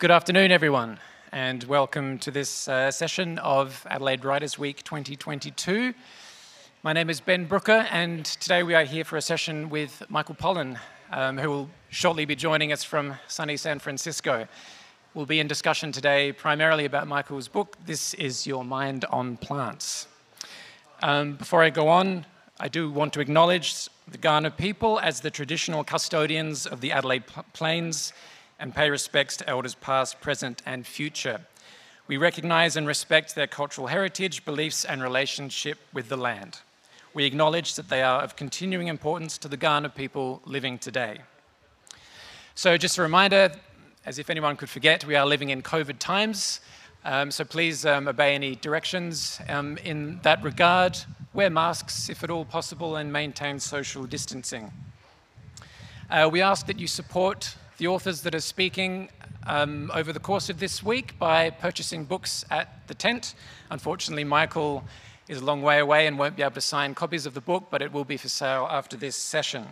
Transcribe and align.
Good 0.00 0.12
afternoon, 0.12 0.52
everyone, 0.52 1.00
and 1.32 1.64
welcome 1.64 2.20
to 2.20 2.30
this 2.30 2.68
uh, 2.68 2.92
session 2.92 3.36
of 3.40 3.84
Adelaide 3.90 4.24
Writers 4.24 4.56
Week 4.56 4.84
2022. 4.84 5.92
My 6.84 6.92
name 6.92 7.10
is 7.10 7.20
Ben 7.20 7.46
Brooker, 7.46 7.84
and 7.90 8.24
today 8.24 8.62
we 8.62 8.76
are 8.76 8.84
here 8.84 9.02
for 9.02 9.16
a 9.16 9.20
session 9.20 9.70
with 9.70 10.04
Michael 10.08 10.36
Pollan, 10.36 10.78
um, 11.10 11.36
who 11.36 11.50
will 11.50 11.70
shortly 11.88 12.26
be 12.26 12.36
joining 12.36 12.72
us 12.72 12.84
from 12.84 13.16
sunny 13.26 13.56
San 13.56 13.80
Francisco. 13.80 14.46
We'll 15.14 15.26
be 15.26 15.40
in 15.40 15.48
discussion 15.48 15.90
today 15.90 16.30
primarily 16.30 16.84
about 16.84 17.08
Michael's 17.08 17.48
book, 17.48 17.76
This 17.84 18.14
Is 18.14 18.46
Your 18.46 18.64
Mind 18.64 19.04
on 19.06 19.36
Plants. 19.36 20.06
Um, 21.02 21.34
before 21.34 21.64
I 21.64 21.70
go 21.70 21.88
on, 21.88 22.24
I 22.60 22.68
do 22.68 22.88
want 22.88 23.14
to 23.14 23.20
acknowledge 23.20 23.88
the 24.06 24.18
Kaurna 24.18 24.56
people 24.56 25.00
as 25.00 25.22
the 25.22 25.30
traditional 25.32 25.82
custodians 25.82 26.66
of 26.66 26.82
the 26.82 26.92
Adelaide 26.92 27.24
Plains 27.52 28.12
and 28.58 28.74
pay 28.74 28.90
respects 28.90 29.36
to 29.38 29.48
elders 29.48 29.74
past, 29.74 30.20
present, 30.20 30.62
and 30.66 30.86
future. 30.86 31.40
We 32.06 32.16
recognise 32.16 32.76
and 32.76 32.86
respect 32.86 33.34
their 33.34 33.46
cultural 33.46 33.88
heritage, 33.88 34.44
beliefs, 34.44 34.84
and 34.84 35.02
relationship 35.02 35.78
with 35.92 36.08
the 36.08 36.16
land. 36.16 36.60
We 37.14 37.24
acknowledge 37.24 37.74
that 37.74 37.88
they 37.88 38.02
are 38.02 38.22
of 38.22 38.36
continuing 38.36 38.88
importance 38.88 39.38
to 39.38 39.48
the 39.48 39.56
Kaurna 39.56 39.94
people 39.94 40.40
living 40.44 40.78
today. 40.78 41.18
So, 42.54 42.76
just 42.76 42.98
a 42.98 43.02
reminder, 43.02 43.52
as 44.04 44.18
if 44.18 44.30
anyone 44.30 44.56
could 44.56 44.70
forget, 44.70 45.04
we 45.04 45.16
are 45.16 45.26
living 45.26 45.50
in 45.50 45.62
COVID 45.62 45.98
times. 45.98 46.60
Um, 47.04 47.30
so 47.30 47.44
please 47.44 47.86
um, 47.86 48.08
obey 48.08 48.34
any 48.34 48.56
directions 48.56 49.40
um, 49.48 49.78
in 49.78 50.18
that 50.22 50.42
regard. 50.42 50.98
Wear 51.32 51.48
masks 51.48 52.08
if 52.08 52.24
at 52.24 52.30
all 52.30 52.44
possible 52.44 52.96
and 52.96 53.12
maintain 53.12 53.60
social 53.60 54.04
distancing. 54.04 54.72
Uh, 56.10 56.28
we 56.30 56.42
ask 56.42 56.66
that 56.66 56.78
you 56.78 56.86
support 56.86 57.54
the 57.78 57.86
authors 57.86 58.22
that 58.22 58.34
are 58.34 58.40
speaking 58.40 59.08
um, 59.46 59.90
over 59.94 60.12
the 60.12 60.18
course 60.20 60.50
of 60.50 60.58
this 60.58 60.82
week 60.82 61.16
by 61.18 61.48
purchasing 61.48 62.04
books 62.04 62.44
at 62.50 62.86
the 62.88 62.94
tent. 62.94 63.34
Unfortunately, 63.70 64.24
Michael 64.24 64.84
is 65.28 65.38
a 65.38 65.44
long 65.44 65.62
way 65.62 65.78
away 65.78 66.08
and 66.08 66.18
won't 66.18 66.34
be 66.34 66.42
able 66.42 66.54
to 66.54 66.60
sign 66.60 66.94
copies 66.94 67.24
of 67.24 67.34
the 67.34 67.40
book, 67.40 67.68
but 67.70 67.80
it 67.80 67.92
will 67.92 68.04
be 68.04 68.16
for 68.16 68.28
sale 68.28 68.66
after 68.68 68.96
this 68.96 69.14
session. 69.14 69.64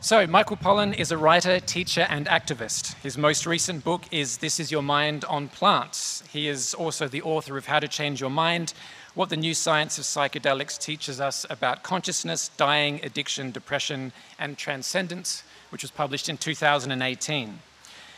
So, 0.00 0.24
Michael 0.24 0.56
Pollan 0.56 0.96
is 0.96 1.10
a 1.10 1.18
writer, 1.18 1.58
teacher, 1.58 2.06
and 2.08 2.26
activist. 2.26 2.94
His 3.02 3.18
most 3.18 3.44
recent 3.44 3.82
book 3.82 4.04
is 4.12 4.36
This 4.36 4.60
Is 4.60 4.70
Your 4.70 4.82
Mind 4.82 5.24
on 5.24 5.48
Plants. 5.48 6.22
He 6.30 6.46
is 6.46 6.74
also 6.74 7.08
the 7.08 7.22
author 7.22 7.56
of 7.56 7.66
How 7.66 7.80
to 7.80 7.88
Change 7.88 8.20
Your 8.20 8.30
Mind 8.30 8.72
what 9.16 9.30
the 9.30 9.36
new 9.36 9.54
science 9.54 9.96
of 9.96 10.04
psychedelics 10.04 10.78
teaches 10.78 11.22
us 11.22 11.46
about 11.48 11.82
consciousness, 11.82 12.50
dying, 12.58 13.00
addiction, 13.02 13.50
depression, 13.50 14.12
and 14.38 14.58
transcendence, 14.58 15.42
which 15.70 15.82
was 15.82 15.90
published 15.90 16.28
in 16.28 16.36
2018. 16.36 17.58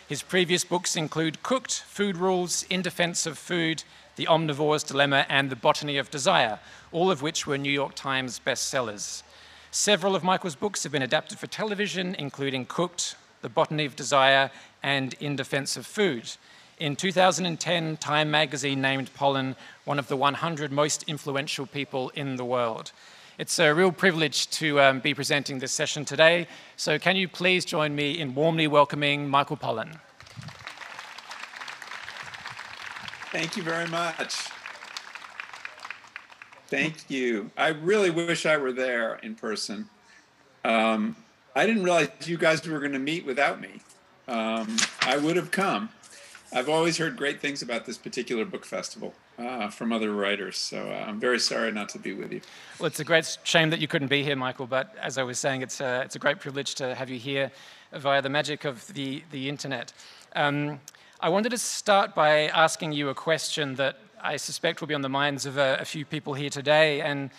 His 0.09 0.23
previous 0.23 0.65
books 0.65 0.97
include 0.97 1.45
Cooked, 1.45 1.85
Food 1.87 2.17
Rules, 2.17 2.65
In 2.65 2.83
Defense 2.83 3.27
of 3.27 3.39
Food, 3.39 3.85
The 4.17 4.27
Omnivore's 4.27 4.83
Dilemma, 4.83 5.25
and 5.29 5.51
The 5.51 5.57
Botany 5.57 5.99
of 5.99 6.11
Desire, 6.11 6.59
all 6.91 7.13
of 7.13 7.23
which 7.23 7.47
were 7.47 7.57
New 7.57 7.71
York 7.71 7.95
Times 7.95 8.41
bestsellers. 8.45 9.23
Several 9.71 10.17
of 10.17 10.25
Michael's 10.25 10.57
books 10.57 10.83
have 10.83 10.91
been 10.91 11.03
adapted 11.03 11.39
for 11.39 11.47
television, 11.47 12.17
including 12.17 12.67
Cooked, 12.67 13.15
The 13.43 13.49
Botany 13.49 13.85
of 13.85 13.95
Desire, 13.95 14.51
and 14.83 15.15
In 15.21 15.37
Defense 15.37 15.77
of 15.77 15.87
Food. 15.87 16.33
In 16.81 16.95
2010, 16.95 17.97
Time 17.97 18.31
magazine 18.31 18.81
named 18.81 19.13
Pollan 19.13 19.57
one 19.85 19.99
of 19.99 20.07
the 20.07 20.17
100 20.17 20.71
most 20.71 21.03
influential 21.09 21.67
people 21.67 22.11
in 22.11 22.37
the 22.37 22.45
world. 22.45 22.93
It's 23.37 23.59
a 23.59 23.75
real 23.75 23.91
privilege 23.91 24.49
to 24.51 24.81
um, 24.81 25.01
be 25.01 25.13
presenting 25.13 25.59
this 25.59 25.73
session 25.73 26.05
today. 26.05 26.47
So, 26.77 26.97
can 26.97 27.17
you 27.17 27.27
please 27.27 27.65
join 27.65 27.97
me 27.97 28.21
in 28.21 28.33
warmly 28.33 28.69
welcoming 28.69 29.29
Michael 29.29 29.57
Pollan? 29.57 29.99
Thank 33.33 33.57
you 33.57 33.65
very 33.65 33.89
much. 33.89 34.37
Thank 36.69 37.11
you. 37.11 37.51
I 37.57 37.69
really 37.69 38.11
wish 38.11 38.47
I 38.47 38.57
were 38.57 38.73
there 38.73 39.17
in 39.17 39.35
person. 39.35 39.89
Um, 40.65 41.17
I 41.57 41.67
didn't 41.67 41.83
realize 41.83 42.11
you 42.27 42.39
guys 42.39 42.65
were 42.69 42.79
going 42.79 42.93
to 42.93 43.01
meet 43.01 43.27
without 43.27 43.61
me. 43.61 43.81
Um, 44.29 44.77
I 45.03 45.17
would 45.17 45.35
have 45.35 45.51
come. 45.51 45.89
I've 46.53 46.69
always 46.69 46.97
heard 46.97 47.17
great 47.17 47.41
things 47.41 47.61
about 47.61 47.85
this 47.85 47.99
particular 47.99 48.45
book 48.47 48.65
festival 48.65 49.13
uh, 49.39 49.69
from 49.69 49.93
other 49.93 50.13
writers, 50.13 50.57
so 50.57 50.91
uh, 50.91 51.05
I'm 51.07 51.21
very 51.21 51.39
sorry 51.39 51.71
not 51.73 51.91
to 51.91 51.99
be 51.99 52.15
with 52.15 52.33
you. 52.33 52.41
Well, 52.79 52.87
it's 52.87 53.01
a 53.01 53.05
great 53.05 53.39
shame 53.45 53.69
that 53.71 53.81
you 53.81 53.89
couldn't 53.89 54.09
be 54.09 54.23
here, 54.23 54.37
Michael. 54.37 54.67
But 54.67 54.95
as 55.03 55.19
I 55.19 55.25
was 55.25 55.39
saying, 55.39 55.61
it's 55.61 55.81
a, 55.81 56.03
it's 56.03 56.17
a 56.17 56.19
great 56.19 56.41
privilege 56.41 56.75
to 56.77 56.95
have 56.95 57.11
you 57.11 57.19
here 57.19 57.51
via 57.93 58.23
the 58.23 58.31
magic 58.31 58.65
of 58.65 58.87
the 58.95 59.23
the 59.31 59.49
internet. 59.49 59.93
Um, 60.35 60.81
I 61.21 61.29
wanted 61.29 61.51
to 61.51 61.59
start 61.59 62.15
by 62.15 62.47
asking 62.49 62.93
you 62.93 63.11
a 63.11 63.15
question 63.15 63.75
that 63.75 63.99
I 64.23 64.37
suspect 64.37 64.81
will 64.81 64.89
be 64.89 64.95
on 64.95 65.03
the 65.03 65.09
minds 65.09 65.45
of 65.45 65.59
a, 65.59 65.79
a 65.81 65.85
few 65.85 66.07
people 66.07 66.33
here 66.33 66.51
today, 66.51 67.03
and 67.03 67.31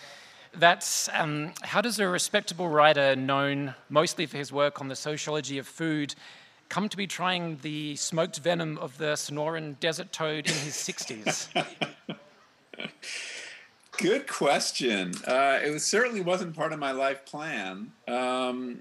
that's 0.54 1.10
um, 1.14 1.54
how 1.62 1.82
does 1.82 2.00
a 2.00 2.08
respectable 2.08 2.70
writer 2.70 3.16
known 3.16 3.74
mostly 3.90 4.28
for 4.28 4.38
his 4.38 4.52
work 4.52 4.82
on 4.82 4.88
the 4.88 4.96
sociology 4.96 5.58
of 5.58 5.68
food 5.68 6.14
come 6.70 6.88
to 6.88 6.98
be 6.98 7.08
trying 7.08 7.58
the 7.62 7.96
smoked 7.96 8.40
venom 8.40 8.78
of 8.78 8.98
the 8.98 9.14
Sonoran 9.14 9.80
desert 9.80 10.12
toad 10.12 10.48
in 10.48 10.54
his 10.54 10.76
60s? 10.76 11.66
Good 13.98 14.28
question. 14.28 15.14
Uh, 15.28 15.60
it 15.64 15.72
was, 15.72 15.84
certainly 15.84 16.22
wasn't 16.22 16.56
part 16.56 16.72
of 16.72 16.80
my 16.80 16.92
life 16.92 17.26
plan. 17.26 17.92
Um, 18.08 18.80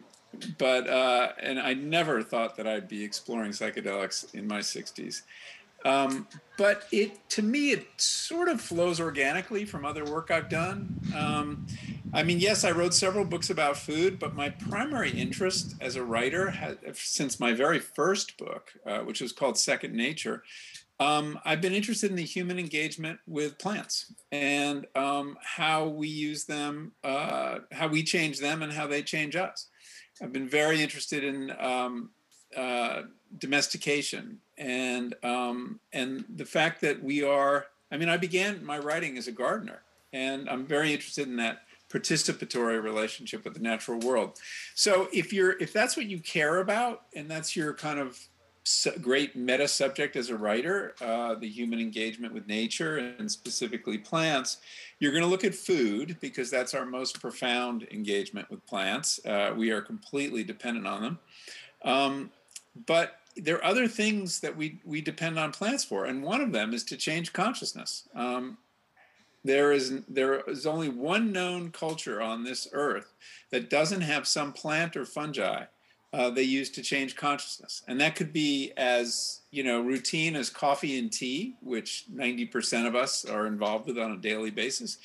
but, 0.59 0.88
uh, 0.88 1.32
and 1.43 1.59
I 1.59 1.75
never 1.75 2.22
thought 2.22 2.56
that 2.56 2.69
I'd 2.69 2.87
be 2.87 3.03
exploring 3.03 3.50
psychedelics 3.53 4.32
in 4.34 4.47
my 4.47 4.60
60s. 4.60 5.22
Um, 5.84 6.27
but 6.56 6.84
it 6.91 7.28
to 7.31 7.43
me 7.43 7.71
it 7.71 7.87
sort 7.99 8.49
of 8.49 8.61
flows 8.61 9.00
organically 9.00 9.65
from 9.65 9.84
other 9.84 10.05
work 10.05 10.31
I've 10.31 10.49
done. 10.49 11.00
Um, 11.16 11.66
I 12.12 12.22
mean, 12.22 12.41
yes, 12.41 12.65
I 12.65 12.72
wrote 12.72 12.94
several 12.94 13.25
books 13.25 13.50
about 13.50 13.77
food, 13.77 14.19
but 14.19 14.34
my 14.34 14.49
primary 14.49 15.11
interest 15.11 15.77
as 15.81 15.97
a 15.97 16.03
writer, 16.03 16.50
has, 16.50 16.77
since 16.94 17.38
my 17.38 17.53
very 17.53 17.78
first 17.78 18.38
book, 18.38 18.72
uh, 18.87 19.00
which 19.00 19.21
was 19.21 19.33
called 19.33 19.59
Second 19.59 19.94
Nature, 19.94 20.43
um, 21.00 21.38
I've 21.44 21.61
been 21.61 21.75
interested 21.75 22.11
in 22.11 22.17
the 22.17 22.25
human 22.25 22.59
engagement 22.59 23.21
with 23.27 23.59
plants 23.59 24.12
and 24.33 24.87
um, 24.97 25.37
how 25.43 25.87
we 25.87 26.09
use 26.09 26.44
them, 26.44 26.93
uh, 27.05 27.59
how 27.71 27.87
we 27.87 28.03
change 28.03 28.41
them, 28.41 28.62
and 28.62 28.72
how 28.72 28.87
they 28.87 29.03
change 29.03 29.37
us. 29.37 29.69
I've 30.21 30.33
been 30.33 30.49
very 30.49 30.83
interested 30.83 31.22
in 31.22 31.53
um, 31.61 32.11
uh, 32.56 33.03
domestication 33.39 34.39
and 34.56 35.15
um, 35.22 35.81
and 35.93 36.25
the 36.37 36.47
fact 36.47 36.81
that 36.81 37.03
we 37.03 37.22
are. 37.22 37.66
I 37.91 37.97
mean, 37.97 38.11
I 38.11 38.19
began 38.19 38.62
my 38.65 38.78
writing 38.78 39.16
as 39.16 39.28
a 39.28 39.33
gardener, 39.33 39.81
and 40.12 40.49
I'm 40.49 40.66
very 40.66 40.93
interested 40.93 41.27
in 41.27 41.37
that 41.37 41.62
participatory 41.91 42.83
relationship 42.83 43.44
with 43.44 43.55
the 43.55 43.61
natural 43.61 43.99
world. 44.00 44.38
So 44.75 45.09
if 45.12 45.33
you're 45.33 45.53
if 45.59 45.72
that's 45.72 45.97
what 45.97 46.06
you 46.06 46.19
care 46.19 46.59
about, 46.59 47.05
and 47.15 47.31
that's 47.31 47.56
your 47.56 47.72
kind 47.72 47.99
of 47.99 48.19
great 49.00 49.34
meta 49.34 49.67
subject 49.67 50.17
as 50.17 50.28
a 50.28 50.37
writer, 50.37 50.94
uh, 51.00 51.34
the 51.34 51.49
human 51.49 51.81
engagement 51.81 52.34
with 52.34 52.47
nature 52.47 52.99
and 52.99 53.31
specifically 53.31 53.97
plants, 53.97 54.59
you're 54.99 55.12
going 55.12 55.22
to 55.22 55.28
look 55.28 55.44
at 55.44 55.55
food 55.55 56.17
because 56.21 56.50
that's 56.50 56.75
our 56.75 56.84
most 56.84 57.21
profound 57.21 57.87
engagement 57.91 58.50
with 58.50 58.65
plants. 58.67 59.25
Uh, 59.25 59.55
we 59.56 59.71
are 59.71 59.81
completely 59.81 60.44
dependent 60.44 60.87
on 60.87 61.03
them. 61.03 61.19
Um, 61.83 62.31
but 62.87 63.18
there 63.38 63.56
are 63.56 63.65
other 63.65 63.88
things 63.88 64.41
that 64.41 64.56
we 64.56 64.81
we 64.84 65.00
depend 65.00 65.38
on 65.38 65.53
plants 65.53 65.84
for, 65.84 66.04
and 66.06 66.22
one 66.22 66.41
of 66.41 66.53
them 66.53 66.75
is 66.75 66.84
to 66.84 66.97
change 66.97 67.32
consciousness. 67.32 68.09
Um, 68.15 68.59
there 69.44 69.72
is 69.72 70.03
there 70.09 70.41
is 70.49 70.66
only 70.66 70.88
one 70.88 71.32
known 71.32 71.71
culture 71.71 72.21
on 72.21 72.44
this 72.44 72.69
earth 72.72 73.15
that 73.50 73.71
doesn't 73.71 74.03
have 74.03 74.26
some 74.26 74.53
plant 74.53 74.97
or 74.97 75.04
fungi 75.04 75.65
uh, 76.12 76.31
they 76.31 76.43
use 76.43 76.70
to 76.70 76.82
change 76.82 77.17
consciousness, 77.17 77.82
and 77.87 78.00
that 78.00 78.17
could 78.17 78.32
be 78.32 78.73
as 78.76 79.40
you 79.50 79.62
know 79.62 79.81
routine 79.81 80.37
as 80.37 80.50
coffee 80.50 80.99
and 80.99 81.12
tea, 81.12 81.55
which 81.61 82.05
ninety 82.11 82.46
percent 82.46 82.87
of 82.87 82.96
us 82.96 83.25
are 83.25 83.46
involved 83.46 83.87
with 83.87 83.99
on 83.99 84.12
a 84.12 84.17
daily 84.17 84.50
basis 84.50 84.99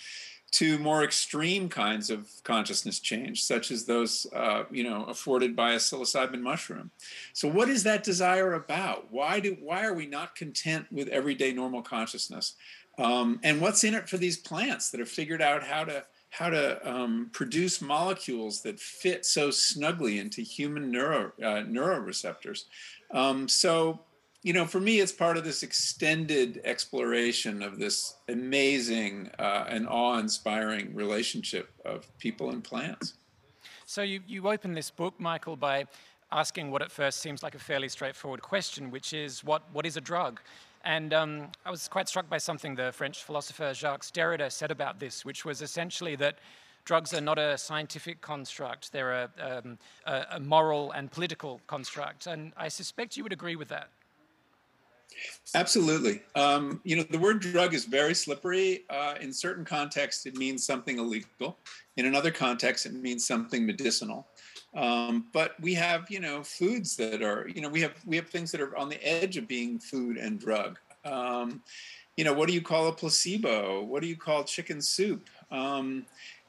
to 0.54 0.78
more 0.78 1.04
extreme 1.04 1.68
kinds 1.68 2.12
of 2.12 2.30
consciousness 2.44 3.00
change, 3.00 3.44
such 3.44 3.72
as 3.72 3.86
those, 3.86 4.28
uh, 4.36 4.64
you 4.70 4.84
know, 4.84 5.04
afforded 5.06 5.56
by 5.56 5.74
a 5.74 5.78
psilocybin 5.78 6.42
mushroom. 6.42 6.92
So, 7.34 7.48
what 7.48 7.70
is 7.70 7.84
that 7.84 8.04
desire 8.04 8.54
about? 8.54 9.12
Why 9.12 9.40
do 9.40 9.58
why 9.60 9.84
are 9.84 9.94
we 9.94 10.06
not 10.06 10.36
content 10.36 10.86
with 10.92 11.08
everyday 11.08 11.54
normal 11.54 11.82
consciousness? 11.82 12.54
Um, 13.00 13.40
and 13.44 13.60
what's 13.60 13.84
in 13.84 13.96
it 13.96 14.08
for 14.08 14.18
these 14.18 14.38
plants 14.38 14.92
that 14.92 15.00
have 15.00 15.10
figured 15.10 15.42
out 15.42 15.64
how 15.64 15.86
to 15.86 16.06
how 16.30 16.50
to 16.50 16.90
um, 16.90 17.30
produce 17.32 17.82
molecules 17.82 18.62
that 18.62 18.80
fit 18.80 19.26
so 19.26 19.50
snugly 19.50 20.20
into 20.20 20.42
human 20.42 20.92
neuro 20.92 21.32
uh, 21.42 21.64
neuroreceptors? 21.66 22.66
Um, 23.12 23.48
so 23.48 24.02
you 24.44 24.52
know, 24.52 24.66
for 24.66 24.82
me, 24.82 25.00
it's 25.00 25.14
part 25.14 25.38
of 25.38 25.46
this 25.46 25.64
extended 25.64 26.60
exploration 26.66 27.64
of 27.64 27.80
this 27.80 28.16
amazing 28.28 29.32
uh, 29.40 29.66
and 29.70 29.88
awe-inspiring 29.88 30.94
relationship 30.94 31.70
of 31.86 32.06
people 32.20 32.50
and 32.50 32.62
plants. 32.62 33.14
So 33.86 34.02
you, 34.02 34.20
you 34.28 34.50
open 34.50 34.74
this 34.74 34.92
book, 34.92 35.18
Michael, 35.18 35.56
by 35.56 35.86
asking 36.34 36.72
what 36.72 36.82
at 36.82 36.92
first 36.92 37.20
seems 37.20 37.42
like 37.42 37.56
a 37.56 37.60
fairly 37.60 37.88
straightforward 37.88 38.42
question, 38.42 38.92
which 38.92 39.14
is 39.14 39.46
what, 39.46 39.64
what 39.72 39.86
is 39.86 39.96
a 39.96 40.02
drug? 40.02 40.42
And 40.84 41.14
um, 41.14 41.48
I 41.66 41.72
was 41.72 41.88
quite 41.88 42.10
struck 42.10 42.30
by 42.30 42.38
something 42.38 42.76
the 42.76 42.92
French 42.92 43.24
philosopher 43.24 43.74
Jacques 43.74 44.04
Derrida 44.08 44.52
said 44.52 44.72
about 44.72 45.00
this, 45.00 45.24
which 45.24 45.46
was 45.46 45.62
essentially 45.62 46.18
that 46.18 46.40
drugs 46.84 47.14
are 47.14 47.22
not 47.22 47.40
a 47.40 47.58
scientific 47.58 48.20
construct, 48.20 48.92
they're 48.92 49.14
a, 49.14 49.30
um, 49.40 49.78
a, 50.06 50.26
a 50.32 50.40
moral 50.42 50.92
and 50.92 51.10
political 51.10 51.62
construct. 51.68 52.28
And 52.28 52.52
I 52.58 52.68
suspect 52.68 53.16
you 53.16 53.24
would 53.24 53.32
agree 53.32 53.56
with 53.56 53.70
that. 53.70 53.88
Absolutely. 55.56 56.22
Um, 56.36 56.82
you 56.84 56.96
know, 56.96 57.04
the 57.04 57.20
word 57.20 57.40
drug 57.40 57.74
is 57.74 57.86
very 57.86 58.14
slippery. 58.16 58.86
Uh, 58.90 59.16
in 59.22 59.32
certain 59.32 59.64
contexts, 59.64 60.26
it 60.26 60.36
means 60.36 60.66
something 60.66 60.98
illegal. 60.98 61.58
In 61.98 62.06
another 62.06 62.32
context, 62.32 62.86
it 62.86 62.94
means 62.94 63.26
something 63.26 63.66
medicinal. 63.66 64.28
Um, 64.76 65.28
but 65.32 65.60
we 65.62 65.76
have, 65.76 66.10
you 66.10 66.20
know, 66.20 66.44
foods 66.44 66.96
that 66.98 67.22
are, 67.22 67.48
you 67.54 67.62
know, 67.62 67.70
we 67.70 67.82
have 67.82 67.94
we 68.06 68.16
have 68.16 68.30
things 68.30 68.52
that 68.52 68.62
are 68.62 68.76
on 68.76 68.90
the 68.90 69.02
edge 69.08 69.38
of 69.38 69.48
being 69.48 69.78
food 69.78 70.18
and 70.18 70.40
drug. 70.40 70.80
Um, 71.06 71.62
you 72.18 72.24
know, 72.24 72.34
what 72.34 72.48
do 72.48 72.54
you 72.54 72.62
call 72.62 72.88
a 72.88 72.92
placebo? 72.92 73.84
What 73.84 74.02
do 74.02 74.08
you 74.08 74.18
call 74.18 74.44
chicken 74.44 74.82
soup? 74.82 75.30
Um, 75.52 76.06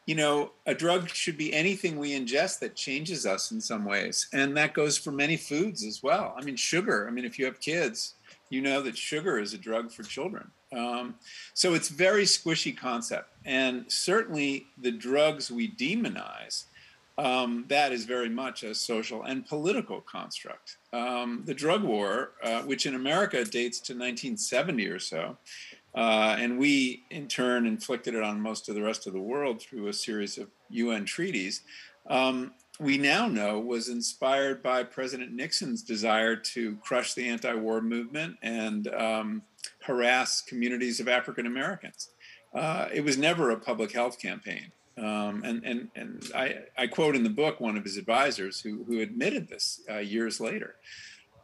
you 0.06 0.14
know, 0.14 0.52
a 0.66 0.74
drug 0.74 1.08
should 1.08 1.38
be 1.38 1.52
anything 1.54 1.98
we 1.98 2.18
ingest 2.18 2.58
that 2.60 2.74
changes 2.74 3.24
us 3.24 3.50
in 3.50 3.60
some 3.60 3.84
ways, 3.84 4.28
and 4.32 4.56
that 4.56 4.74
goes 4.74 4.98
for 4.98 5.10
many 5.10 5.36
foods 5.36 5.84
as 5.84 6.02
well. 6.02 6.34
I 6.38 6.44
mean, 6.44 6.56
sugar. 6.56 7.06
I 7.08 7.10
mean, 7.10 7.24
if 7.24 7.38
you 7.38 7.46
have 7.46 7.58
kids, 7.60 8.14
you 8.54 8.62
know 8.62 8.80
that 8.82 8.96
sugar 8.96 9.38
is 9.38 9.52
a 9.52 9.58
drug 9.58 9.92
for 9.92 10.02
children. 10.02 10.50
Um, 10.72 11.16
so 11.52 11.74
it's 11.74 11.88
very 11.88 12.24
squishy 12.24 12.76
concept, 12.76 13.28
and 13.44 13.84
certainly 13.88 14.66
the 14.80 14.90
drugs 14.90 15.50
we 15.50 15.70
demonize 15.70 16.64
um, 17.16 17.64
that 17.68 17.92
is 17.92 18.04
very 18.04 18.28
much 18.28 18.62
a 18.62 18.74
social 18.74 19.22
and 19.22 19.46
political 19.46 20.00
construct. 20.00 20.78
Um, 20.92 21.42
the 21.44 21.54
drug 21.54 21.84
war, 21.84 22.32
uh, 22.42 22.62
which 22.62 22.86
in 22.86 22.94
America 22.94 23.44
dates 23.44 23.78
to 23.80 23.92
1970 23.92 24.86
or 24.88 24.98
so, 24.98 25.36
uh, 25.94 26.36
and 26.38 26.58
we 26.58 27.04
in 27.10 27.28
turn 27.28 27.66
inflicted 27.66 28.14
it 28.14 28.22
on 28.22 28.40
most 28.40 28.68
of 28.68 28.74
the 28.74 28.82
rest 28.82 29.06
of 29.06 29.12
the 29.12 29.20
world 29.20 29.62
through 29.62 29.86
a 29.86 29.92
series 29.92 30.38
of 30.38 30.48
UN 30.70 31.04
treaties, 31.04 31.62
um, 32.10 32.52
we 32.80 32.98
now 32.98 33.28
know 33.28 33.60
was 33.60 33.88
inspired 33.88 34.62
by 34.62 34.82
President 34.82 35.32
Nixon's 35.32 35.82
desire 35.82 36.34
to 36.36 36.76
crush 36.76 37.14
the 37.14 37.28
anti 37.28 37.54
war 37.54 37.80
movement 37.80 38.36
and 38.42 38.88
um, 38.88 39.42
harass 39.80 40.42
communities 40.42 41.00
of 41.00 41.08
African 41.08 41.46
Americans. 41.46 42.10
Uh, 42.52 42.88
it 42.92 43.02
was 43.02 43.16
never 43.16 43.50
a 43.50 43.58
public 43.58 43.92
health 43.92 44.20
campaign. 44.20 44.72
Um, 44.96 45.42
and 45.44 45.64
and, 45.64 45.88
and 45.96 46.30
I, 46.34 46.58
I 46.76 46.86
quote 46.86 47.16
in 47.16 47.24
the 47.24 47.30
book 47.30 47.60
one 47.60 47.76
of 47.76 47.84
his 47.84 47.96
advisors 47.96 48.60
who, 48.60 48.84
who 48.84 49.00
admitted 49.00 49.48
this 49.48 49.80
uh, 49.90 49.98
years 49.98 50.40
later. 50.40 50.76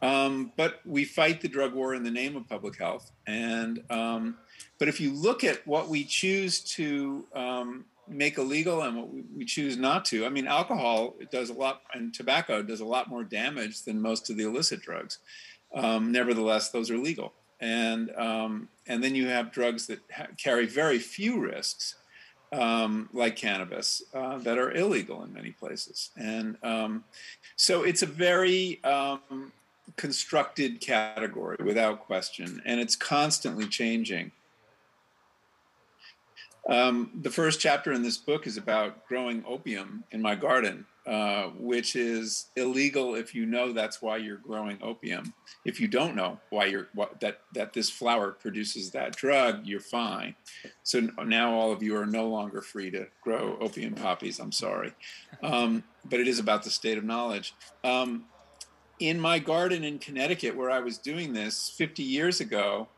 Um, 0.03 0.53
but 0.57 0.81
we 0.87 1.05
fight 1.05 1.41
the 1.41 1.49
drug 1.49 1.75
war 1.75 1.95
in 1.95 2.03
the 2.03 2.11
name 2.11 2.37
of 2.37 2.49
public 2.49 2.79
health. 2.79 3.11
And 3.27 3.83
um, 3.91 4.37
but 4.79 4.89
if 4.89 5.01
you 5.01 5.13
look 5.13 5.45
at 5.45 5.67
what 5.67 5.89
we 5.89 6.05
choose 6.05 6.61
to 6.77 7.27
um, 7.35 7.85
make 8.11 8.39
illegal 8.39 8.83
and 8.83 8.97
what 8.97 9.09
we 9.37 9.45
choose 9.45 9.77
not 9.77 10.05
to, 10.07 10.27
I 10.27 10.29
mean, 10.29 10.47
alcohol 10.47 11.15
does 11.31 11.51
a 11.51 11.55
lot, 11.55 11.83
and 11.95 12.13
tobacco 12.13 12.63
does 12.63 12.81
a 12.81 12.85
lot 12.85 13.09
more 13.09 13.25
damage 13.25 13.83
than 13.85 14.01
most 14.01 14.31
of 14.31 14.37
the 14.37 14.45
illicit 14.45 14.83
drugs. 14.83 15.19
Um, 15.75 16.13
nevertheless, 16.13 16.71
those 16.71 16.91
are 16.91 16.99
legal. 16.99 17.33
And 17.61 18.11
um, 18.17 18.69
and 18.87 19.05
then 19.05 19.15
you 19.15 19.29
have 19.29 19.53
drugs 19.53 19.87
that 19.87 20.01
ha- 20.13 20.29
carry 20.37 20.67
very 20.67 20.99
few 20.99 21.41
risks 21.41 21.97
um, 22.53 23.09
like 23.13 23.37
cannabis 23.37 24.03
uh, 24.15 24.39
that 24.39 24.59
are 24.59 24.73
illegal 24.73 25.23
in 25.23 25.33
many 25.33 25.51
places. 25.51 26.11
And 26.17 26.57
um, 26.63 27.05
so 27.57 27.83
it's 27.83 28.03
a 28.03 28.07
very 28.07 28.83
um, 28.83 29.53
constructed 29.97 30.81
category 30.81 31.59
without 31.63 32.01
question, 32.07 32.63
and 32.65 32.81
it's 32.81 32.97
constantly 32.97 33.69
changing. 33.69 34.33
Um, 36.69 37.11
the 37.23 37.31
first 37.31 37.61
chapter 37.61 37.93
in 37.93 38.03
this 38.03 38.17
book 38.17 38.47
is 38.47 38.57
about 38.57 39.07
growing 39.07 39.43
opium 39.47 40.05
in 40.11 40.21
my 40.21 40.35
garden, 40.35 40.85
uh, 41.07 41.45
which 41.59 41.97
is 41.97 42.47
illegal 42.55 43.15
if 43.15 43.35
you 43.35 43.47
know 43.47 43.73
that's 43.73 44.03
why 44.03 44.19
you're 44.19 44.37
growing 44.37 44.79
opium. 44.83 45.33
If 45.65 45.81
you 45.81 45.89
don't 45.89 46.15
know 46.15 46.39
why 46.51 46.67
you're 46.67 46.89
what, 46.95 47.21
that 47.21 47.41
that 47.55 47.73
this 47.73 47.89
flower 47.89 48.33
produces 48.33 48.91
that 48.91 49.17
drug, 49.17 49.67
you're 49.67 49.81
fine. 49.81 50.35
So 50.83 51.01
now 51.25 51.55
all 51.55 51.73
of 51.73 51.83
you 51.83 51.97
are 51.97 52.07
no 52.07 52.29
longer 52.29 52.61
free 52.61 52.91
to 52.91 53.07
grow 53.23 53.57
opium 53.61 53.95
poppies. 53.95 54.39
I'm 54.39 54.53
sorry, 54.53 54.93
um, 55.43 55.83
but 56.05 56.21
it 56.21 56.29
is 56.29 56.39
about 56.39 56.63
the 56.63 56.71
state 56.71 56.99
of 56.99 57.05
knowledge. 57.05 57.55
Um, 57.83 58.27
in 58.99 59.19
my 59.19 59.39
garden 59.39 59.83
in 59.83 59.99
Connecticut, 59.99 60.55
where 60.55 60.71
I 60.71 60.81
was 60.81 60.99
doing 60.99 61.33
this 61.33 61.71
50 61.71 62.03
years 62.03 62.39
ago, 62.39 62.89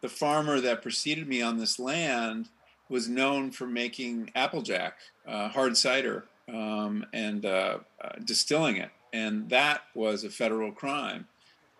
the 0.00 0.08
farmer 0.08 0.60
that 0.60 0.82
preceded 0.82 1.28
me 1.28 1.40
on 1.40 1.58
this 1.58 1.78
land 1.78 2.48
was 2.92 3.08
known 3.08 3.50
for 3.50 3.66
making 3.66 4.30
applejack, 4.34 4.98
uh, 5.26 5.48
hard 5.48 5.76
cider 5.78 6.26
um, 6.52 7.06
and 7.14 7.46
uh, 7.46 7.78
uh, 8.04 8.10
distilling 8.22 8.76
it. 8.76 8.90
And 9.14 9.48
that 9.48 9.80
was 9.94 10.24
a 10.24 10.30
federal 10.30 10.72
crime 10.72 11.26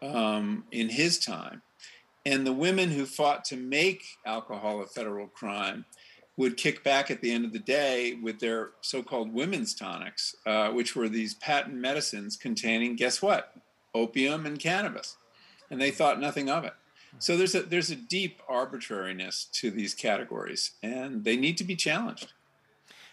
um, 0.00 0.64
in 0.72 0.88
his 0.88 1.18
time. 1.18 1.60
And 2.24 2.46
the 2.46 2.52
women 2.52 2.90
who 2.90 3.04
fought 3.04 3.44
to 3.46 3.56
make 3.56 4.02
alcohol 4.24 4.80
a 4.80 4.86
federal 4.86 5.26
crime 5.26 5.84
would 6.38 6.56
kick 6.56 6.82
back 6.82 7.10
at 7.10 7.20
the 7.20 7.30
end 7.30 7.44
of 7.44 7.52
the 7.52 7.58
day 7.58 8.14
with 8.14 8.40
their 8.40 8.70
so 8.80 9.02
called 9.02 9.34
women's 9.34 9.74
tonics, 9.74 10.34
uh, 10.46 10.70
which 10.70 10.96
were 10.96 11.10
these 11.10 11.34
patent 11.34 11.74
medicines 11.74 12.38
containing, 12.38 12.96
guess 12.96 13.20
what? 13.20 13.54
Opium 13.94 14.46
and 14.46 14.58
cannabis. 14.58 15.16
And 15.70 15.78
they 15.78 15.90
thought 15.90 16.18
nothing 16.18 16.48
of 16.48 16.64
it. 16.64 16.72
So 17.18 17.36
there's 17.36 17.54
a, 17.54 17.62
there's 17.62 17.90
a 17.90 17.96
deep 17.96 18.40
arbitrariness 18.48 19.44
to 19.52 19.70
these 19.70 19.94
categories, 19.94 20.72
and 20.82 21.24
they 21.24 21.36
need 21.36 21.56
to 21.58 21.64
be 21.64 21.76
challenged. 21.76 22.32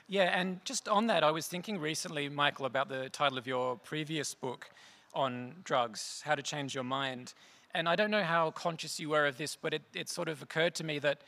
Yeah, 0.07 0.35
and 0.35 0.63
just 0.65 0.87
on 0.87 1.07
that, 1.07 1.23
I 1.23 1.31
was 1.31 1.47
thinking 1.47 1.79
recently, 1.79 2.29
Michael, 2.29 2.65
about 2.65 2.89
the 2.89 3.09
title 3.09 3.37
of 3.37 3.45
your 3.45 3.77
previous 3.77 4.33
book 4.33 4.71
on 5.13 5.53
drugs, 5.63 6.21
How 6.25 6.35
to 6.35 6.41
Change 6.41 6.73
Your 6.73 6.83
Mind. 6.83 7.33
And 7.75 7.87
I 7.87 7.95
don't 7.95 8.09
know 8.09 8.23
how 8.23 8.49
conscious 8.51 8.99
you 8.99 9.09
were 9.09 9.27
of 9.27 9.37
this, 9.37 9.55
but 9.55 9.73
it, 9.73 9.83
it 9.93 10.09
sort 10.09 10.27
of 10.27 10.41
occurred 10.41 10.73
to 10.75 10.83
me 10.83 10.97
that 10.99 11.21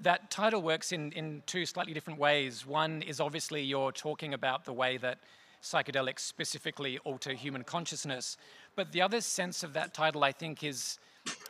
that 0.00 0.30
title 0.30 0.62
works 0.62 0.92
in, 0.92 1.12
in 1.12 1.42
two 1.46 1.66
slightly 1.66 1.92
different 1.92 2.18
ways. 2.18 2.66
One 2.66 3.02
is 3.02 3.20
obviously 3.20 3.62
you're 3.62 3.92
talking 3.92 4.32
about 4.32 4.64
the 4.64 4.72
way 4.72 4.96
that 4.96 5.18
psychedelics 5.62 6.20
specifically 6.20 6.98
alter 7.04 7.34
human 7.34 7.62
consciousness. 7.64 8.36
But 8.74 8.92
the 8.92 9.02
other 9.02 9.20
sense 9.20 9.62
of 9.62 9.74
that 9.74 9.94
title, 9.94 10.24
I 10.24 10.32
think, 10.32 10.64
is, 10.64 10.98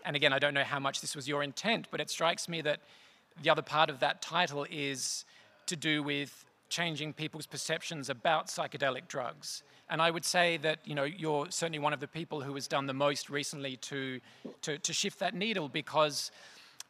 and 0.05 0.17
again, 0.17 0.33
I 0.33 0.39
don't 0.39 0.55
know 0.55 0.65
how 0.65 0.81
much 0.81 1.01
this 1.01 1.15
was 1.15 1.29
your 1.29 1.43
intent, 1.43 1.89
but 1.91 2.01
it 2.01 2.11
strikes 2.11 2.49
me 2.49 2.61
that 2.63 2.81
the 3.43 3.51
other 3.51 3.63
part 3.63 3.91
of 3.91 4.01
that 4.01 4.21
title 4.21 4.67
is 4.71 5.25
to 5.67 5.77
do 5.77 6.03
with 6.03 6.45
changing 6.69 7.13
people's 7.13 7.47
perceptions 7.47 8.09
about 8.09 8.47
psychedelic 8.47 9.07
drugs. 9.09 9.63
And 9.91 10.01
I 10.01 10.11
would 10.11 10.25
say 10.25 10.57
that 10.59 10.79
you 10.85 10.95
know 10.95 11.05
you're 11.05 11.47
certainly 11.51 11.79
one 11.79 11.93
of 11.93 12.01
the 12.01 12.09
people 12.09 12.41
who 12.41 12.55
has 12.55 12.67
done 12.67 12.87
the 12.87 12.95
most 12.95 13.29
recently 13.29 13.77
to 13.77 14.21
to, 14.63 14.79
to 14.79 14.93
shift 14.93 15.19
that 15.19 15.35
needle 15.35 15.69
because 15.69 16.31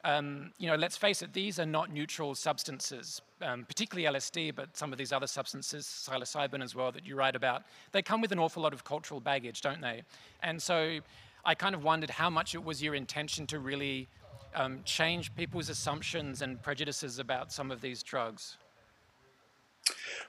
um, 0.04 0.52
you 0.58 0.68
know 0.68 0.76
let's 0.76 0.96
face 0.96 1.20
it, 1.20 1.32
these 1.32 1.58
are 1.58 1.66
not 1.66 1.92
neutral 1.92 2.34
substances, 2.34 3.20
um, 3.40 3.64
particularly 3.64 4.06
LSD, 4.16 4.54
but 4.54 4.76
some 4.76 4.92
of 4.92 4.98
these 4.98 5.12
other 5.12 5.26
substances, 5.26 5.84
psilocybin 5.84 6.62
as 6.62 6.74
well, 6.74 6.92
that 6.92 7.04
you 7.04 7.16
write 7.16 7.34
about, 7.34 7.62
they 7.90 8.02
come 8.02 8.20
with 8.20 8.30
an 8.30 8.38
awful 8.38 8.62
lot 8.62 8.72
of 8.72 8.84
cultural 8.84 9.20
baggage, 9.20 9.60
don't 9.62 9.80
they? 9.80 10.02
And 10.42 10.62
so 10.62 11.00
I 11.44 11.54
kind 11.54 11.74
of 11.74 11.82
wondered 11.82 12.10
how 12.10 12.30
much 12.30 12.54
it 12.54 12.62
was 12.62 12.82
your 12.82 12.94
intention 12.94 13.46
to 13.48 13.58
really 13.58 14.08
um, 14.54 14.80
change 14.84 15.34
people's 15.34 15.68
assumptions 15.68 16.42
and 16.42 16.62
prejudices 16.62 17.18
about 17.18 17.52
some 17.52 17.70
of 17.70 17.80
these 17.80 18.02
drugs. 18.02 18.58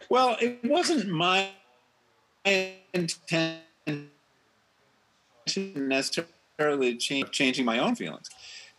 Well, 0.09 0.37
it 0.41 0.59
wasn't 0.63 1.09
my 1.09 1.49
intention 2.93 3.59
necessarily 5.65 6.97
change, 6.97 7.31
changing 7.31 7.65
my 7.65 7.79
own 7.79 7.95
feelings 7.95 8.29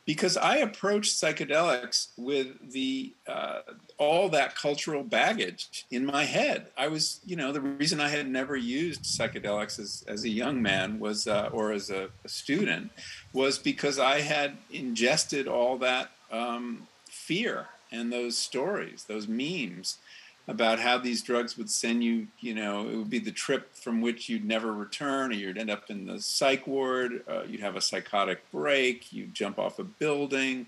because 0.06 0.36
I 0.36 0.56
approached 0.56 1.14
psychedelics 1.14 2.08
with 2.16 2.72
the 2.72 3.12
uh, 3.26 3.60
all 3.96 4.28
that 4.30 4.54
cultural 4.54 5.02
baggage 5.02 5.86
in 5.90 6.04
my 6.04 6.24
head. 6.24 6.66
I 6.76 6.88
was, 6.88 7.20
you 7.24 7.36
know, 7.36 7.52
the 7.52 7.60
reason 7.60 8.00
I 8.00 8.08
had 8.08 8.28
never 8.28 8.56
used 8.56 9.04
psychedelics 9.04 9.78
as, 9.78 10.04
as 10.06 10.24
a 10.24 10.28
young 10.28 10.60
man 10.60 10.98
was, 10.98 11.26
uh, 11.26 11.48
or 11.52 11.72
as 11.72 11.90
a, 11.90 12.08
a, 12.24 12.28
student, 12.28 12.90
was 13.32 13.58
because 13.58 13.98
I 13.98 14.20
had 14.20 14.56
ingested 14.70 15.48
all 15.48 15.78
that 15.78 16.10
um, 16.30 16.86
fear 17.06 17.68
and 17.90 18.12
those 18.12 18.36
stories, 18.36 19.04
those 19.04 19.28
memes 19.28 19.98
about 20.46 20.78
how 20.78 20.98
these 20.98 21.22
drugs 21.22 21.56
would 21.56 21.70
send 21.70 22.04
you, 22.04 22.26
you 22.40 22.54
know, 22.54 22.86
it 22.86 22.96
would 22.96 23.08
be 23.08 23.18
the 23.18 23.32
trip 23.32 23.74
from 23.74 24.02
which 24.02 24.28
you'd 24.28 24.44
never 24.44 24.72
return, 24.72 25.30
or 25.30 25.34
you'd 25.34 25.56
end 25.56 25.70
up 25.70 25.88
in 25.88 26.06
the 26.06 26.20
psych 26.20 26.66
ward, 26.66 27.22
uh, 27.26 27.42
you'd 27.48 27.60
have 27.60 27.76
a 27.76 27.80
psychotic 27.80 28.50
break, 28.50 29.10
you'd 29.12 29.34
jump 29.34 29.58
off 29.58 29.78
a 29.78 29.84
building. 29.84 30.66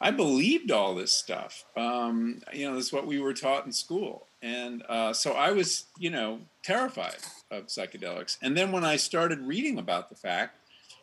I 0.00 0.10
believed 0.10 0.72
all 0.72 0.94
this 0.94 1.12
stuff. 1.12 1.64
Um, 1.76 2.40
you 2.52 2.68
know, 2.68 2.74
this 2.74 2.86
is 2.86 2.92
what 2.92 3.06
we 3.06 3.20
were 3.20 3.34
taught 3.34 3.66
in 3.66 3.72
school. 3.72 4.26
And 4.42 4.82
uh, 4.88 5.12
so 5.12 5.32
I 5.32 5.52
was, 5.52 5.86
you 5.96 6.10
know, 6.10 6.40
terrified 6.62 7.18
of 7.50 7.68
psychedelics. 7.68 8.36
And 8.42 8.56
then 8.56 8.72
when 8.72 8.84
I 8.84 8.96
started 8.96 9.40
reading 9.40 9.78
about 9.78 10.08
the 10.08 10.16
fact 10.16 10.56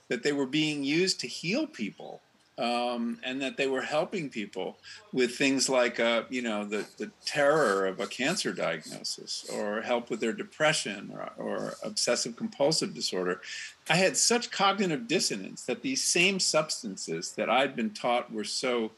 that 0.09 0.21
they 0.21 0.33
were 0.33 0.45
being 0.45 0.83
used 0.83 1.21
to 1.21 1.27
heal 1.27 1.65
people 1.65 2.19
um, 2.61 3.17
and 3.23 3.41
that 3.41 3.57
they 3.57 3.65
were 3.65 3.81
helping 3.81 4.29
people 4.29 4.77
with 5.11 5.35
things 5.35 5.67
like, 5.67 5.99
uh, 5.99 6.23
you 6.29 6.43
know, 6.43 6.63
the, 6.63 6.85
the 6.97 7.09
terror 7.25 7.87
of 7.87 7.99
a 7.99 8.05
cancer 8.05 8.53
diagnosis 8.53 9.49
or 9.51 9.81
help 9.81 10.11
with 10.11 10.19
their 10.19 10.31
depression 10.31 11.11
or, 11.11 11.31
or 11.37 11.73
obsessive 11.83 12.35
compulsive 12.35 12.93
disorder. 12.93 13.41
I 13.89 13.95
had 13.95 14.15
such 14.15 14.51
cognitive 14.51 15.07
dissonance 15.07 15.63
that 15.65 15.81
these 15.81 16.03
same 16.03 16.39
substances 16.39 17.31
that 17.31 17.49
I'd 17.49 17.75
been 17.75 17.89
taught 17.89 18.31
were 18.31 18.43
so 18.43 18.91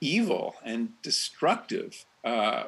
evil 0.00 0.56
and 0.64 1.00
destructive 1.00 2.04
uh, 2.24 2.64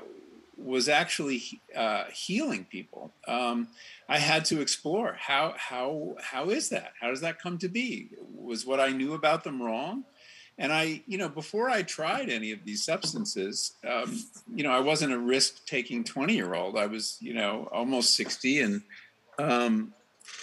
was 0.57 0.89
actually 0.89 1.43
uh, 1.75 2.05
healing 2.13 2.65
people. 2.65 3.13
Um, 3.29 3.69
I 4.09 4.19
had 4.19 4.45
to 4.47 4.61
explore 4.61 5.17
how 5.19 5.55
how 5.57 6.17
how 6.21 6.51
is 6.51 6.71
that? 6.71 6.93
How 7.01 7.11
does 7.11 7.21
that 7.21 7.41
come 7.41 7.59
to 7.59 7.69
be? 7.69 8.11
Was 8.35 8.67
what 8.67 8.81
I 8.81 8.91
knew 8.91 9.15
about 9.15 9.45
them 9.45 9.63
wrong? 9.63 10.05
And 10.59 10.73
I, 10.73 11.03
you 11.07 11.19
know, 11.19 11.29
before 11.29 11.69
I 11.69 11.83
tried 11.83 12.31
any 12.31 12.51
of 12.51 12.65
these 12.65 12.83
substances, 12.83 13.73
um, 13.87 14.19
you 14.55 14.65
know, 14.65 14.73
I 14.73 14.81
wasn't 14.81 15.13
a 15.13 15.19
risk-taking 15.19 16.05
twenty-year-old. 16.05 16.79
I 16.79 16.87
was, 16.87 17.19
you 17.21 17.35
know, 17.35 17.69
almost 17.71 18.15
sixty, 18.15 18.61
and 18.61 18.83
um, 19.39 19.93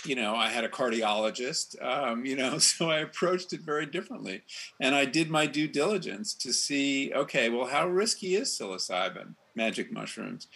you 0.06 0.16
know, 0.16 0.36
I 0.36 0.50
had 0.50 0.64
a 0.64 0.70
cardiologist, 0.70 1.82
um, 1.84 2.26
you 2.26 2.36
know, 2.36 2.58
so 2.60 2.90
I 2.90 3.00
approached 3.00 3.54
it 3.54 3.62
very 3.62 3.86
differently. 3.86 4.44
And 4.80 4.96
I 4.96 5.06
did 5.06 5.30
my 5.30 5.46
due 5.46 5.68
diligence 5.68 6.34
to 6.36 6.54
see, 6.54 7.12
okay, 7.14 7.50
well, 7.50 7.68
how 7.68 7.88
risky 7.88 8.36
is 8.36 8.50
psilocybin, 8.50 9.36
magic 9.56 9.92
mushrooms? 9.92 10.48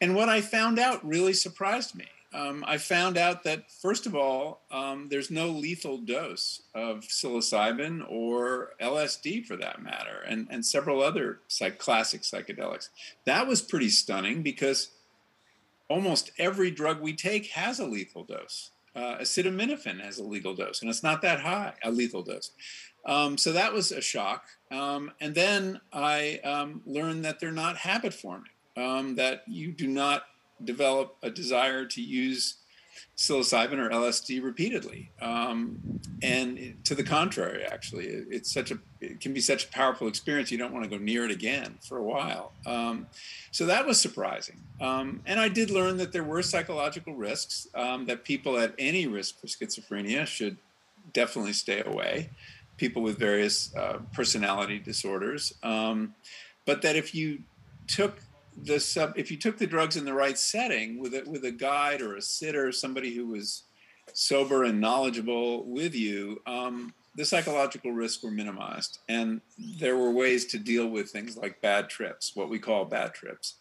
And 0.00 0.14
what 0.14 0.28
I 0.28 0.40
found 0.40 0.78
out 0.78 1.06
really 1.06 1.32
surprised 1.32 1.94
me. 1.94 2.06
Um, 2.32 2.62
I 2.68 2.76
found 2.76 3.16
out 3.16 3.44
that, 3.44 3.70
first 3.70 4.04
of 4.04 4.14
all, 4.14 4.60
um, 4.70 5.08
there's 5.08 5.30
no 5.30 5.48
lethal 5.48 5.96
dose 5.96 6.60
of 6.74 7.00
psilocybin 7.00 8.04
or 8.08 8.72
LSD 8.80 9.46
for 9.46 9.56
that 9.56 9.82
matter, 9.82 10.20
and, 10.26 10.46
and 10.50 10.64
several 10.64 11.02
other 11.02 11.40
psych- 11.48 11.78
classic 11.78 12.22
psychedelics. 12.22 12.90
That 13.24 13.46
was 13.46 13.62
pretty 13.62 13.88
stunning 13.88 14.42
because 14.42 14.90
almost 15.88 16.30
every 16.38 16.70
drug 16.70 17.00
we 17.00 17.14
take 17.14 17.46
has 17.52 17.80
a 17.80 17.86
lethal 17.86 18.24
dose. 18.24 18.72
Uh, 18.94 19.18
acetaminophen 19.18 20.00
has 20.00 20.18
a 20.18 20.24
lethal 20.24 20.54
dose, 20.54 20.82
and 20.82 20.90
it's 20.90 21.02
not 21.02 21.22
that 21.22 21.40
high, 21.40 21.72
a 21.82 21.90
lethal 21.90 22.22
dose. 22.22 22.50
Um, 23.06 23.38
so 23.38 23.52
that 23.52 23.72
was 23.72 23.92
a 23.92 24.00
shock. 24.00 24.44
Um, 24.70 25.12
and 25.20 25.34
then 25.34 25.80
I 25.92 26.40
um, 26.44 26.82
learned 26.86 27.24
that 27.24 27.40
they're 27.40 27.52
not 27.52 27.78
habit 27.78 28.12
forming, 28.12 28.50
um, 28.76 29.16
that 29.16 29.44
you 29.46 29.72
do 29.72 29.86
not 29.86 30.24
develop 30.62 31.16
a 31.22 31.30
desire 31.30 31.86
to 31.86 32.02
use 32.02 32.56
psilocybin 33.16 33.78
or 33.78 33.88
LSD 33.90 34.42
repeatedly. 34.42 35.10
Um, 35.22 36.00
and 36.22 36.76
to 36.84 36.94
the 36.94 37.02
contrary, 37.04 37.64
actually, 37.64 38.06
it's 38.06 38.52
such 38.52 38.70
a 38.70 38.78
it 39.00 39.20
can 39.20 39.32
be 39.32 39.40
such 39.40 39.66
a 39.66 39.68
powerful 39.68 40.08
experience. 40.08 40.50
You 40.50 40.58
don't 40.58 40.72
want 40.72 40.84
to 40.84 40.90
go 40.90 41.02
near 41.02 41.24
it 41.24 41.30
again 41.30 41.78
for 41.80 41.98
a 41.98 42.02
while. 42.02 42.52
Um, 42.66 43.06
so 43.52 43.66
that 43.66 43.86
was 43.86 44.00
surprising. 44.00 44.60
And 44.80 45.40
I 45.40 45.48
did 45.48 45.70
learn 45.70 45.96
that 45.98 46.12
there 46.12 46.24
were 46.24 46.42
psychological 46.42 47.14
risks 47.14 47.68
that 47.72 48.24
people 48.24 48.58
at 48.58 48.74
any 48.78 49.06
risk 49.06 49.40
for 49.40 49.46
schizophrenia 49.46 50.26
should 50.26 50.56
definitely 51.12 51.52
stay 51.52 51.82
away. 51.84 52.30
People 52.78 53.02
with 53.02 53.18
various 53.18 53.74
uh, 53.76 53.98
personality 54.12 54.78
disorders, 54.78 55.54
um, 55.62 56.14
but 56.64 56.80
that 56.82 56.96
if 56.96 57.14
you 57.14 57.40
took 57.86 58.20
the 58.64 58.80
sub 58.80 59.12
if 59.16 59.30
you 59.30 59.36
took 59.36 59.58
the 59.58 59.66
drugs 59.66 59.96
in 59.96 60.04
the 60.04 60.12
right 60.12 60.38
setting 60.38 60.98
with 60.98 61.14
a, 61.14 61.22
with 61.28 61.44
a 61.44 61.50
guide 61.50 62.00
or 62.00 62.16
a 62.16 62.22
sitter, 62.22 62.72
somebody 62.72 63.14
who 63.14 63.26
was 63.26 63.64
sober 64.14 64.64
and 64.64 64.80
knowledgeable 64.80 65.64
with 65.64 65.94
you, 65.94 66.40
um, 66.46 66.94
the 67.14 67.24
psychological 67.24 67.92
risks 67.92 68.22
were 68.22 68.30
minimized, 68.30 69.00
and 69.08 69.40
there 69.80 69.96
were 69.96 70.10
ways 70.10 70.46
to 70.46 70.58
deal 70.58 70.88
with 70.88 71.10
things 71.10 71.36
like 71.36 71.60
bad 71.60 71.88
trips, 71.88 72.34
what 72.34 72.48
we 72.48 72.58
call 72.58 72.84
bad 72.84 73.12
trips. 73.12 73.56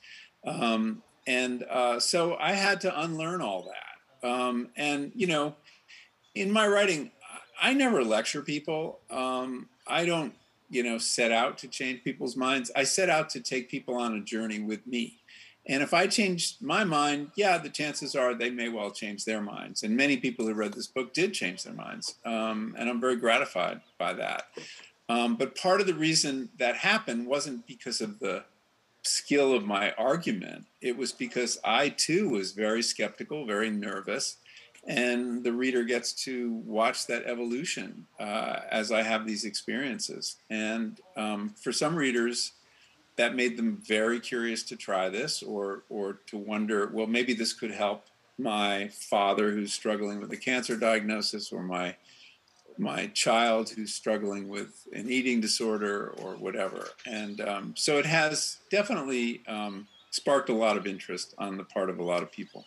Um, 0.45 1.01
and 1.25 1.63
uh, 1.63 2.00
so 2.00 2.38
I 2.39 2.53
had 2.53 2.81
to 2.81 3.01
unlearn 3.01 3.41
all 3.41 3.63
that. 3.63 4.29
Um, 4.29 4.69
and 4.75 5.12
you 5.15 5.27
know, 5.27 5.55
in 6.36 6.51
my 6.51 6.67
writing, 6.67 7.12
I 7.61 7.73
never 7.73 8.03
lecture 8.03 8.41
people. 8.41 8.99
Um, 9.09 9.69
I 9.87 10.05
don't 10.05 10.33
you 10.69 10.83
know 10.83 10.97
set 10.97 11.31
out 11.31 11.57
to 11.59 11.67
change 11.67 12.03
people's 12.03 12.35
minds. 12.35 12.71
I 12.75 12.83
set 12.83 13.09
out 13.09 13.29
to 13.31 13.39
take 13.39 13.69
people 13.69 13.95
on 13.95 14.15
a 14.15 14.21
journey 14.21 14.59
with 14.59 14.85
me. 14.85 15.19
And 15.69 15.83
if 15.83 15.93
i 15.93 16.07
change 16.07 16.55
my 16.61 16.85
mind 16.85 17.31
yeah 17.35 17.57
the 17.57 17.69
chances 17.69 18.15
are 18.15 18.33
they 18.33 18.49
may 18.49 18.69
well 18.69 18.91
change 18.91 19.25
their 19.25 19.41
minds. 19.41 19.83
And 19.83 19.95
many 19.95 20.17
people 20.17 20.45
who 20.45 20.53
read 20.53 20.73
this 20.73 20.87
book 20.87 21.13
did 21.13 21.33
change 21.33 21.63
their 21.63 21.73
minds. 21.73 22.15
Um, 22.25 22.75
and 22.77 22.89
i'm 22.89 23.01
very 23.01 23.15
gratified 23.15 23.81
by 23.97 24.13
that. 24.13 24.43
Um, 25.09 25.35
but 25.35 25.55
part 25.55 25.79
of 25.79 25.87
the 25.87 25.93
reason 25.93 26.49
that 26.59 26.75
happened 26.75 27.27
wasn't 27.27 27.65
because 27.65 28.01
of 28.01 28.19
the 28.19 28.43
skill 29.03 29.53
of 29.53 29.63
my 29.63 29.91
argument. 29.91 30.65
It 30.81 30.97
was 30.97 31.11
because 31.13 31.57
i 31.63 31.89
too 31.89 32.29
was 32.29 32.51
very 32.51 32.81
skeptical 32.81 33.45
very 33.45 33.69
nervous 33.69 34.37
and 34.88 35.44
the 35.44 35.51
reader 35.51 35.84
gets 35.84 36.13
to 36.13 36.53
watch 36.65 37.08
that 37.08 37.25
evolution 37.25 38.08
uh, 38.20 38.62
as 38.72 38.91
I 38.91 39.01
have 39.01 39.27
these 39.27 39.44
experiences. 39.44 40.38
And 40.50 41.00
um, 41.17 41.50
for 41.50 41.74
some 41.74 41.96
readers, 41.96 42.53
that 43.17 43.36
made 43.36 43.58
them 43.58 43.82
very 43.86 44.20
curious 44.20 44.63
to 44.63 44.75
try 44.75 45.10
this, 45.10 45.44
or 45.44 45.84
or 45.89 46.20
to 46.27 46.38
wonder, 46.38 46.88
well, 46.94 47.08
maybe 47.08 47.34
this 47.34 47.51
could 47.51 47.72
help 47.72 48.06
my 48.38 48.88
father 48.89 49.51
who's 49.51 49.74
struggling 49.74 50.22
with 50.22 50.32
a 50.32 50.38
cancer 50.38 50.77
diagnosis, 50.77 51.51
or 51.51 51.63
my 51.63 51.96
my 52.77 53.08
child 53.08 53.70
who's 53.70 53.94
struggling 53.94 54.48
with 54.48 54.88
an 54.94 55.10
eating 55.10 55.41
disorder, 55.41 56.13
or 56.22 56.36
whatever. 56.36 56.89
And 57.06 57.41
um, 57.41 57.74
so 57.75 57.98
it 57.98 58.06
has 58.06 58.60
definitely 58.70 59.41
um, 59.48 59.88
sparked 60.12 60.50
a 60.50 60.53
lot 60.53 60.77
of 60.77 60.86
interest 60.86 61.34
on 61.39 61.58
the 61.58 61.63
part 61.63 61.89
of 61.89 61.98
a 61.98 62.03
lot 62.03 62.22
of 62.22 62.32
people. 62.32 62.65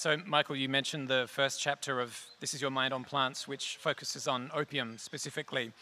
So, 0.00 0.16
Michael, 0.24 0.56
you 0.56 0.70
mentioned 0.70 1.08
the 1.08 1.26
first 1.28 1.60
chapter 1.60 2.00
of 2.00 2.18
This 2.40 2.54
Is 2.54 2.62
Your 2.62 2.70
Mind 2.70 2.94
on 2.94 3.04
Plants, 3.04 3.46
which 3.46 3.76
focuses 3.76 4.26
on 4.26 4.50
opium 4.54 4.96
specifically, 4.96 5.72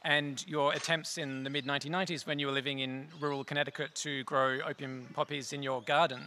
and 0.00 0.42
your 0.48 0.72
attempts 0.72 1.18
in 1.18 1.44
the 1.44 1.50
mid 1.50 1.66
1990s 1.66 2.26
when 2.26 2.38
you 2.38 2.46
were 2.46 2.54
living 2.54 2.78
in 2.78 3.06
rural 3.20 3.44
Connecticut 3.44 3.94
to 3.96 4.24
grow 4.24 4.60
opium 4.66 5.08
poppies 5.12 5.52
in 5.52 5.62
your 5.62 5.82
garden. 5.82 6.22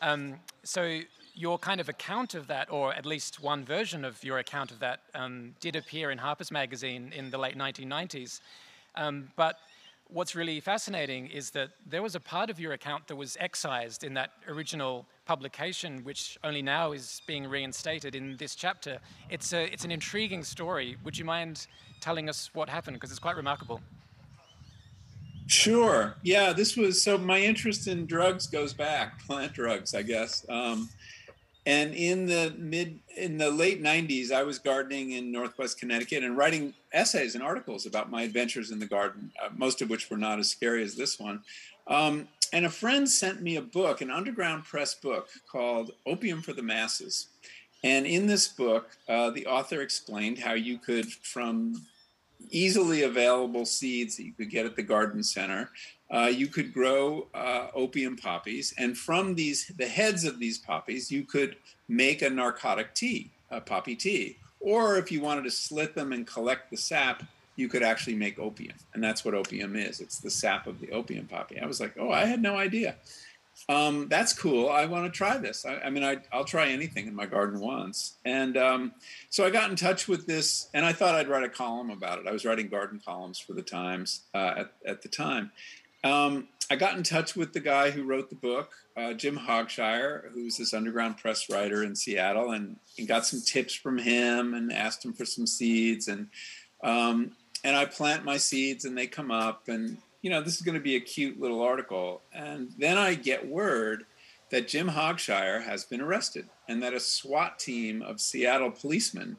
Um, 0.00 0.36
so, 0.62 1.00
your 1.34 1.58
kind 1.58 1.82
of 1.82 1.90
account 1.90 2.34
of 2.34 2.46
that, 2.46 2.72
or 2.72 2.94
at 2.94 3.04
least 3.04 3.42
one 3.42 3.62
version 3.62 4.02
of 4.02 4.24
your 4.24 4.38
account 4.38 4.70
of 4.70 4.78
that, 4.78 5.00
um, 5.14 5.54
did 5.60 5.76
appear 5.76 6.10
in 6.10 6.16
Harper's 6.16 6.50
Magazine 6.50 7.12
in 7.14 7.30
the 7.30 7.36
late 7.36 7.58
1990s. 7.58 8.40
Um, 8.94 9.28
but 9.36 9.58
what's 10.12 10.34
really 10.34 10.60
fascinating 10.60 11.26
is 11.28 11.50
that 11.50 11.70
there 11.86 12.02
was 12.02 12.14
a 12.14 12.20
part 12.20 12.50
of 12.50 12.58
your 12.58 12.72
account 12.72 13.06
that 13.08 13.16
was 13.16 13.36
excised 13.40 14.04
in 14.04 14.14
that 14.14 14.30
original 14.48 15.06
publication, 15.24 16.02
which 16.04 16.38
only 16.42 16.62
now 16.62 16.92
is 16.92 17.22
being 17.26 17.46
reinstated 17.46 18.14
in 18.14 18.36
this 18.36 18.54
chapter. 18.54 18.98
It's, 19.28 19.52
a, 19.52 19.72
it's 19.72 19.84
an 19.84 19.90
intriguing 19.90 20.42
story. 20.42 20.96
Would 21.04 21.16
you 21.16 21.24
mind 21.24 21.66
telling 22.00 22.28
us 22.28 22.50
what 22.54 22.68
happened? 22.68 22.96
Because 22.96 23.10
it's 23.10 23.20
quite 23.20 23.36
remarkable. 23.36 23.80
Sure. 25.46 26.14
Yeah, 26.22 26.52
this 26.52 26.76
was 26.76 27.02
so 27.02 27.18
my 27.18 27.40
interest 27.40 27.88
in 27.88 28.06
drugs 28.06 28.46
goes 28.46 28.72
back, 28.72 29.24
plant 29.26 29.52
drugs, 29.52 29.94
I 29.94 30.02
guess. 30.02 30.46
Um, 30.48 30.88
and 31.66 31.94
in 31.94 32.26
the 32.26 32.54
mid 32.56 32.98
in 33.16 33.36
the 33.36 33.50
late 33.50 33.82
90s 33.82 34.32
i 34.32 34.42
was 34.42 34.58
gardening 34.58 35.12
in 35.12 35.30
northwest 35.30 35.78
connecticut 35.78 36.24
and 36.24 36.36
writing 36.36 36.72
essays 36.92 37.34
and 37.34 37.44
articles 37.44 37.86
about 37.86 38.10
my 38.10 38.22
adventures 38.22 38.70
in 38.70 38.78
the 38.78 38.86
garden 38.86 39.30
uh, 39.42 39.48
most 39.56 39.82
of 39.82 39.90
which 39.90 40.10
were 40.10 40.16
not 40.16 40.38
as 40.38 40.50
scary 40.50 40.82
as 40.82 40.94
this 40.94 41.18
one. 41.18 41.42
Um, 41.86 42.28
and 42.52 42.66
a 42.66 42.70
friend 42.70 43.08
sent 43.08 43.42
me 43.42 43.56
a 43.56 43.62
book 43.62 44.00
an 44.00 44.10
underground 44.10 44.64
press 44.64 44.94
book 44.94 45.28
called 45.50 45.92
opium 46.06 46.42
for 46.42 46.52
the 46.52 46.62
masses. 46.62 47.28
And 47.82 48.06
in 48.06 48.26
this 48.26 48.48
book 48.48 48.96
uh, 49.08 49.30
the 49.30 49.46
author 49.46 49.82
explained 49.82 50.38
how 50.38 50.54
you 50.54 50.78
could 50.78 51.06
from 51.06 51.86
easily 52.50 53.02
available 53.02 53.66
seeds 53.66 54.16
that 54.16 54.24
you 54.24 54.32
could 54.32 54.50
get 54.50 54.66
at 54.66 54.76
the 54.76 54.82
garden 54.82 55.22
center 55.22 55.70
uh, 56.10 56.30
you 56.32 56.46
could 56.46 56.72
grow 56.72 57.28
uh, 57.34 57.68
opium 57.74 58.16
poppies, 58.16 58.74
and 58.76 58.96
from 58.96 59.34
these, 59.34 59.70
the 59.76 59.86
heads 59.86 60.24
of 60.24 60.38
these 60.38 60.58
poppies, 60.58 61.10
you 61.10 61.22
could 61.22 61.56
make 61.88 62.22
a 62.22 62.30
narcotic 62.30 62.94
tea, 62.94 63.30
a 63.50 63.60
poppy 63.60 63.94
tea. 63.94 64.36
Or 64.60 64.98
if 64.98 65.10
you 65.10 65.20
wanted 65.20 65.44
to 65.44 65.50
slit 65.50 65.94
them 65.94 66.12
and 66.12 66.26
collect 66.26 66.70
the 66.70 66.76
sap, 66.76 67.22
you 67.56 67.68
could 67.68 67.82
actually 67.82 68.16
make 68.16 68.38
opium, 68.38 68.76
and 68.94 69.02
that's 69.02 69.24
what 69.24 69.34
opium 69.34 69.76
is. 69.76 70.00
It's 70.00 70.18
the 70.18 70.30
sap 70.30 70.66
of 70.66 70.80
the 70.80 70.90
opium 70.90 71.26
poppy. 71.26 71.60
I 71.60 71.66
was 71.66 71.80
like, 71.80 71.94
oh, 71.98 72.10
I 72.10 72.24
had 72.24 72.42
no 72.42 72.56
idea. 72.56 72.96
Um, 73.68 74.08
that's 74.08 74.32
cool. 74.32 74.68
I 74.68 74.86
want 74.86 75.12
to 75.12 75.16
try 75.16 75.36
this. 75.36 75.66
I, 75.66 75.76
I 75.76 75.90
mean, 75.90 76.02
I, 76.02 76.18
will 76.32 76.44
try 76.44 76.68
anything 76.68 77.06
in 77.06 77.14
my 77.14 77.26
garden 77.26 77.60
once. 77.60 78.16
And 78.24 78.56
um, 78.56 78.92
so 79.28 79.44
I 79.44 79.50
got 79.50 79.70
in 79.70 79.76
touch 79.76 80.08
with 80.08 80.26
this, 80.26 80.68
and 80.72 80.84
I 80.84 80.92
thought 80.92 81.14
I'd 81.14 81.28
write 81.28 81.44
a 81.44 81.48
column 81.48 81.90
about 81.90 82.18
it. 82.18 82.26
I 82.26 82.32
was 82.32 82.44
writing 82.44 82.68
garden 82.68 83.00
columns 83.04 83.38
for 83.38 83.52
the 83.52 83.62
Times 83.62 84.22
uh, 84.34 84.54
at, 84.56 84.72
at 84.86 85.02
the 85.02 85.08
time. 85.08 85.52
Um, 86.02 86.48
I 86.70 86.76
got 86.76 86.96
in 86.96 87.02
touch 87.02 87.34
with 87.34 87.52
the 87.52 87.60
guy 87.60 87.90
who 87.90 88.04
wrote 88.04 88.30
the 88.30 88.36
book, 88.36 88.72
uh, 88.96 89.12
Jim 89.12 89.36
Hogshire, 89.36 90.30
who's 90.32 90.56
this 90.56 90.72
underground 90.72 91.18
press 91.18 91.50
writer 91.50 91.82
in 91.82 91.96
Seattle, 91.96 92.52
and, 92.52 92.76
and 92.96 93.08
got 93.08 93.26
some 93.26 93.40
tips 93.40 93.74
from 93.74 93.98
him 93.98 94.54
and 94.54 94.72
asked 94.72 95.04
him 95.04 95.12
for 95.12 95.24
some 95.24 95.48
seeds. 95.48 96.06
And 96.06 96.28
um, 96.82 97.32
and 97.64 97.76
I 97.76 97.84
plant 97.84 98.24
my 98.24 98.36
seeds 98.36 98.84
and 98.84 98.96
they 98.96 99.06
come 99.06 99.30
up, 99.30 99.68
and 99.68 99.98
you 100.22 100.30
know 100.30 100.40
this 100.40 100.56
is 100.56 100.62
going 100.62 100.76
to 100.76 100.80
be 100.80 100.96
a 100.96 101.00
cute 101.00 101.40
little 101.40 101.60
article. 101.60 102.22
And 102.32 102.70
then 102.78 102.96
I 102.96 103.14
get 103.14 103.48
word 103.48 104.04
that 104.50 104.68
Jim 104.68 104.88
Hogshire 104.88 105.62
has 105.62 105.84
been 105.84 106.00
arrested, 106.00 106.48
and 106.68 106.82
that 106.82 106.94
a 106.94 107.00
SWAT 107.00 107.58
team 107.58 108.00
of 108.00 108.20
Seattle 108.20 108.70
policemen, 108.70 109.36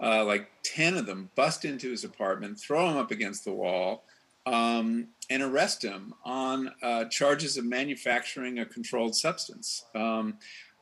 uh, 0.00 0.24
like 0.24 0.48
ten 0.62 0.96
of 0.96 1.06
them, 1.06 1.30
bust 1.34 1.64
into 1.64 1.90
his 1.90 2.04
apartment, 2.04 2.60
throw 2.60 2.88
him 2.88 2.96
up 2.96 3.10
against 3.10 3.44
the 3.44 3.52
wall 3.52 4.04
um, 4.46 5.08
and 5.30 5.42
arrest 5.42 5.82
him 5.82 6.14
on 6.24 6.72
uh, 6.82 7.04
charges 7.06 7.56
of 7.56 7.64
manufacturing 7.64 8.58
a 8.58 8.66
controlled 8.66 9.14
substance. 9.14 9.84
Um, 9.94 10.38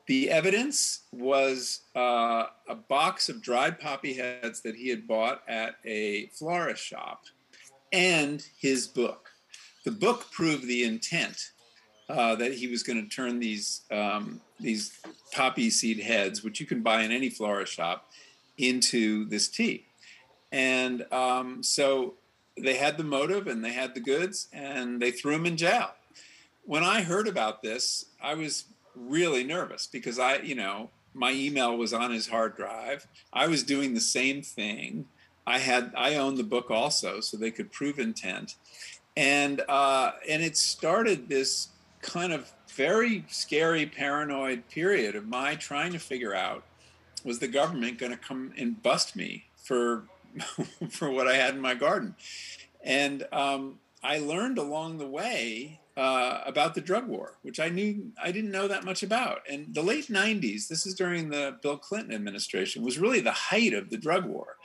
the 0.06 0.30
evidence 0.30 1.00
was 1.12 1.80
uh, 1.96 2.44
a 2.68 2.74
box 2.74 3.28
of 3.28 3.42
dried 3.42 3.80
poppy 3.80 4.14
heads 4.14 4.62
that 4.62 4.76
he 4.76 4.88
had 4.88 5.06
bought 5.06 5.42
at 5.48 5.76
a 5.84 6.26
florist 6.28 6.84
shop 6.84 7.24
and 7.92 8.46
his 8.58 8.86
book. 8.86 9.30
The 9.84 9.90
book 9.90 10.30
proved 10.30 10.66
the 10.66 10.84
intent 10.84 11.50
uh, 12.08 12.36
that 12.36 12.54
he 12.54 12.68
was 12.68 12.84
going 12.84 13.02
to 13.02 13.08
turn 13.08 13.40
these 13.40 13.82
um, 13.90 14.40
these 14.60 15.00
poppy 15.32 15.70
seed 15.70 16.00
heads, 16.00 16.42
which 16.42 16.60
you 16.60 16.66
can 16.66 16.82
buy 16.82 17.02
in 17.02 17.10
any 17.10 17.28
florist 17.28 17.72
shop, 17.72 18.06
into 18.58 19.24
this 19.26 19.48
tea. 19.48 19.86
And 20.52 21.04
um, 21.12 21.62
so 21.62 22.14
they 22.56 22.74
had 22.74 22.96
the 22.96 23.04
motive 23.04 23.46
and 23.46 23.64
they 23.64 23.72
had 23.72 23.94
the 23.94 24.00
goods 24.00 24.48
and 24.52 25.00
they 25.00 25.10
threw 25.10 25.34
him 25.34 25.46
in 25.46 25.56
jail. 25.56 25.90
When 26.64 26.82
I 26.82 27.02
heard 27.02 27.28
about 27.28 27.62
this, 27.62 28.06
I 28.22 28.34
was 28.34 28.64
really 28.94 29.44
nervous 29.44 29.86
because 29.86 30.18
I, 30.18 30.38
you 30.38 30.54
know, 30.54 30.90
my 31.14 31.32
email 31.32 31.76
was 31.76 31.92
on 31.92 32.10
his 32.10 32.28
hard 32.28 32.56
drive. 32.56 33.06
I 33.32 33.46
was 33.46 33.62
doing 33.62 33.94
the 33.94 34.00
same 34.00 34.42
thing. 34.42 35.06
I 35.46 35.58
had 35.58 35.92
I 35.96 36.16
owned 36.16 36.38
the 36.38 36.44
book 36.44 36.70
also, 36.70 37.20
so 37.20 37.36
they 37.36 37.52
could 37.52 37.70
prove 37.70 37.98
intent, 37.98 38.56
and 39.16 39.62
uh, 39.68 40.12
and 40.28 40.42
it 40.42 40.56
started 40.56 41.28
this 41.28 41.68
kind 42.02 42.32
of 42.32 42.52
very 42.68 43.24
scary, 43.28 43.86
paranoid 43.86 44.68
period 44.68 45.14
of 45.14 45.26
my 45.26 45.54
trying 45.54 45.92
to 45.92 45.98
figure 45.98 46.34
out 46.34 46.64
was 47.24 47.38
the 47.38 47.48
government 47.48 47.98
going 47.98 48.12
to 48.12 48.18
come 48.18 48.52
and 48.56 48.82
bust 48.82 49.16
me 49.16 49.44
for 49.56 50.04
for 50.90 51.10
what 51.10 51.28
I 51.28 51.34
had 51.34 51.54
in 51.54 51.60
my 51.60 51.74
garden. 51.74 52.14
And 52.82 53.26
um, 53.32 53.78
I 54.02 54.18
learned 54.18 54.58
along 54.58 54.98
the 54.98 55.06
way 55.06 55.80
uh, 55.96 56.42
about 56.44 56.74
the 56.74 56.80
drug 56.80 57.08
war, 57.08 57.38
which 57.42 57.58
I 57.58 57.68
knew 57.68 58.12
I 58.22 58.30
didn't 58.30 58.50
know 58.50 58.68
that 58.68 58.84
much 58.84 59.02
about. 59.02 59.40
And 59.50 59.74
the 59.74 59.82
late 59.82 60.08
90s, 60.08 60.68
this 60.68 60.86
is 60.86 60.94
during 60.94 61.30
the 61.30 61.56
Bill 61.62 61.78
Clinton 61.78 62.14
administration, 62.14 62.82
was 62.82 62.98
really 62.98 63.20
the 63.20 63.32
height 63.32 63.72
of 63.72 63.90
the 63.90 63.96
drug 63.96 64.26
war. 64.26 64.56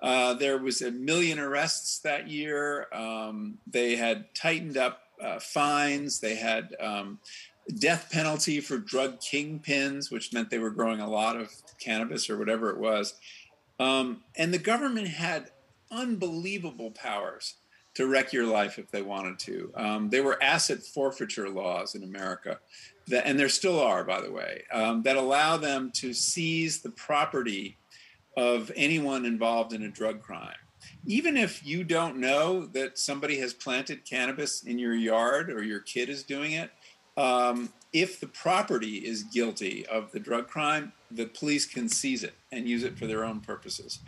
Uh, 0.00 0.34
there 0.34 0.58
was 0.58 0.80
a 0.80 0.90
million 0.90 1.38
arrests 1.38 1.98
that 2.00 2.28
year. 2.28 2.86
Um, 2.92 3.58
they 3.66 3.96
had 3.96 4.34
tightened 4.34 4.76
up 4.76 5.00
uh, 5.22 5.40
fines. 5.40 6.20
They 6.20 6.36
had 6.36 6.74
um, 6.80 7.18
death 7.78 8.08
penalty 8.10 8.60
for 8.60 8.78
drug 8.78 9.20
kingpins, 9.20 10.10
which 10.10 10.32
meant 10.32 10.50
they 10.50 10.58
were 10.58 10.70
growing 10.70 11.00
a 11.00 11.10
lot 11.10 11.36
of 11.36 11.52
cannabis 11.80 12.30
or 12.30 12.38
whatever 12.38 12.70
it 12.70 12.78
was. 12.78 13.14
Um, 13.78 14.22
and 14.36 14.52
the 14.52 14.58
government 14.58 15.08
had 15.08 15.50
unbelievable 15.90 16.90
powers 16.90 17.54
to 17.94 18.06
wreck 18.06 18.32
your 18.32 18.46
life 18.46 18.78
if 18.78 18.90
they 18.90 19.02
wanted 19.02 19.38
to. 19.40 19.72
Um, 19.74 20.10
there 20.10 20.22
were 20.22 20.40
asset 20.42 20.82
forfeiture 20.82 21.48
laws 21.48 21.94
in 21.94 22.04
America, 22.04 22.60
that, 23.08 23.26
and 23.26 23.38
there 23.38 23.48
still 23.48 23.80
are, 23.80 24.04
by 24.04 24.20
the 24.20 24.30
way, 24.30 24.62
um, 24.72 25.02
that 25.02 25.16
allow 25.16 25.56
them 25.56 25.90
to 25.94 26.12
seize 26.12 26.80
the 26.80 26.90
property 26.90 27.76
of 28.36 28.70
anyone 28.76 29.24
involved 29.24 29.72
in 29.72 29.82
a 29.82 29.88
drug 29.88 30.22
crime. 30.22 30.54
Even 31.06 31.36
if 31.36 31.66
you 31.66 31.82
don't 31.82 32.18
know 32.18 32.66
that 32.66 32.98
somebody 32.98 33.38
has 33.38 33.52
planted 33.52 34.04
cannabis 34.04 34.62
in 34.62 34.78
your 34.78 34.94
yard 34.94 35.50
or 35.50 35.62
your 35.62 35.80
kid 35.80 36.08
is 36.08 36.22
doing 36.22 36.52
it, 36.52 36.70
um, 37.16 37.72
if 37.92 38.20
the 38.20 38.28
property 38.28 38.98
is 38.98 39.24
guilty 39.24 39.84
of 39.86 40.12
the 40.12 40.20
drug 40.20 40.46
crime, 40.46 40.92
the 41.10 41.26
police 41.26 41.66
can 41.66 41.88
seize 41.88 42.24
it 42.24 42.34
and 42.52 42.68
use 42.68 42.82
it 42.82 42.98
for 42.98 43.06
their 43.06 43.24
own 43.24 43.40
purposes. 43.40 44.00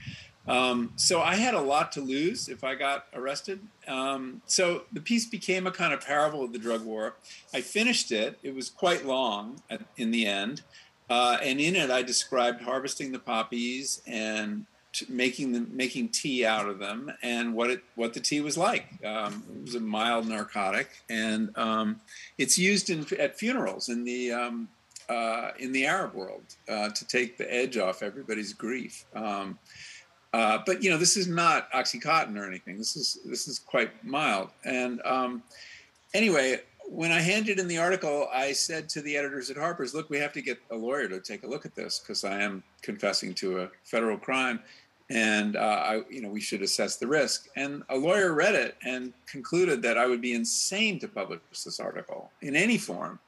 Um, 0.49 0.93
so 0.97 1.21
I 1.21 1.37
had 1.37 1.55
a 1.55 1.61
lot 1.61 1.93
to 1.93 2.01
lose 2.01 2.49
if 2.49 2.65
I 2.65 2.75
got 2.75 3.07
arrested. 3.15 3.61
Um, 3.87 4.43
so 4.47 4.83
the 4.93 5.01
piece 5.01 5.27
became 5.27 5.67
a 5.67 5.71
kind 5.71 5.93
of 5.93 6.05
parable 6.05 6.43
of 6.43 6.53
the 6.53 6.59
drug 6.59 6.85
war. 6.85 7.15
I 7.55 7.61
finished 7.61 8.11
it. 8.11 8.39
It 8.43 8.55
was 8.55 8.71
quite 8.71 9.05
long 9.05 9.63
in 9.97 10.11
the 10.11 10.27
end. 10.27 10.63
Uh, 11.09 11.39
and 11.43 11.61
in 11.61 11.77
it, 11.77 11.91
I 11.91 12.03
described 12.03 12.63
harvesting 12.63 13.13
the 13.13 13.19
poppies 13.19 14.01
and 14.07 14.65
t- 14.93 15.07
making 15.09 15.53
them 15.53 15.69
making 15.73 16.11
tea 16.11 16.47
out 16.47 16.69
of 16.69 16.79
them 16.79 17.13
and 17.23 17.55
what 17.55 17.71
it 17.71 17.83
what 17.97 18.15
the 18.15 18.21
tea 18.21 18.41
was 18.41 18.57
like. 18.57 18.87
Um, 19.05 19.43
it 19.57 19.63
was 19.63 19.75
a 19.75 19.81
mild 19.81 20.29
narcotic, 20.29 20.89
and 21.09 21.57
um, 21.59 22.01
it's 22.39 22.57
used 22.57 22.91
in, 22.91 23.07
at 23.19 23.39
funerals 23.39 23.89
in 23.89 24.05
the 24.05 24.33
um, 24.33 24.69
uh, 25.11 25.51
in 25.59 25.73
the 25.73 25.85
Arab 25.85 26.15
world 26.15 26.45
uh, 26.69 26.89
to 26.89 27.07
take 27.07 27.37
the 27.37 27.53
edge 27.53 27.77
off 27.77 28.03
everybody's 28.03 28.55
grief. 28.55 29.05
Um, 29.15 29.59
uh, 30.33 30.59
but 30.65 30.83
you 30.83 30.91
know, 30.91 30.97
this 30.97 31.17
is 31.17 31.27
not 31.27 31.71
OxyContin 31.73 32.39
or 32.39 32.47
anything. 32.47 32.79
This 32.79 32.95
is 32.95 33.19
this 33.25 33.49
is 33.49 33.59
quite 33.59 33.91
mild. 34.05 34.51
And 34.65 35.03
um, 35.05 35.43
anyway, 36.15 36.61
when 36.89 37.11
I 37.11 37.21
handed 37.21 37.59
in 37.59 37.67
the 37.67 37.79
article, 37.79 38.29
I 38.33 38.53
said 38.53 38.89
to 38.91 39.03
the 39.03 39.17
editors 39.17 39.51
at 39.51 39.57
Harper's, 39.57 39.93
"Look, 39.93 40.09
we 40.09 40.19
have 40.19 40.33
to 40.35 40.43
get 40.43 40.59
a 40.71 40.77
lawyer 40.77 41.09
to 41.09 41.21
take 41.21 41.43
a 41.43 41.49
look 41.49 41.67
at 41.67 41.75
this 41.75 41.99
because 41.99 42.25
I 42.25 42.41
am 42.41 42.63
confessing 42.81 43.35
to 43.35 43.63
a 43.63 43.71
federal 43.83 44.17
crime, 44.17 44.61
and 45.09 45.57
uh, 45.57 45.83
I, 45.85 46.03
you 46.09 46.23
know, 46.23 46.29
we 46.29 46.41
should 46.41 46.63
assess 46.63 46.95
the 46.95 47.09
risk." 47.09 47.49
And 47.57 47.83
a 47.89 47.97
lawyer 47.97 48.33
read 48.33 48.55
it 48.55 48.77
and 48.85 49.13
concluded 49.27 49.83
that 49.83 49.99
I 49.99 50.07
would 50.07 50.21
be 50.21 50.35
insane 50.35 51.01
to 51.01 51.09
publish 51.09 51.41
this 51.65 51.81
article 51.81 52.31
in 52.43 52.55
any 52.55 52.79
form. 52.79 53.19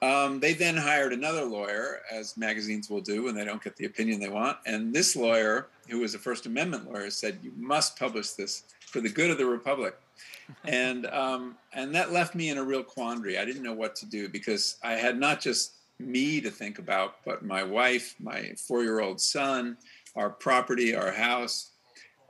Um, 0.00 0.38
they 0.38 0.54
then 0.54 0.76
hired 0.76 1.12
another 1.12 1.44
lawyer, 1.44 2.02
as 2.12 2.36
magazines 2.36 2.88
will 2.88 3.00
do 3.00 3.24
when 3.24 3.34
they 3.34 3.44
don't 3.44 3.62
get 3.62 3.76
the 3.76 3.86
opinion 3.86 4.20
they 4.20 4.28
want. 4.28 4.58
And 4.64 4.92
this 4.92 5.16
lawyer, 5.16 5.68
who 5.88 6.00
was 6.00 6.14
a 6.14 6.18
First 6.18 6.46
Amendment 6.46 6.90
lawyer, 6.90 7.10
said, 7.10 7.38
"You 7.42 7.52
must 7.56 7.98
publish 7.98 8.30
this 8.30 8.64
for 8.80 9.00
the 9.00 9.08
good 9.08 9.30
of 9.30 9.38
the 9.38 9.46
republic." 9.46 9.98
and 10.64 11.06
um, 11.06 11.56
and 11.72 11.94
that 11.94 12.12
left 12.12 12.34
me 12.34 12.50
in 12.50 12.58
a 12.58 12.62
real 12.62 12.82
quandary. 12.82 13.38
I 13.38 13.44
didn't 13.44 13.62
know 13.62 13.74
what 13.74 13.96
to 13.96 14.06
do 14.06 14.28
because 14.28 14.76
I 14.82 14.92
had 14.92 15.18
not 15.18 15.40
just 15.40 15.72
me 15.98 16.40
to 16.40 16.50
think 16.50 16.78
about, 16.78 17.16
but 17.24 17.44
my 17.44 17.62
wife, 17.62 18.14
my 18.20 18.52
four-year-old 18.56 19.20
son, 19.20 19.76
our 20.14 20.30
property, 20.30 20.94
our 20.94 21.10
house. 21.10 21.70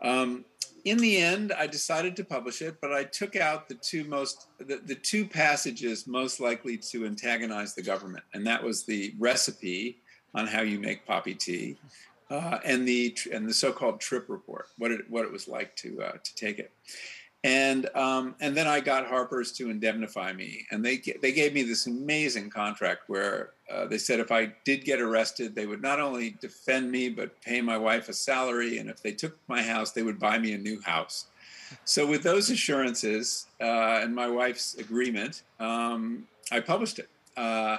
Um, 0.02 0.44
in 0.84 0.98
the 0.98 1.18
end, 1.18 1.52
I 1.52 1.66
decided 1.66 2.16
to 2.16 2.24
publish 2.24 2.62
it, 2.62 2.80
but 2.80 2.92
I 2.92 3.04
took 3.04 3.36
out 3.36 3.68
the 3.68 3.74
two 3.74 4.04
most 4.04 4.46
the, 4.58 4.80
the 4.84 4.94
two 4.94 5.26
passages 5.26 6.06
most 6.06 6.40
likely 6.40 6.76
to 6.76 7.04
antagonize 7.04 7.74
the 7.74 7.82
government, 7.82 8.24
and 8.32 8.46
that 8.46 8.62
was 8.62 8.84
the 8.84 9.14
recipe 9.18 9.98
on 10.34 10.46
how 10.46 10.62
you 10.62 10.78
make 10.78 11.06
poppy 11.06 11.34
tea, 11.34 11.76
uh, 12.30 12.58
and 12.64 12.86
the 12.86 13.16
and 13.32 13.48
the 13.48 13.54
so-called 13.54 14.00
trip 14.00 14.26
report, 14.28 14.68
what 14.78 14.90
it 14.90 15.10
what 15.10 15.24
it 15.24 15.32
was 15.32 15.48
like 15.48 15.74
to 15.76 16.02
uh, 16.02 16.12
to 16.12 16.34
take 16.34 16.58
it 16.58 16.72
and 17.44 17.88
um, 17.94 18.34
and 18.40 18.56
then 18.56 18.66
I 18.66 18.80
got 18.80 19.06
Harper's 19.06 19.52
to 19.52 19.70
indemnify 19.70 20.32
me, 20.32 20.66
and 20.70 20.84
they 20.84 21.00
they 21.22 21.32
gave 21.32 21.54
me 21.54 21.62
this 21.62 21.86
amazing 21.86 22.50
contract 22.50 23.02
where 23.06 23.50
uh, 23.72 23.86
they 23.86 23.98
said 23.98 24.18
if 24.18 24.32
I 24.32 24.52
did 24.64 24.84
get 24.84 25.00
arrested, 25.00 25.54
they 25.54 25.66
would 25.66 25.82
not 25.82 26.00
only 26.00 26.36
defend 26.40 26.90
me 26.90 27.08
but 27.08 27.40
pay 27.42 27.60
my 27.60 27.78
wife 27.78 28.08
a 28.08 28.12
salary, 28.12 28.78
and 28.78 28.90
if 28.90 29.02
they 29.02 29.12
took 29.12 29.36
my 29.46 29.62
house, 29.62 29.92
they 29.92 30.02
would 30.02 30.18
buy 30.18 30.38
me 30.38 30.52
a 30.52 30.58
new 30.58 30.80
house. 30.80 31.26
So 31.84 32.06
with 32.06 32.22
those 32.22 32.50
assurances 32.50 33.46
uh, 33.60 34.00
and 34.02 34.14
my 34.14 34.28
wife's 34.28 34.74
agreement, 34.76 35.42
um, 35.60 36.26
I 36.50 36.60
published 36.60 36.98
it. 36.98 37.10
Uh, 37.36 37.78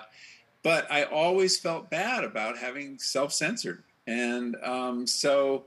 but 0.63 0.89
I 0.91 1.03
always 1.03 1.57
felt 1.57 1.89
bad 1.89 2.23
about 2.23 2.57
having 2.57 2.97
self-censored, 2.99 3.83
and 4.07 4.55
um, 4.63 5.05
so 5.07 5.65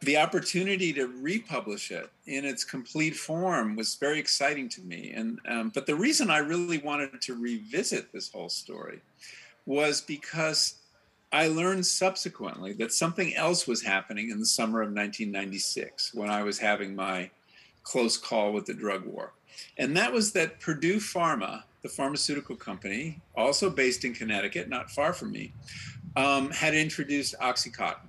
the 0.00 0.16
opportunity 0.16 0.92
to 0.92 1.06
republish 1.06 1.90
it 1.90 2.10
in 2.26 2.44
its 2.44 2.64
complete 2.64 3.16
form 3.16 3.74
was 3.74 3.96
very 3.96 4.18
exciting 4.18 4.68
to 4.70 4.80
me. 4.82 5.12
And 5.14 5.40
um, 5.48 5.70
but 5.74 5.86
the 5.86 5.94
reason 5.94 6.30
I 6.30 6.38
really 6.38 6.78
wanted 6.78 7.20
to 7.20 7.34
revisit 7.34 8.12
this 8.12 8.30
whole 8.30 8.48
story 8.48 9.00
was 9.66 10.00
because 10.00 10.76
I 11.32 11.48
learned 11.48 11.84
subsequently 11.84 12.72
that 12.74 12.92
something 12.92 13.34
else 13.34 13.66
was 13.66 13.82
happening 13.82 14.30
in 14.30 14.40
the 14.40 14.46
summer 14.46 14.80
of 14.80 14.88
1996 14.88 16.14
when 16.14 16.30
I 16.30 16.42
was 16.42 16.58
having 16.58 16.94
my 16.94 17.30
close 17.82 18.16
call 18.16 18.52
with 18.52 18.66
the 18.66 18.74
drug 18.74 19.04
war. 19.04 19.32
And 19.76 19.96
that 19.96 20.12
was 20.12 20.32
that 20.32 20.60
Purdue 20.60 20.96
Pharma, 20.96 21.64
the 21.82 21.88
pharmaceutical 21.88 22.56
company, 22.56 23.20
also 23.36 23.68
based 23.68 24.04
in 24.04 24.14
Connecticut, 24.14 24.68
not 24.68 24.90
far 24.90 25.12
from 25.12 25.32
me, 25.32 25.52
um, 26.16 26.50
had 26.50 26.74
introduced 26.74 27.34
Oxycontin. 27.40 28.07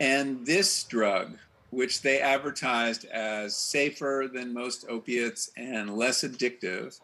And 0.00 0.46
this 0.46 0.84
drug, 0.84 1.38
which 1.70 2.02
they 2.02 2.20
advertised 2.20 3.04
as 3.06 3.56
safer 3.56 4.28
than 4.32 4.54
most 4.54 4.86
opiates 4.88 5.50
and 5.56 5.96
less 5.96 6.22
addictive, 6.22 7.00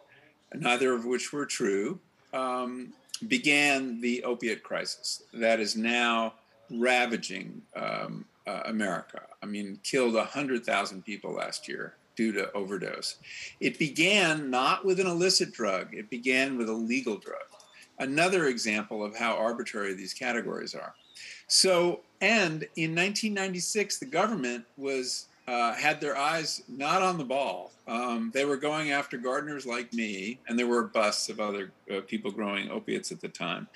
neither 0.54 0.94
of 0.94 1.04
which 1.04 1.32
were 1.32 1.46
true, 1.46 1.98
um, 2.32 2.92
began 3.28 4.00
the 4.00 4.22
opiate 4.24 4.62
crisis 4.62 5.22
that 5.32 5.60
is 5.60 5.76
now 5.76 6.34
ravaging 6.70 7.62
um, 7.76 8.24
uh, 8.46 8.62
America. 8.66 9.22
I 9.42 9.46
mean, 9.46 9.78
killed 9.82 10.14
100,000 10.14 11.04
people 11.04 11.32
last 11.32 11.68
year 11.68 11.94
due 12.16 12.32
to 12.32 12.52
overdose. 12.52 13.16
It 13.60 13.78
began 13.78 14.50
not 14.50 14.84
with 14.84 15.00
an 15.00 15.06
illicit 15.06 15.52
drug, 15.52 15.94
it 15.94 16.10
began 16.10 16.56
with 16.56 16.68
a 16.68 16.72
legal 16.72 17.16
drug. 17.16 17.42
Another 17.98 18.46
example 18.46 19.04
of 19.04 19.16
how 19.16 19.36
arbitrary 19.36 19.94
these 19.94 20.14
categories 20.14 20.74
are. 20.74 20.94
So, 21.46 22.00
and 22.24 22.62
in 22.76 22.94
1996, 22.94 23.98
the 23.98 24.06
government 24.06 24.64
was 24.78 25.26
uh, 25.46 25.74
had 25.74 26.00
their 26.00 26.16
eyes 26.16 26.62
not 26.68 27.02
on 27.02 27.18
the 27.18 27.24
ball. 27.24 27.70
Um, 27.86 28.30
they 28.32 28.46
were 28.46 28.56
going 28.56 28.92
after 28.92 29.18
gardeners 29.18 29.66
like 29.66 29.92
me, 29.92 30.38
and 30.48 30.58
there 30.58 30.66
were 30.66 30.84
busts 30.84 31.28
of 31.28 31.38
other 31.38 31.70
uh, 31.94 32.00
people 32.06 32.30
growing 32.30 32.70
opiates 32.70 33.12
at 33.12 33.20
the 33.20 33.28
time. 33.28 33.68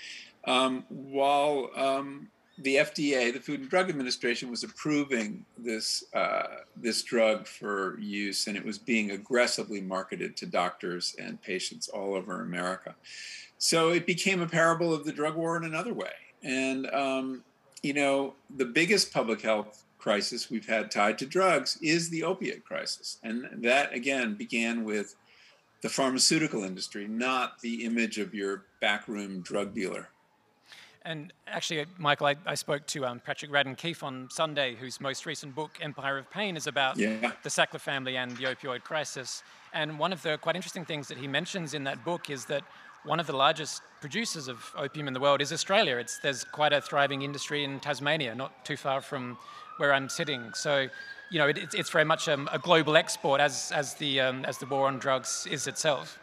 Um, 0.46 0.86
while 0.88 1.68
um, 1.76 2.28
the 2.56 2.76
FDA, 2.76 3.34
the 3.34 3.38
Food 3.38 3.60
and 3.60 3.68
Drug 3.68 3.90
Administration, 3.90 4.50
was 4.50 4.64
approving 4.64 5.44
this 5.58 6.04
uh, 6.14 6.62
this 6.74 7.02
drug 7.02 7.46
for 7.46 7.98
use, 8.00 8.46
and 8.46 8.56
it 8.56 8.64
was 8.64 8.78
being 8.78 9.10
aggressively 9.10 9.82
marketed 9.82 10.38
to 10.38 10.46
doctors 10.46 11.14
and 11.18 11.42
patients 11.42 11.88
all 11.88 12.14
over 12.14 12.40
America. 12.40 12.94
So 13.58 13.90
it 13.90 14.06
became 14.06 14.40
a 14.40 14.46
parable 14.46 14.94
of 14.94 15.04
the 15.04 15.12
drug 15.12 15.36
war 15.36 15.58
in 15.58 15.64
another 15.64 15.92
way. 15.92 16.12
And 16.42 16.86
um, 16.94 17.42
you 17.82 17.94
know, 17.94 18.34
the 18.56 18.64
biggest 18.64 19.12
public 19.12 19.42
health 19.42 19.84
crisis 19.98 20.50
we've 20.50 20.66
had 20.66 20.90
tied 20.90 21.18
to 21.18 21.26
drugs 21.26 21.78
is 21.82 22.10
the 22.10 22.22
opiate 22.22 22.64
crisis, 22.64 23.18
and 23.22 23.48
that 23.64 23.92
again 23.92 24.34
began 24.34 24.84
with 24.84 25.16
the 25.82 25.88
pharmaceutical 25.88 26.64
industry, 26.64 27.06
not 27.06 27.60
the 27.60 27.84
image 27.84 28.18
of 28.18 28.34
your 28.34 28.64
backroom 28.80 29.40
drug 29.40 29.74
dealer. 29.74 30.10
And 31.04 31.32
actually, 31.46 31.86
Michael, 31.96 32.26
I, 32.26 32.36
I 32.44 32.54
spoke 32.54 32.86
to 32.88 33.06
um, 33.06 33.20
Patrick 33.20 33.50
Radden 33.50 33.76
Keefe 33.76 34.02
on 34.02 34.28
Sunday, 34.30 34.74
whose 34.74 35.00
most 35.00 35.24
recent 35.24 35.54
book, 35.54 35.70
Empire 35.80 36.18
of 36.18 36.30
Pain, 36.30 36.56
is 36.56 36.66
about 36.66 36.98
yeah. 36.98 37.32
the 37.42 37.48
Sackler 37.48 37.80
family 37.80 38.16
and 38.16 38.36
the 38.36 38.44
opioid 38.44 38.82
crisis. 38.82 39.42
And 39.72 39.98
one 39.98 40.12
of 40.12 40.20
the 40.22 40.36
quite 40.38 40.56
interesting 40.56 40.84
things 40.84 41.08
that 41.08 41.16
he 41.16 41.26
mentions 41.26 41.72
in 41.72 41.84
that 41.84 42.04
book 42.04 42.28
is 42.28 42.44
that 42.46 42.62
one 43.04 43.20
of 43.20 43.26
the 43.26 43.36
largest 43.36 43.82
producers 44.00 44.48
of 44.48 44.72
opium 44.76 45.08
in 45.08 45.14
the 45.14 45.20
world 45.20 45.40
is 45.40 45.52
Australia. 45.52 45.96
It's, 45.96 46.18
there's 46.18 46.44
quite 46.44 46.72
a 46.72 46.80
thriving 46.80 47.22
industry 47.22 47.64
in 47.64 47.80
Tasmania, 47.80 48.34
not 48.34 48.64
too 48.64 48.76
far 48.76 49.00
from 49.00 49.38
where 49.78 49.92
I'm 49.92 50.08
sitting. 50.08 50.52
So, 50.54 50.88
you 51.30 51.38
know, 51.38 51.48
it, 51.48 51.74
it's 51.74 51.90
very 51.90 52.04
much 52.04 52.28
um, 52.28 52.48
a 52.52 52.58
global 52.58 52.96
export 52.96 53.40
as, 53.40 53.72
as, 53.74 53.94
the, 53.94 54.20
um, 54.20 54.44
as 54.44 54.58
the 54.58 54.66
war 54.66 54.86
on 54.86 54.98
drugs 54.98 55.46
is 55.50 55.66
itself. 55.66 56.18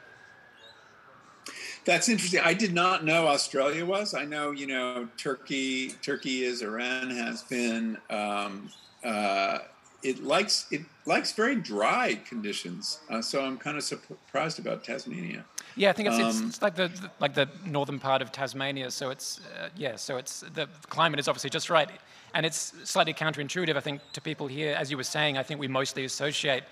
That's 1.85 2.09
interesting. 2.09 2.41
I 2.43 2.53
did 2.53 2.73
not 2.73 3.05
know 3.05 3.27
Australia 3.27 3.85
was. 3.85 4.15
I 4.15 4.25
know, 4.25 4.51
you 4.51 4.65
know, 4.65 5.07
Turkey. 5.17 5.89
Turkey 6.01 6.43
is. 6.43 6.63
Iran 6.63 7.11
has 7.11 7.43
been. 7.43 7.97
Um, 8.09 8.69
uh, 9.03 9.59
it 10.03 10.23
likes 10.23 10.67
it 10.71 10.81
likes 11.05 11.31
very 11.31 11.55
dry 11.55 12.19
conditions. 12.27 12.99
Uh, 13.10 13.21
so 13.21 13.43
I'm 13.43 13.58
kind 13.58 13.77
of 13.77 13.84
surprised 13.84 14.60
about 14.60 14.84
Tasmania. 14.84 15.45
Yeah, 15.75 15.89
I 15.89 15.93
think 15.93 16.08
it's, 16.08 16.19
um, 16.19 16.29
it's, 16.29 16.41
it's, 16.41 16.62
like 16.62 16.75
the, 16.75 16.88
the, 16.88 17.12
like 17.19 17.34
the 17.34 17.49
northern 17.65 17.99
part 17.99 18.21
of 18.21 18.31
Tasmania. 18.31 18.89
So 18.91 19.10
it's 19.10 19.41
uh, 19.60 19.69
yeah. 19.75 19.95
So 19.95 20.17
it's 20.17 20.41
the 20.53 20.67
climate 20.89 21.19
is 21.19 21.27
obviously 21.27 21.49
just 21.49 21.69
right, 21.69 21.89
and 22.34 22.45
it's 22.45 22.73
slightly 22.84 23.13
counterintuitive. 23.13 23.75
I 23.75 23.81
think 23.81 24.01
to 24.13 24.21
people 24.21 24.47
here, 24.47 24.75
as 24.75 24.89
you 24.89 24.97
were 24.97 25.03
saying, 25.03 25.38
I 25.38 25.43
think 25.43 25.60
we 25.60 25.67
mostly 25.67 26.05
associate 26.05 26.63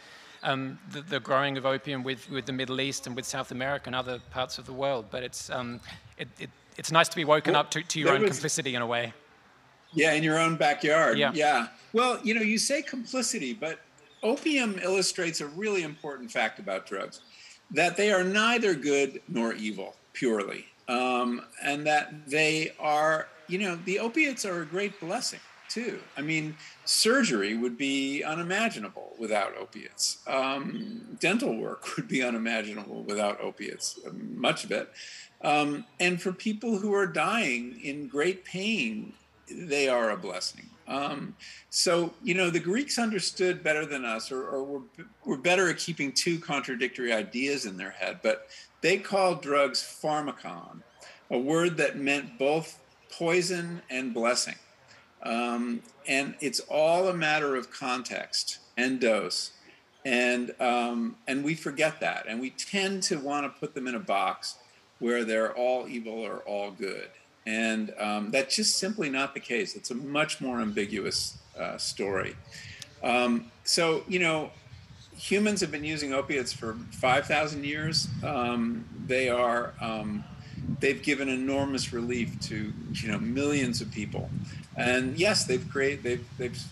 um, 0.44 0.78
the, 0.92 1.02
the, 1.02 1.20
growing 1.20 1.58
of 1.58 1.66
opium 1.66 2.04
with, 2.04 2.30
with 2.30 2.46
the 2.46 2.52
Middle 2.52 2.82
East 2.82 3.08
and 3.08 3.16
with 3.16 3.26
South 3.26 3.52
America 3.52 3.88
and 3.88 3.96
other 3.96 4.20
parts 4.32 4.58
of 4.58 4.66
the 4.66 4.74
world. 4.74 5.06
But 5.10 5.24
it's, 5.24 5.50
um, 5.50 5.80
it, 6.18 6.28
it, 6.40 6.50
it's 6.78 6.92
nice 6.92 7.08
to 7.10 7.16
be 7.16 7.26
woken 7.26 7.54
well, 7.54 7.62
up 7.62 7.72
to, 7.72 7.82
to 7.82 8.00
your 8.00 8.10
own 8.10 8.22
was, 8.22 8.32
complicity 8.32 8.76
in 8.76 8.82
a 8.82 8.86
way. 8.86 9.14
Yeah, 9.94 10.14
in 10.14 10.24
your 10.24 10.40
own 10.40 10.56
backyard. 10.56 11.18
Yeah. 11.18 11.32
yeah. 11.34 11.68
Well, 11.94 12.20
you 12.24 12.34
know, 12.34 12.42
you 12.42 12.58
say 12.58 12.82
complicity, 12.82 13.54
but 13.54 13.80
opium 14.24 14.80
illustrates 14.82 15.42
a 15.42 15.48
really 15.48 15.84
important 15.84 16.32
fact 16.32 16.60
about 16.60 16.86
drugs 16.86 17.22
that 17.72 17.98
they 17.98 18.12
are 18.12 18.24
neither 18.24 18.74
good 18.74 19.22
nor 19.28 19.54
evil 19.54 19.96
purely. 20.14 20.66
Um, 20.88 21.46
and 21.64 21.88
that 21.88 22.28
they 22.28 22.74
are, 22.80 23.28
you 23.48 23.58
know, 23.58 23.78
the 23.86 24.00
opiates 24.00 24.46
are 24.46 24.62
a 24.62 24.66
great 24.66 25.00
blessing 25.00 25.40
too. 25.70 26.00
I 26.18 26.22
mean, 26.22 26.56
surgery 26.86 27.56
would 27.56 27.78
be 27.78 28.24
unimaginable 28.24 29.14
without 29.18 29.58
opiates. 29.58 30.20
Um, 30.28 31.18
dental 31.20 31.56
work 31.58 31.86
would 31.98 32.08
be 32.08 32.22
unimaginable 32.22 33.04
without 33.04 33.42
opiates, 33.42 34.00
much 34.14 34.64
of 34.66 34.72
it. 34.72 34.92
Um, 35.42 35.86
and 36.00 36.22
for 36.22 36.32
people 36.32 36.78
who 36.78 36.94
are 36.94 37.08
dying 37.08 37.80
in 37.82 38.08
great 38.08 38.46
pain, 38.46 39.14
they 39.50 39.88
are 39.88 40.12
a 40.12 40.18
blessing. 40.18 40.70
Um, 40.88 41.36
so, 41.70 42.14
you 42.24 42.34
know, 42.34 42.50
the 42.50 42.60
Greeks 42.60 43.00
understood 43.00 43.64
better 43.64 43.86
than 43.86 44.04
us, 44.04 44.32
or, 44.32 44.46
or 44.48 44.64
were, 44.64 44.82
were 45.26 45.38
better 45.38 45.70
at 45.70 45.78
keeping 45.78 46.12
two 46.12 46.40
contradictory 46.40 47.14
ideas 47.14 47.66
in 47.66 47.78
their 47.78 47.92
head, 47.92 48.20
but 48.22 48.48
they 48.82 48.98
called 48.98 49.42
drugs 49.42 49.82
pharmakon, 49.82 50.82
a 51.30 51.38
word 51.38 51.78
that 51.78 51.98
meant 51.98 52.38
both 52.38 52.80
poison 53.12 53.82
and 53.90 54.14
blessing. 54.14 54.56
Um, 55.24 55.82
and 56.06 56.36
it's 56.42 56.60
all 56.62 57.08
a 57.08 57.14
matter 57.14 57.56
of 57.56 57.72
context 57.72 58.60
and 58.76 59.00
dose. 59.00 59.52
And, 60.06 60.54
um, 60.60 61.16
and 61.28 61.46
we 61.46 61.56
forget 61.56 62.02
that. 62.02 62.26
And 62.28 62.42
we 62.42 62.50
tend 62.50 63.04
to 63.04 63.20
want 63.20 63.46
to 63.46 63.60
put 63.60 63.74
them 63.74 63.88
in 63.88 63.96
a 63.96 64.00
box 64.00 64.58
where 65.00 65.24
they're 65.24 65.54
all 65.54 65.88
evil 65.88 66.20
or 66.20 66.40
all 66.40 66.72
good. 66.72 67.10
And 67.46 67.94
um, 68.00 68.32
that's 68.32 68.56
just 68.56 68.78
simply 68.78 69.10
not 69.10 69.34
the 69.34 69.40
case. 69.40 69.76
It's 69.76 69.92
a 69.92 69.96
much 69.96 70.40
more 70.40 70.62
ambiguous 70.62 71.38
uh, 71.60 71.78
story. 71.78 72.36
Um, 73.04 73.52
so, 73.64 74.04
you 74.08 74.20
know, 74.20 74.52
humans 75.18 75.62
have 75.62 75.72
been 75.72 75.84
using 75.84 76.14
opiates 76.14 76.54
for 76.54 76.78
5,000 76.92 77.66
years. 77.66 78.08
Um, 78.24 78.86
they 79.06 79.30
are, 79.30 79.74
um, 79.82 80.24
they've 80.80 81.02
given 81.04 81.28
enormous 81.28 81.92
relief 81.92 82.40
to, 82.44 82.72
you 82.94 83.12
know, 83.12 83.20
millions 83.20 83.82
of 83.82 83.92
people. 83.92 84.30
And 84.76 85.18
yes, 85.18 85.46
they've 85.46 85.68
created 85.70 86.04
they've 86.04 86.26
they've 86.38 86.64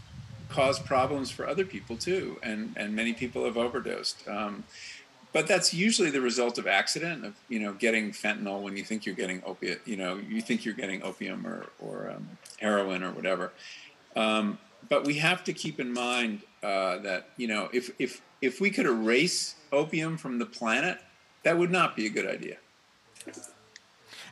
caused 0.50 0.86
problems 0.86 1.32
for 1.32 1.48
other 1.48 1.66
people 1.66 1.98
too, 1.98 2.38
and 2.44 2.74
and 2.76 2.96
many 2.96 3.14
people 3.14 3.46
have 3.46 3.58
overdosed. 3.58 4.28
But 5.34 5.48
that's 5.48 5.74
usually 5.74 6.10
the 6.10 6.20
result 6.20 6.58
of 6.58 6.68
accident 6.68 7.26
of 7.26 7.36
you 7.48 7.60
know 7.60 7.74
getting 7.74 8.12
fentanyl 8.12 8.62
when 8.62 8.76
you 8.76 8.84
think 8.84 9.06
you're 9.06 9.16
getting 9.16 9.42
opiate 9.46 9.82
you 9.86 9.96
know 9.96 10.18
you 10.18 10.42
think 10.42 10.66
you're 10.66 10.74
getting 10.74 11.02
opium 11.04 11.48
or 11.48 11.68
or 11.80 12.12
um, 12.12 12.30
heroin 12.60 13.04
or 13.04 13.12
whatever. 13.12 13.52
Um, 14.16 14.58
but 14.90 15.06
we 15.06 15.16
have 15.16 15.44
to 15.46 15.54
keep 15.54 15.80
in 15.80 15.94
mind 15.94 16.42
uh, 16.64 16.98
that 16.98 17.30
you 17.38 17.48
know 17.48 17.70
if 17.72 17.92
if 18.00 18.22
if 18.42 18.60
we 18.60 18.72
could 18.72 18.86
erase 18.86 19.56
opium 19.72 20.18
from 20.18 20.40
the 20.40 20.46
planet 20.46 21.00
that 21.44 21.58
would 21.58 21.72
not 21.72 21.96
be 21.96 22.06
a 22.06 22.10
good 22.10 22.28
idea. 22.28 22.58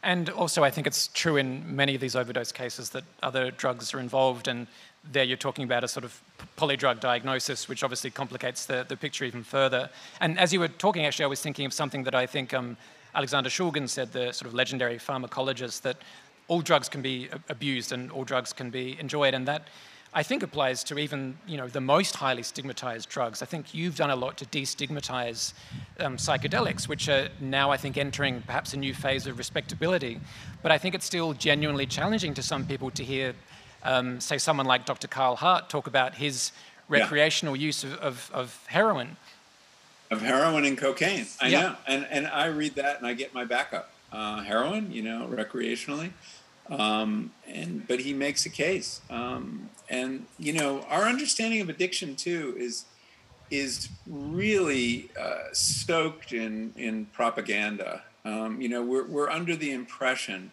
And 0.02 0.30
also, 0.30 0.64
I 0.64 0.70
think 0.70 0.88
it's 0.88 1.10
true 1.10 1.36
in 1.38 1.76
many 1.76 1.96
of 1.96 2.02
these 2.02 2.16
overdose 2.16 2.52
cases 2.52 2.92
that 2.92 3.04
other 3.22 3.52
drugs 3.52 3.94
are 3.94 4.00
involved, 4.00 4.48
and 4.48 4.68
there 5.12 5.24
you're 5.24 5.38
talking 5.38 5.64
about 5.64 5.84
a 5.84 5.88
sort 5.88 6.04
of 6.04 6.22
polydrug 6.58 7.00
diagnosis, 7.00 7.68
which 7.68 7.84
obviously 7.84 8.12
complicates 8.12 8.66
the, 8.66 8.86
the 8.88 8.98
picture 8.98 9.26
even 9.26 9.44
further. 9.44 9.90
And 10.22 10.38
as 10.40 10.54
you 10.54 10.60
were 10.60 10.68
talking, 10.68 11.06
actually, 11.06 11.26
I 11.26 11.30
was 11.30 11.42
thinking 11.42 11.66
of 11.66 11.74
something 11.74 12.04
that 12.04 12.16
I 12.16 12.26
think 12.26 12.54
um, 12.54 12.78
Alexander 13.16 13.50
Shulgin 13.50 13.88
said, 13.90 14.12
the 14.12 14.32
sort 14.32 14.48
of 14.48 14.54
legendary 14.54 14.98
pharmacologist, 14.98 15.82
that 15.82 15.98
all 16.48 16.62
drugs 16.62 16.90
can 16.90 17.02
be 17.02 17.30
abused 17.48 17.92
and 17.92 18.12
all 18.12 18.24
drugs 18.24 18.54
can 18.54 18.70
be 18.70 19.00
enjoyed, 19.00 19.34
and 19.34 19.48
that 19.48 19.68
I 20.12 20.24
think 20.24 20.42
applies 20.42 20.84
to 20.86 20.98
even 20.98 21.38
you 21.48 21.58
know 21.58 21.68
the 21.68 21.82
most 21.82 22.16
highly 22.16 22.42
stigmatized 22.42 23.10
drugs. 23.10 23.44
I 23.44 23.46
think 23.46 23.74
you've 23.76 23.96
done 23.96 24.10
a 24.10 24.16
lot 24.16 24.38
to 24.38 24.46
destigmatize 24.46 25.54
um, 26.00 26.18
psychedelics, 26.18 26.88
which 26.88 27.08
are 27.08 27.30
now 27.40 27.70
I 27.70 27.78
think 27.78 27.98
entering 27.98 28.42
perhaps 28.42 28.74
a 28.74 28.78
new 28.78 28.94
phase 28.94 29.28
of 29.28 29.38
respectability. 29.38 30.20
But 30.64 30.72
I 30.72 30.80
think 30.80 30.96
it's 30.96 31.06
still 31.06 31.34
genuinely 31.34 31.86
challenging 31.86 32.34
to 32.34 32.42
some 32.42 32.66
people 32.66 32.90
to 32.92 33.04
hear, 33.04 33.36
um, 33.84 34.20
say, 34.20 34.38
someone 34.38 34.66
like 34.66 34.86
Dr. 34.86 35.08
Carl 35.08 35.36
Hart 35.36 35.70
talk 35.70 35.88
about 35.88 36.16
his 36.16 36.52
recreational 36.88 37.56
yeah. 37.56 37.66
use 37.68 37.84
of, 37.84 37.94
of, 37.96 38.32
of, 38.34 38.66
heroin. 38.68 39.18
Of 40.12 40.22
heroin 40.22 40.66
and 40.66 40.78
cocaine, 40.78 41.28
I 41.40 41.48
yeah. 41.50 41.62
know, 41.62 41.76
and 41.88 42.08
and 42.10 42.28
I 42.28 42.48
read 42.48 42.76
that 42.76 42.98
and 42.98 43.06
I 43.06 43.14
get 43.14 43.34
my 43.34 43.46
backup. 43.46 43.92
Uh, 44.12 44.42
heroin, 44.42 44.92
you 44.92 45.04
know, 45.04 45.30
recreationally. 45.32 46.12
Um, 46.68 47.32
and 47.48 47.88
but 47.88 48.00
he 48.00 48.14
makes 48.14 48.46
a 48.46 48.50
case, 48.50 49.02
um, 49.10 49.70
and 49.88 50.26
you 50.38 50.54
know 50.54 50.82
our 50.90 51.04
understanding 51.04 51.62
of 51.62 51.70
addiction 51.70 52.16
too 52.16 52.56
is 52.58 52.86
is 53.50 53.90
really 54.08 55.10
uh, 55.20 55.46
stoked 55.54 56.32
in 56.32 56.74
in 56.76 57.06
propaganda. 57.08 58.04
Um, 58.24 58.62
you 58.62 58.70
know, 58.70 58.84
we're 58.84 59.06
we're 59.06 59.30
under 59.30 59.56
the 59.56 59.72
impression 59.72 60.52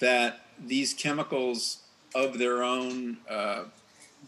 that 0.00 0.40
these 0.58 0.94
chemicals 0.94 1.81
of 2.14 2.38
their 2.38 2.62
own, 2.62 3.18
uh, 3.28 3.64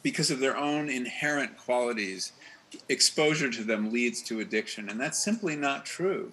because 0.02 0.30
of 0.30 0.40
their 0.40 0.56
own 0.56 0.88
inherent 0.88 1.56
qualities, 1.56 2.32
exposure 2.88 3.50
to 3.50 3.62
them 3.62 3.92
leads 3.92 4.22
to 4.22 4.40
addiction, 4.40 4.88
and 4.88 5.00
that's 5.00 5.22
simply 5.22 5.56
not 5.56 5.84
true. 5.84 6.32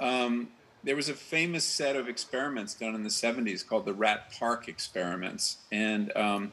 Um, 0.00 0.48
there 0.84 0.96
was 0.96 1.08
a 1.08 1.14
famous 1.14 1.64
set 1.64 1.96
of 1.96 2.08
experiments 2.08 2.74
done 2.74 2.94
in 2.94 3.02
the 3.02 3.08
70s 3.08 3.66
called 3.66 3.86
the 3.86 3.94
Rat 3.94 4.32
Park 4.38 4.68
experiments. 4.68 5.58
And, 5.72 6.14
um, 6.14 6.52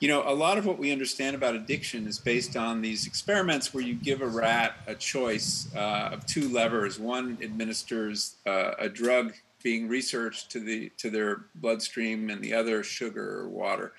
you 0.00 0.08
know, 0.08 0.22
a 0.26 0.34
lot 0.34 0.58
of 0.58 0.66
what 0.66 0.78
we 0.78 0.92
understand 0.92 1.34
about 1.34 1.54
addiction 1.54 2.06
is 2.06 2.18
based 2.18 2.56
on 2.56 2.82
these 2.82 3.06
experiments 3.06 3.72
where 3.72 3.82
you 3.82 3.94
give 3.94 4.20
a 4.20 4.26
rat 4.26 4.76
a 4.86 4.94
choice 4.94 5.68
uh, 5.74 6.10
of 6.12 6.26
two 6.26 6.48
levers. 6.50 6.98
One 6.98 7.38
administers 7.42 8.36
uh, 8.46 8.72
a 8.78 8.88
drug 8.88 9.32
being 9.62 9.88
researched 9.88 10.50
to 10.52 10.60
the 10.60 10.90
to 10.98 11.10
their 11.10 11.46
bloodstream, 11.56 12.30
and 12.30 12.42
the 12.42 12.54
other 12.54 12.82
sugar 12.82 13.40
or 13.40 13.48
water. 13.48 13.92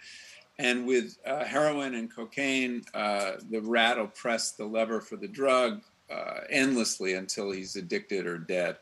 And 0.59 0.85
with 0.85 1.17
uh, 1.25 1.43
heroin 1.43 1.95
and 1.95 2.13
cocaine, 2.13 2.83
uh, 2.93 3.33
the 3.49 3.61
rat 3.61 3.97
will 3.97 4.07
press 4.07 4.51
the 4.51 4.65
lever 4.65 5.01
for 5.01 5.15
the 5.15 5.27
drug 5.27 5.81
uh, 6.11 6.41
endlessly 6.49 7.15
until 7.15 7.51
he's 7.51 7.75
addicted 7.75 8.27
or 8.27 8.37
dead. 8.37 8.77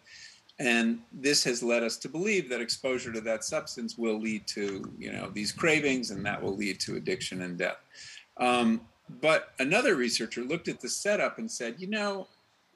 And 0.60 1.00
this 1.13 1.42
has 1.46 1.63
led 1.63 1.84
us 1.84 1.96
to 1.98 2.10
believe 2.10 2.50
that 2.50 2.60
exposure 2.60 3.13
to 3.13 3.22
that 3.22 3.46
substance 3.46 3.98
will 3.98 4.20
lead 4.20 4.46
to, 4.48 4.92
you 5.00 5.13
know, 5.13 5.30
these 5.30 5.54
cravings, 5.54 6.12
and 6.12 6.26
that 6.26 6.42
will 6.42 6.56
lead 6.56 6.82
to 6.82 6.98
addiction 6.98 7.44
and 7.44 7.58
death. 7.58 7.78
Um, 8.38 8.82
but 9.22 9.54
another 9.60 9.96
researcher 9.96 10.44
looked 10.44 10.68
at 10.68 10.82
the 10.82 10.89
setup 10.89 11.39
and 11.39 11.50
said, 11.50 11.76
you 11.78 11.88
know, 11.88 12.28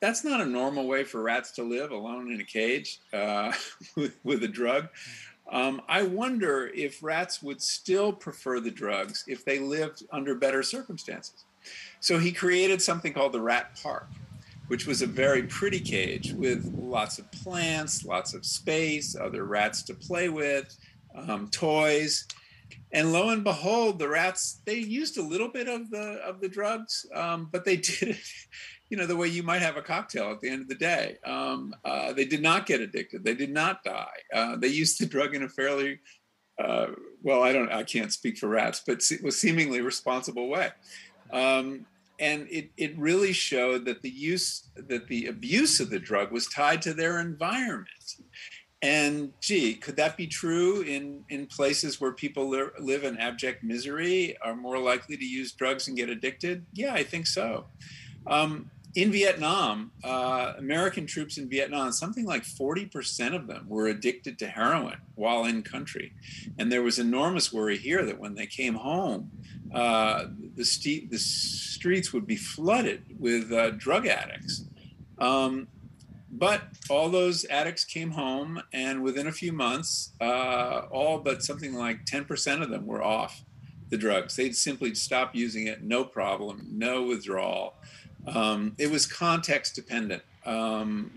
that's 0.03 0.25
not 0.25 0.41
a 0.41 0.45
normal 0.45 0.85
way 0.85 1.05
for 1.05 1.21
rats 1.21 1.51
to 1.51 1.63
live 1.63 1.91
alone 1.91 2.29
in 2.29 2.41
a 2.41 2.43
cage 2.43 2.99
uh, 3.13 3.53
with, 4.25 4.43
a 4.43 4.49
drug. 4.49 4.89
Um, 5.49 5.81
I 5.87 6.03
wonder 6.03 6.69
if 6.75 7.01
rats 7.01 7.41
would 7.41 7.61
still 7.61 8.11
prefer 8.11 8.59
the 8.59 8.69
drugs 8.69 9.23
if 9.27 9.45
they 9.45 9.59
lived 9.59 10.03
under 10.11 10.35
better 10.35 10.61
circumstances. 10.61 11.45
So 12.01 12.19
he 12.19 12.33
created 12.33 12.81
something 12.81 13.13
called 13.13 13.31
the 13.31 13.39
Rat 13.39 13.79
Park 13.81 14.09
which 14.67 14.87
was 14.87 15.01
a 15.01 15.07
very 15.07 15.43
pretty 15.43 15.79
cage 15.79 16.31
with 16.33 16.73
lots 16.73 17.19
of 17.19 17.29
plants, 17.31 18.05
lots 18.05 18.33
of 18.33 18.45
space, 18.45 19.15
other 19.15 19.43
rats 19.43 19.83
to 19.83 19.93
play 19.93 20.29
with, 20.29 20.75
um, 21.15 21.49
toys. 21.49 22.25
And 22.93 23.11
lo 23.11 23.29
and 23.29 23.43
behold, 23.43 23.99
the 23.99 24.07
rats 24.07 24.61
they 24.65 24.77
used 24.77 25.17
a 25.17 25.21
little 25.21 25.49
bit 25.49 25.67
of 25.67 25.89
the 25.91 26.21
of 26.25 26.39
the 26.39 26.47
drugs, 26.47 27.05
um, 27.13 27.49
but 27.51 27.65
they 27.65 27.77
did 27.89 28.09
it, 28.09 28.17
you 28.93 28.99
know, 28.99 29.07
the 29.07 29.17
way 29.17 29.27
you 29.27 29.41
might 29.41 29.63
have 29.63 29.75
a 29.75 29.81
cocktail 29.81 30.29
at 30.29 30.39
the 30.39 30.47
end 30.47 30.61
of 30.61 30.67
the 30.67 30.75
day. 30.75 31.17
Um, 31.25 31.73
uh, 31.83 32.13
they 32.13 32.25
did 32.25 32.43
not 32.43 32.67
get 32.67 32.79
addicted. 32.79 33.23
They 33.23 33.33
did 33.33 33.49
not 33.49 33.83
die. 33.83 34.19
Uh, 34.31 34.55
they 34.55 34.67
used 34.67 34.99
the 34.99 35.07
drug 35.07 35.33
in 35.33 35.41
a 35.41 35.49
fairly 35.49 35.99
uh, 36.61 36.89
well, 37.23 37.41
I 37.41 37.53
don't, 37.53 37.71
I 37.71 37.81
can't 37.81 38.13
speak 38.13 38.37
for 38.37 38.49
rats, 38.49 38.83
but 38.85 39.01
it 39.09 39.23
was 39.23 39.39
seemingly 39.39 39.81
responsible 39.81 40.47
way. 40.47 40.69
Um, 41.31 41.87
and 42.19 42.47
it, 42.51 42.69
it 42.77 42.95
really 42.95 43.33
showed 43.33 43.83
that 43.85 44.03
the 44.03 44.11
use 44.11 44.69
that 44.75 45.07
the 45.07 45.25
abuse 45.25 45.79
of 45.79 45.89
the 45.89 45.97
drug 45.97 46.31
was 46.31 46.45
tied 46.45 46.83
to 46.83 46.93
their 46.93 47.19
environment 47.19 47.87
and 48.83 49.33
gee 49.39 49.73
could 49.73 49.95
that 49.95 50.15
be 50.15 50.27
true 50.27 50.81
in 50.81 51.23
in 51.29 51.47
places 51.47 51.99
where 51.99 52.11
people 52.11 52.49
li- 52.49 52.69
live 52.79 53.03
in 53.03 53.17
abject 53.17 53.63
misery 53.63 54.37
are 54.43 54.55
more 54.55 54.77
likely 54.77 55.17
to 55.17 55.25
use 55.25 55.53
drugs 55.53 55.87
and 55.87 55.97
get 55.97 56.09
addicted 56.09 56.65
yeah 56.73 56.93
i 56.93 57.01
think 57.01 57.25
so 57.25 57.65
um, 58.27 58.69
in 58.95 59.11
Vietnam, 59.11 59.91
uh, 60.03 60.53
American 60.57 61.07
troops 61.07 61.37
in 61.37 61.49
Vietnam, 61.49 61.91
something 61.91 62.25
like 62.25 62.43
40% 62.43 63.35
of 63.35 63.47
them 63.47 63.65
were 63.67 63.87
addicted 63.87 64.37
to 64.39 64.47
heroin 64.47 64.97
while 65.15 65.45
in 65.45 65.63
country. 65.63 66.13
And 66.59 66.71
there 66.71 66.83
was 66.83 66.99
enormous 66.99 67.51
worry 67.51 67.77
here 67.77 68.05
that 68.05 68.19
when 68.19 68.35
they 68.35 68.45
came 68.45 68.75
home, 68.75 69.31
uh, 69.73 70.25
the, 70.55 70.63
st- 70.63 71.09
the 71.09 71.17
streets 71.17 72.13
would 72.13 72.27
be 72.27 72.35
flooded 72.35 73.19
with 73.19 73.51
uh, 73.51 73.71
drug 73.71 74.05
addicts. 74.05 74.65
Um, 75.17 75.67
but 76.31 76.61
all 76.89 77.09
those 77.09 77.45
addicts 77.45 77.85
came 77.85 78.11
home, 78.11 78.61
and 78.73 79.03
within 79.03 79.27
a 79.27 79.31
few 79.31 79.53
months, 79.53 80.11
uh, 80.19 80.81
all 80.91 81.19
but 81.19 81.43
something 81.43 81.73
like 81.73 82.05
10% 82.05 82.61
of 82.61 82.69
them 82.69 82.85
were 82.85 83.03
off 83.03 83.43
the 83.89 83.97
drugs. 83.97 84.35
They'd 84.35 84.55
simply 84.55 84.95
stop 84.95 85.35
using 85.35 85.67
it, 85.67 85.83
no 85.83 86.03
problem, 86.03 86.67
no 86.71 87.03
withdrawal. 87.03 87.75
Um, 88.27 88.75
it 88.77 88.89
was 88.89 89.05
context 89.05 89.75
dependent. 89.75 90.23
Um, 90.45 91.11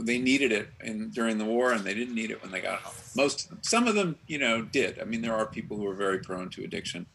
they 0.00 0.18
needed 0.18 0.52
it 0.52 0.68
in, 0.82 1.10
during 1.10 1.38
the 1.38 1.44
war, 1.44 1.72
and 1.72 1.84
they 1.84 1.94
didn't 1.94 2.14
need 2.14 2.30
it 2.30 2.42
when 2.42 2.52
they 2.52 2.60
got 2.60 2.80
home. 2.80 2.94
Most 3.16 3.44
of 3.44 3.50
them. 3.50 3.58
Some 3.62 3.88
of 3.88 3.94
them, 3.94 4.16
you 4.26 4.38
know, 4.38 4.62
did. 4.62 5.00
I 5.00 5.04
mean, 5.04 5.22
there 5.22 5.34
are 5.34 5.46
people 5.46 5.76
who 5.76 5.86
are 5.86 5.94
very 5.94 6.18
prone 6.18 6.50
to 6.50 6.64
addiction 6.64 7.06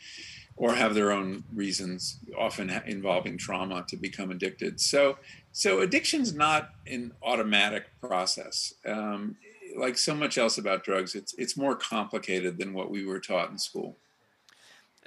or 0.56 0.76
have 0.76 0.94
their 0.94 1.12
own 1.12 1.44
reasons, 1.54 2.20
often 2.38 2.70
involving 2.86 3.38
trauma, 3.38 3.84
to 3.88 3.98
become 3.98 4.30
addicted. 4.30 4.80
So, 4.80 5.18
so 5.52 5.80
addiction's 5.82 6.34
not 6.34 6.70
an 6.86 7.14
automatic 7.24 7.86
process. 8.00 8.74
Um, 8.86 9.38
like 9.76 9.98
so 9.98 10.14
much 10.14 10.38
else 10.38 10.58
about 10.58 10.84
drugs, 10.84 11.16
it's 11.16 11.34
it's 11.38 11.58
more 11.58 11.76
complicated 11.76 12.60
than 12.60 12.74
what 12.74 12.92
we 12.92 13.06
were 13.06 13.20
taught 13.20 13.50
in 13.50 13.58
school. 13.58 13.98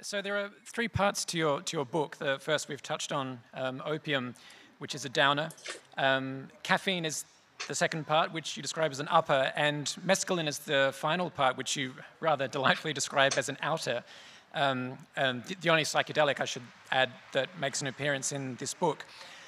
So 0.01 0.21
there 0.21 0.37
are 0.37 0.51
three 0.65 0.87
parts 0.87 1.25
to 1.25 1.37
your 1.39 1.61
to 1.61 1.75
your 1.75 1.85
book. 1.85 2.17
The 2.17 2.37
first 2.39 2.69
we've 2.69 2.83
touched 2.83 3.11
on 3.11 3.39
um, 3.55 3.81
opium, 3.83 4.35
which 4.77 4.93
is 4.93 5.05
a 5.05 5.09
downer. 5.09 5.49
Um, 5.97 6.49
caffeine 6.61 7.03
is 7.03 7.25
the 7.67 7.73
second 7.73 8.05
part, 8.05 8.31
which 8.31 8.55
you 8.55 8.61
describe 8.61 8.91
as 8.91 8.99
an 8.99 9.07
upper, 9.09 9.51
and 9.55 9.87
mescaline 10.05 10.47
is 10.47 10.59
the 10.59 10.91
final 10.93 11.31
part, 11.31 11.57
which 11.57 11.75
you 11.75 11.93
rather 12.19 12.47
delightfully 12.47 12.93
describe 12.93 13.33
as 13.37 13.49
an 13.49 13.57
outer. 13.63 14.03
Um, 14.53 14.99
the, 15.15 15.55
the 15.61 15.69
only 15.69 15.83
psychedelic 15.83 16.39
I 16.39 16.45
should 16.45 16.61
add 16.91 17.09
that 17.31 17.49
makes 17.59 17.81
an 17.81 17.87
appearance 17.87 18.31
in 18.31 18.55
this 18.57 18.75
book. 18.75 19.03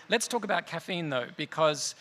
Let's 0.09 0.27
talk 0.27 0.43
about 0.43 0.65
caffeine 0.65 1.09
though, 1.09 1.27
because 1.38 1.93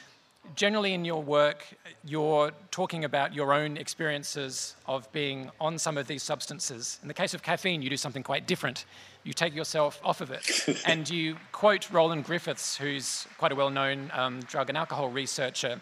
generally 0.55 0.95
in 0.95 1.05
your 1.05 1.23
work, 1.23 1.65
you're 2.05 2.53
talking 2.71 3.05
about 3.05 3.35
your 3.35 3.53
own 3.53 3.77
experiences 3.77 4.75
of 4.87 5.11
being 5.13 5.51
on 5.61 5.79
some 5.79 5.97
of 5.99 6.07
these 6.07 6.23
substances. 6.23 6.99
In 7.03 7.09
the 7.09 7.15
case 7.15 7.35
of 7.35 7.43
caffeine, 7.43 7.83
you 7.83 7.91
do 7.91 7.97
something 7.97 8.23
quite 8.23 8.47
different. 8.47 8.85
You 9.25 9.33
take 9.33 9.55
yourself 9.55 10.01
off 10.05 10.21
of 10.21 10.31
it. 10.31 10.83
and 10.87 11.09
you 11.09 11.37
quote 11.53 11.91
Roland 11.91 12.25
Griffiths, 12.25 12.77
who's 12.77 13.27
quite 13.39 13.53
a 13.53 13.55
well 13.55 13.71
known 13.71 14.11
um, 14.15 14.41
drug 14.41 14.69
and 14.69 14.79
alcohol 14.79 15.09
researcher, 15.09 15.81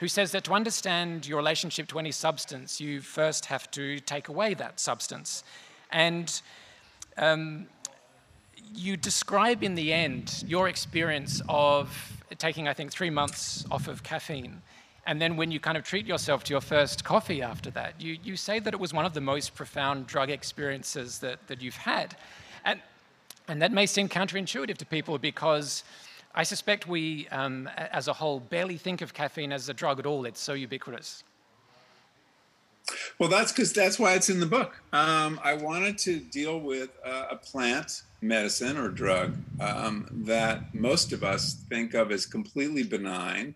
who 0.00 0.08
says 0.08 0.32
that 0.32 0.44
to 0.44 0.52
understand 0.52 1.26
your 1.26 1.38
relationship 1.38 1.88
to 1.88 1.98
any 1.98 2.12
substance, 2.12 2.80
you 2.80 3.00
first 3.00 3.46
have 3.46 3.70
to 3.72 4.00
take 4.00 4.28
away 4.28 4.54
that 4.54 4.80
substance. 4.80 5.44
And 5.90 6.40
um, 7.16 7.66
you 8.74 8.96
describe 8.96 9.62
in 9.62 9.74
the 9.74 9.92
end 9.92 10.44
your 10.46 10.68
experience 10.68 11.40
of 11.48 12.22
taking, 12.38 12.68
I 12.68 12.74
think, 12.74 12.92
three 12.92 13.10
months 13.10 13.64
off 13.70 13.88
of 13.88 14.02
caffeine. 14.02 14.62
And 15.06 15.20
then 15.20 15.36
when 15.36 15.50
you 15.50 15.60
kind 15.60 15.76
of 15.76 15.84
treat 15.84 16.06
yourself 16.06 16.44
to 16.44 16.54
your 16.54 16.60
first 16.60 17.04
coffee 17.04 17.42
after 17.42 17.70
that, 17.72 18.00
you, 18.00 18.16
you 18.22 18.36
say 18.36 18.58
that 18.58 18.72
it 18.72 18.80
was 18.80 18.94
one 18.94 19.04
of 19.04 19.12
the 19.12 19.20
most 19.20 19.54
profound 19.54 20.06
drug 20.06 20.30
experiences 20.30 21.18
that, 21.18 21.46
that 21.48 21.60
you've 21.60 21.76
had. 21.76 22.16
And, 22.64 22.80
and 23.48 23.60
that 23.60 23.72
may 23.72 23.86
seem 23.86 24.08
counterintuitive 24.08 24.78
to 24.78 24.86
people 24.86 25.18
because 25.18 25.84
I 26.34 26.42
suspect 26.42 26.88
we, 26.88 27.28
um, 27.28 27.68
as 27.76 28.08
a 28.08 28.12
whole, 28.14 28.40
barely 28.40 28.78
think 28.78 29.02
of 29.02 29.12
caffeine 29.12 29.52
as 29.52 29.68
a 29.68 29.74
drug 29.74 29.98
at 29.98 30.06
all. 30.06 30.24
It's 30.24 30.40
so 30.40 30.54
ubiquitous. 30.54 31.22
Well, 33.18 33.28
that's 33.28 33.52
because 33.52 33.72
that's 33.72 33.98
why 33.98 34.14
it's 34.14 34.28
in 34.28 34.40
the 34.40 34.46
book. 34.46 34.74
Um, 34.92 35.38
I 35.42 35.54
wanted 35.54 35.98
to 35.98 36.18
deal 36.18 36.58
with 36.58 36.90
uh, 37.04 37.26
a 37.30 37.36
plant 37.36 38.02
medicine 38.20 38.76
or 38.76 38.88
drug 38.88 39.36
um, 39.60 40.08
that 40.24 40.74
most 40.74 41.12
of 41.12 41.22
us 41.22 41.54
think 41.68 41.94
of 41.94 42.10
as 42.10 42.26
completely 42.26 42.82
benign, 42.82 43.54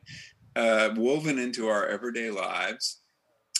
uh, 0.54 0.90
woven 0.96 1.38
into 1.38 1.68
our 1.68 1.86
everyday 1.86 2.30
lives, 2.30 3.00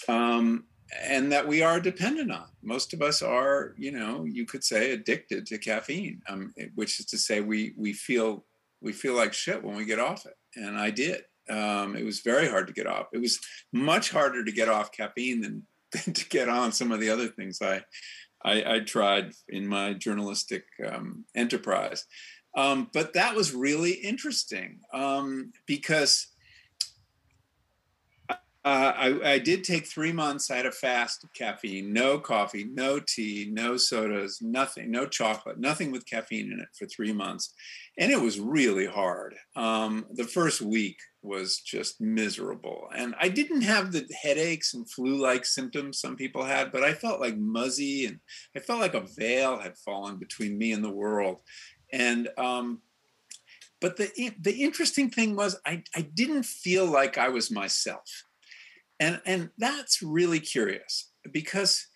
um, 0.09 0.65
and 1.03 1.33
that 1.33 1.47
we 1.47 1.63
are 1.63 1.81
dependent 1.81 2.31
on. 2.31 2.47
Most 2.63 2.93
of 2.95 3.03
us 3.03 3.21
are, 3.21 3.75
you 3.77 3.91
know, 3.91 4.25
you 4.25 4.47
could 4.47 4.65
say 4.65 4.93
addicted 4.93 5.47
to 5.47 5.59
caffeine, 5.59 6.23
um, 6.29 6.55
which 6.75 7.01
is 7.01 7.07
to 7.07 7.19
say 7.19 7.41
we 7.41 7.75
we 7.77 7.93
feel 7.93 8.45
we 8.81 8.93
feel 8.93 9.15
like 9.15 9.33
shit 9.33 9.63
when 9.63 9.77
we 9.77 9.85
get 9.85 9.99
off 9.99 10.27
it, 10.27 10.37
and 10.55 10.79
I 10.79 10.91
did. 10.91 11.23
Um, 11.51 11.97
it 11.97 12.05
was 12.05 12.21
very 12.21 12.49
hard 12.49 12.67
to 12.67 12.73
get 12.73 12.87
off. 12.87 13.07
It 13.13 13.21
was 13.21 13.41
much 13.73 14.11
harder 14.11 14.45
to 14.45 14.53
get 14.53 14.69
off 14.69 14.93
caffeine 14.93 15.41
than, 15.41 15.53
than 15.53 15.67
to 16.15 16.29
get 16.29 16.49
on 16.49 16.73
some 16.73 16.93
of 16.93 17.01
the 17.01 17.11
other 17.11 17.29
things 17.29 17.61
I 17.63 17.83
I, 18.45 18.77
I 18.77 18.81
tried 18.81 19.33
in 19.49 19.67
my 19.67 19.95
journalistic 19.95 20.65
um, 20.87 21.25
enterprise. 21.35 22.05
Um, 22.57 22.89
but 22.93 23.13
that 23.15 23.35
was 23.35 23.53
really 23.53 23.93
interesting 23.93 24.81
um, 24.93 25.53
because 25.67 26.29
uh, 28.69 28.93
I, 28.99 29.33
I, 29.33 29.39
did 29.39 29.65
take 29.65 29.87
three 29.87 30.13
months. 30.13 30.51
I 30.51 30.57
had 30.57 30.67
a 30.67 30.71
fast 30.71 31.25
caffeine, 31.33 31.91
no 31.91 32.19
coffee, 32.19 32.65
no 32.65 33.01
tea, 33.01 33.49
no 33.51 33.79
sodas, 33.79 34.43
nothing, 34.43 34.91
no 34.91 35.07
chocolate, 35.07 35.59
nothing 35.59 35.91
with 35.91 36.05
caffeine 36.05 36.53
in 36.53 36.61
it 36.61 36.69
for 36.79 36.85
three 36.85 37.15
months. 37.15 37.55
And 37.97 38.13
it 38.13 38.21
was 38.21 38.39
really 38.39 38.85
hard. 38.85 39.37
Um, 39.57 40.05
the 40.13 40.25
first 40.25 40.61
week 40.61 40.99
was 41.23 41.61
just 41.61 41.99
miserable. 41.99 42.91
And 42.95 43.15
I 43.19 43.31
didn't 43.31 43.63
have 43.63 43.91
the 43.91 44.07
headaches 44.23 44.75
and 44.75 44.91
flu 44.91 45.17
like 45.17 45.47
symptoms 45.47 45.99
some 45.99 46.17
people 46.17 46.45
had, 46.45 46.71
but 46.71 46.85
I 46.85 46.93
felt 46.93 47.21
like 47.21 47.39
muzzy 47.39 48.05
and 48.05 48.21
I 48.55 48.61
felt 48.61 48.81
like 48.81 48.95
a 48.95 49.07
veil 49.17 49.59
had 49.59 49.79
fallen 49.79 50.19
between 50.19 50.59
me 50.59 50.73
and 50.73 50.85
the 50.85 50.93
world. 50.93 51.39
And 51.91 52.29
um, 52.37 52.83
but 53.81 53.97
the 53.97 54.33
the 54.41 54.63
interesting 54.63 55.09
thing 55.09 55.37
was 55.37 55.57
I, 55.65 55.83
I 55.95 56.03
didn't 56.03 56.45
feel 56.45 56.85
like 56.85 57.17
I 57.17 57.29
was 57.29 57.51
myself. 57.51 58.25
And 59.01 59.21
and 59.25 59.51
that's 59.59 60.03
really 60.03 60.41
curious 60.41 61.11
because 61.33 61.87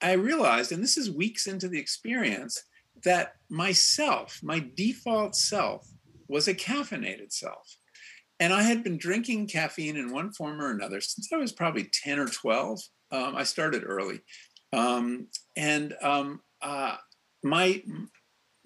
I 0.00 0.12
realized, 0.12 0.70
and 0.70 0.82
this 0.82 0.96
is 0.96 1.10
weeks 1.10 1.46
into 1.46 1.68
the 1.68 1.78
experience, 1.78 2.62
that 3.04 3.34
myself, 3.48 4.38
my 4.42 4.64
default 4.76 5.34
self, 5.34 5.86
was 6.28 6.46
a 6.46 6.54
caffeinated 6.54 7.32
self. 7.32 7.76
And 8.40 8.52
I 8.52 8.62
had 8.62 8.82
been 8.82 8.98
drinking 8.98 9.48
caffeine 9.48 9.96
in 9.96 10.12
one 10.12 10.32
form 10.32 10.60
or 10.60 10.70
another 10.70 11.00
since 11.00 11.32
I 11.32 11.36
was 11.36 11.52
probably 11.52 11.88
10 11.92 12.18
or 12.18 12.26
12. 12.26 12.80
Um, 13.12 13.36
I 13.36 13.44
started 13.44 13.84
early. 13.86 14.20
Um, 14.72 15.28
and 15.56 15.94
um, 16.02 16.40
uh, 16.60 16.96
my 17.42 17.82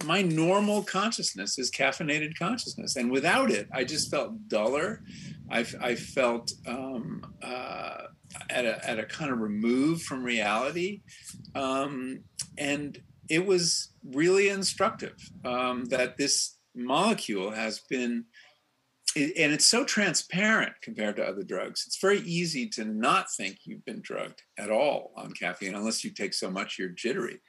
my 0.05 0.23
normal 0.23 0.83
consciousness 0.83 1.59
is 1.59 1.71
caffeinated 1.71 2.39
consciousness 2.39 2.97
and 2.97 3.11
without 3.11 3.51
it 3.51 3.69
i 3.73 3.83
just 3.83 4.11
felt 4.11 4.49
duller 4.49 5.03
i, 5.51 5.65
I 5.81 5.95
felt 5.95 6.53
um, 6.67 7.23
uh, 7.43 8.03
at, 8.51 8.65
a, 8.65 8.89
at 8.89 8.99
a 8.99 9.05
kind 9.05 9.33
of 9.33 9.41
remove 9.41 10.03
from 10.03 10.23
reality 10.23 11.03
um, 11.55 12.21
and 12.57 13.01
it 13.29 13.45
was 13.45 13.93
really 14.05 14.49
instructive 14.49 15.17
um, 15.45 15.85
that 15.87 16.17
this 16.17 16.57
molecule 16.75 17.51
has 17.51 17.81
been 17.91 18.25
and 19.17 19.53
it's 19.53 19.67
so 19.67 19.85
transparent 19.85 20.75
compared 20.83 21.17
to 21.17 21.25
other 21.25 21.43
drugs. 21.43 21.85
It's 21.87 21.99
very 22.01 22.21
easy 22.21 22.69
to 22.71 22.85
not 22.85 23.31
think 23.31 23.59
you've 23.65 23.85
been 23.85 24.03
drugged 24.03 24.43
at 24.59 24.71
all 24.71 25.13
on 25.17 25.33
caffeine 25.33 25.75
unless 25.75 26.05
you 26.05 26.11
take 26.11 26.35
so 26.35 26.51
much 26.51 26.79
you're 26.79 26.91
jittery. 26.91 27.41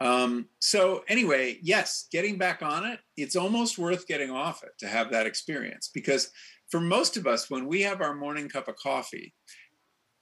Um, 0.00 0.46
so 0.60 1.04
anyway, 1.08 1.58
yes, 1.62 2.06
getting 2.12 2.38
back 2.38 2.62
on 2.62 2.86
it, 2.86 3.00
it's 3.16 3.36
almost 3.36 3.78
worth 3.78 4.06
getting 4.06 4.30
off 4.30 4.62
it 4.62 4.72
to 4.78 4.88
have 4.88 5.10
that 5.10 5.26
experience 5.26 5.90
because 5.92 6.30
for 6.70 6.80
most 6.80 7.16
of 7.16 7.26
us, 7.26 7.50
when 7.50 7.66
we 7.66 7.82
have 7.82 8.00
our 8.00 8.14
morning 8.14 8.48
cup 8.48 8.68
of 8.68 8.76
coffee, 8.76 9.34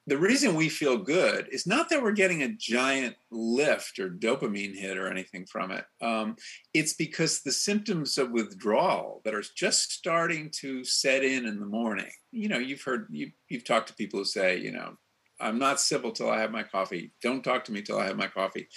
the 0.08 0.16
reason 0.16 0.54
we 0.54 0.68
feel 0.68 0.96
good 0.98 1.48
is 1.50 1.66
not 1.66 1.88
that 1.90 2.00
we're 2.00 2.12
getting 2.12 2.44
a 2.44 2.54
giant 2.56 3.16
lift 3.32 3.98
or 3.98 4.08
dopamine 4.08 4.76
hit 4.76 4.96
or 4.96 5.10
anything 5.10 5.44
from 5.46 5.72
it. 5.72 5.84
Um, 6.00 6.36
it's 6.72 6.92
because 6.92 7.42
the 7.42 7.50
symptoms 7.50 8.16
of 8.16 8.30
withdrawal 8.30 9.20
that 9.24 9.34
are 9.34 9.42
just 9.56 9.90
starting 9.92 10.50
to 10.60 10.84
set 10.84 11.24
in 11.24 11.44
in 11.44 11.58
the 11.58 11.66
morning. 11.66 12.10
You 12.30 12.48
know, 12.48 12.58
you've 12.58 12.82
heard 12.82 13.08
you, 13.10 13.32
you've 13.48 13.64
talked 13.64 13.88
to 13.88 13.94
people 13.94 14.20
who 14.20 14.24
say, 14.24 14.58
you 14.58 14.70
know, 14.70 14.96
I'm 15.40 15.58
not 15.58 15.80
civil 15.80 16.12
till 16.12 16.30
I 16.30 16.40
have 16.40 16.52
my 16.52 16.62
coffee. 16.62 17.12
Don't 17.20 17.42
talk 17.42 17.64
to 17.64 17.72
me 17.72 17.82
till 17.82 17.98
I 17.98 18.06
have 18.06 18.16
my 18.16 18.28
coffee 18.28 18.68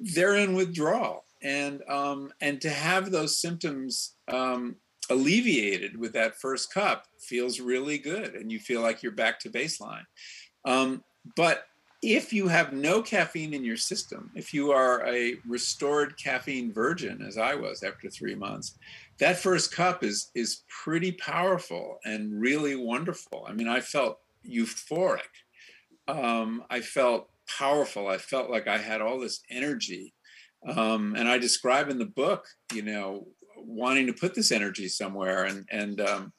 they're 0.00 0.36
in 0.36 0.54
withdrawal, 0.54 1.24
and 1.42 1.82
um, 1.88 2.32
and 2.40 2.60
to 2.60 2.70
have 2.70 3.10
those 3.10 3.40
symptoms 3.40 4.14
um, 4.28 4.76
alleviated 5.10 5.98
with 5.98 6.12
that 6.12 6.40
first 6.40 6.72
cup 6.72 7.06
feels 7.20 7.60
really 7.60 7.98
good, 7.98 8.34
and 8.34 8.50
you 8.50 8.58
feel 8.58 8.80
like 8.80 9.02
you're 9.02 9.12
back 9.12 9.40
to 9.40 9.50
baseline. 9.50 10.04
Um, 10.64 11.04
but 11.36 11.64
if 12.02 12.34
you 12.34 12.48
have 12.48 12.72
no 12.72 13.00
caffeine 13.00 13.54
in 13.54 13.64
your 13.64 13.78
system, 13.78 14.30
if 14.34 14.52
you 14.52 14.72
are 14.72 15.06
a 15.06 15.36
restored 15.48 16.18
caffeine 16.18 16.72
virgin, 16.72 17.22
as 17.22 17.38
I 17.38 17.54
was 17.54 17.82
after 17.82 18.10
three 18.10 18.34
months, 18.34 18.78
that 19.18 19.38
first 19.38 19.72
cup 19.74 20.04
is 20.04 20.30
is 20.34 20.62
pretty 20.68 21.12
powerful 21.12 21.98
and 22.04 22.40
really 22.40 22.76
wonderful. 22.76 23.46
I 23.48 23.52
mean, 23.52 23.68
I 23.68 23.80
felt 23.80 24.18
euphoric. 24.46 25.20
Um, 26.06 26.64
I 26.68 26.80
felt 26.80 27.30
powerful. 27.58 28.08
I 28.08 28.18
felt 28.18 28.50
like 28.50 28.68
I 28.68 28.78
had 28.78 29.00
all 29.00 29.18
this 29.18 29.40
energy. 29.50 30.14
Um, 30.66 31.14
and 31.16 31.28
I 31.28 31.38
describe 31.38 31.88
in 31.90 31.98
the 31.98 32.06
book, 32.06 32.46
you 32.72 32.82
know, 32.82 33.26
wanting 33.56 34.06
to 34.06 34.12
put 34.12 34.34
this 34.34 34.52
energy 34.52 34.88
somewhere 34.88 35.44
and, 35.44 35.66
and 35.70 36.00
um, 36.00 36.32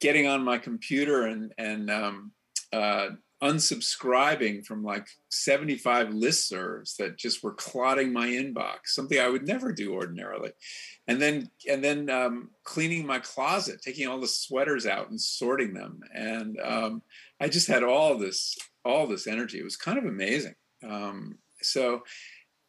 getting 0.00 0.26
on 0.26 0.44
my 0.44 0.58
computer 0.58 1.26
and, 1.26 1.52
and 1.58 1.90
um, 1.90 2.32
uh, 2.72 3.10
unsubscribing 3.42 4.64
from 4.64 4.84
like 4.84 5.06
75 5.30 6.08
listservs 6.08 6.96
that 6.96 7.16
just 7.16 7.42
were 7.42 7.54
clotting 7.54 8.12
my 8.12 8.28
inbox, 8.28 8.78
something 8.86 9.18
I 9.18 9.28
would 9.28 9.46
never 9.46 9.72
do 9.72 9.94
ordinarily. 9.94 10.50
And 11.08 11.20
then, 11.20 11.50
and 11.68 11.82
then 11.82 12.10
um, 12.10 12.50
cleaning 12.64 13.06
my 13.06 13.18
closet, 13.18 13.80
taking 13.82 14.08
all 14.08 14.20
the 14.20 14.28
sweaters 14.28 14.86
out 14.86 15.08
and 15.08 15.20
sorting 15.20 15.72
them. 15.72 16.00
And 16.14 16.58
um, 16.62 17.02
I 17.40 17.48
just 17.48 17.68
had 17.68 17.82
all 17.82 18.18
this 18.18 18.56
all 18.84 19.06
this 19.06 19.26
energy. 19.26 19.58
It 19.58 19.64
was 19.64 19.76
kind 19.76 19.98
of 19.98 20.04
amazing. 20.04 20.54
Um, 20.88 21.38
so 21.62 22.02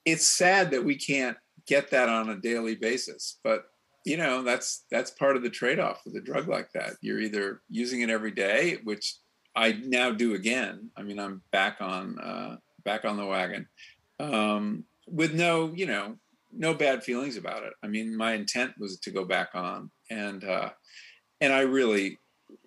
it's 0.05 0.27
sad 0.27 0.71
that 0.71 0.83
we 0.83 0.95
can't 0.95 1.37
get 1.67 1.91
that 1.91 2.09
on 2.09 2.29
a 2.29 2.39
daily 2.39 2.75
basis, 2.75 3.39
but 3.43 3.65
you 4.03 4.17
know 4.17 4.41
that's 4.41 4.85
that's 4.89 5.11
part 5.11 5.35
of 5.35 5.43
the 5.43 5.49
trade-off 5.49 6.01
with 6.05 6.15
a 6.15 6.21
drug 6.21 6.47
like 6.47 6.71
that. 6.73 6.93
You're 7.01 7.19
either 7.19 7.61
using 7.69 8.01
it 8.01 8.09
every 8.09 8.31
day, 8.31 8.79
which 8.83 9.15
I 9.55 9.73
now 9.73 10.11
do 10.11 10.33
again. 10.33 10.89
I 10.97 11.03
mean, 11.03 11.19
I'm 11.19 11.41
back 11.51 11.77
on 11.81 12.17
uh, 12.19 12.57
back 12.83 13.05
on 13.05 13.17
the 13.17 13.25
wagon 13.25 13.67
um, 14.19 14.85
with 15.07 15.33
no, 15.33 15.73
you 15.73 15.85
know, 15.85 16.15
no 16.51 16.73
bad 16.73 17.03
feelings 17.03 17.37
about 17.37 17.63
it. 17.63 17.73
I 17.83 17.87
mean, 17.87 18.15
my 18.15 18.33
intent 18.33 18.73
was 18.79 18.99
to 18.99 19.11
go 19.11 19.25
back 19.25 19.49
on, 19.53 19.91
and 20.09 20.43
uh, 20.43 20.69
and 21.39 21.53
I 21.53 21.61
really 21.61 22.17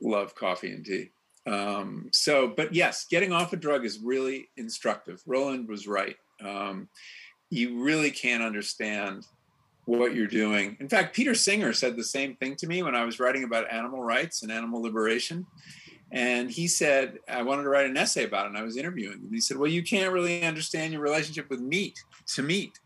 love 0.00 0.34
coffee 0.34 0.72
and 0.72 0.84
tea. 0.84 1.10
Um, 1.46 2.08
so, 2.12 2.48
but 2.48 2.74
yes, 2.74 3.06
getting 3.10 3.32
off 3.32 3.52
a 3.52 3.56
drug 3.56 3.84
is 3.84 4.00
really 4.02 4.48
instructive. 4.56 5.22
Roland 5.26 5.68
was 5.68 5.86
right. 5.86 6.16
Um, 6.44 6.88
you 7.50 7.82
really 7.82 8.10
can't 8.10 8.42
understand 8.42 9.26
what 9.86 10.14
you're 10.14 10.26
doing. 10.26 10.76
In 10.80 10.88
fact, 10.88 11.14
Peter 11.14 11.34
Singer 11.34 11.72
said 11.72 11.96
the 11.96 12.04
same 12.04 12.36
thing 12.36 12.56
to 12.56 12.66
me 12.66 12.82
when 12.82 12.94
I 12.94 13.04
was 13.04 13.20
writing 13.20 13.44
about 13.44 13.70
animal 13.70 14.02
rights 14.02 14.42
and 14.42 14.50
animal 14.50 14.82
liberation. 14.82 15.46
And 16.10 16.50
he 16.50 16.68
said, 16.68 17.18
I 17.28 17.42
wanted 17.42 17.64
to 17.64 17.68
write 17.68 17.86
an 17.86 17.96
essay 17.96 18.24
about 18.24 18.46
it, 18.46 18.50
and 18.50 18.58
I 18.58 18.62
was 18.62 18.76
interviewing 18.76 19.20
him. 19.20 19.30
He 19.32 19.40
said, 19.40 19.56
Well, 19.56 19.70
you 19.70 19.82
can't 19.82 20.12
really 20.12 20.42
understand 20.42 20.92
your 20.92 21.02
relationship 21.02 21.50
with 21.50 21.60
meat, 21.60 21.98
to 22.34 22.42
meat, 22.42 22.78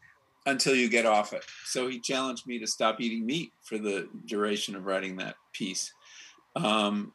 until 0.46 0.74
you 0.74 0.88
get 0.88 1.04
off 1.04 1.32
it. 1.32 1.44
So 1.66 1.88
he 1.88 2.00
challenged 2.00 2.46
me 2.46 2.58
to 2.58 2.66
stop 2.66 3.00
eating 3.00 3.26
meat 3.26 3.52
for 3.62 3.76
the 3.76 4.08
duration 4.24 4.74
of 4.74 4.86
writing 4.86 5.16
that 5.16 5.36
piece. 5.52 5.92
Um, 6.56 7.12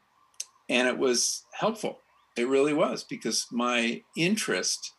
and 0.69 0.87
it 0.87 0.97
was 0.97 1.43
helpful. 1.53 1.99
It 2.35 2.47
really 2.47 2.73
was 2.73 3.03
because 3.03 3.47
my 3.51 4.01
interest 4.17 4.93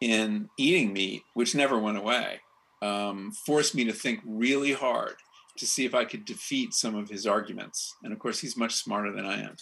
in 0.00 0.50
eating 0.58 0.92
meat, 0.92 1.22
which 1.34 1.54
never 1.54 1.78
went 1.78 1.96
away, 1.96 2.40
um, 2.82 3.32
forced 3.32 3.74
me 3.74 3.84
to 3.84 3.92
think 3.92 4.20
really 4.26 4.72
hard 4.72 5.14
to 5.56 5.66
see 5.66 5.86
if 5.86 5.94
I 5.94 6.04
could 6.04 6.24
defeat 6.24 6.74
some 6.74 6.94
of 6.94 7.08
his 7.08 7.26
arguments. 7.26 7.94
And 8.02 8.12
of 8.12 8.18
course, 8.18 8.40
he's 8.40 8.56
much 8.56 8.74
smarter 8.74 9.10
than 9.12 9.24
I 9.24 9.42
am. 9.42 9.56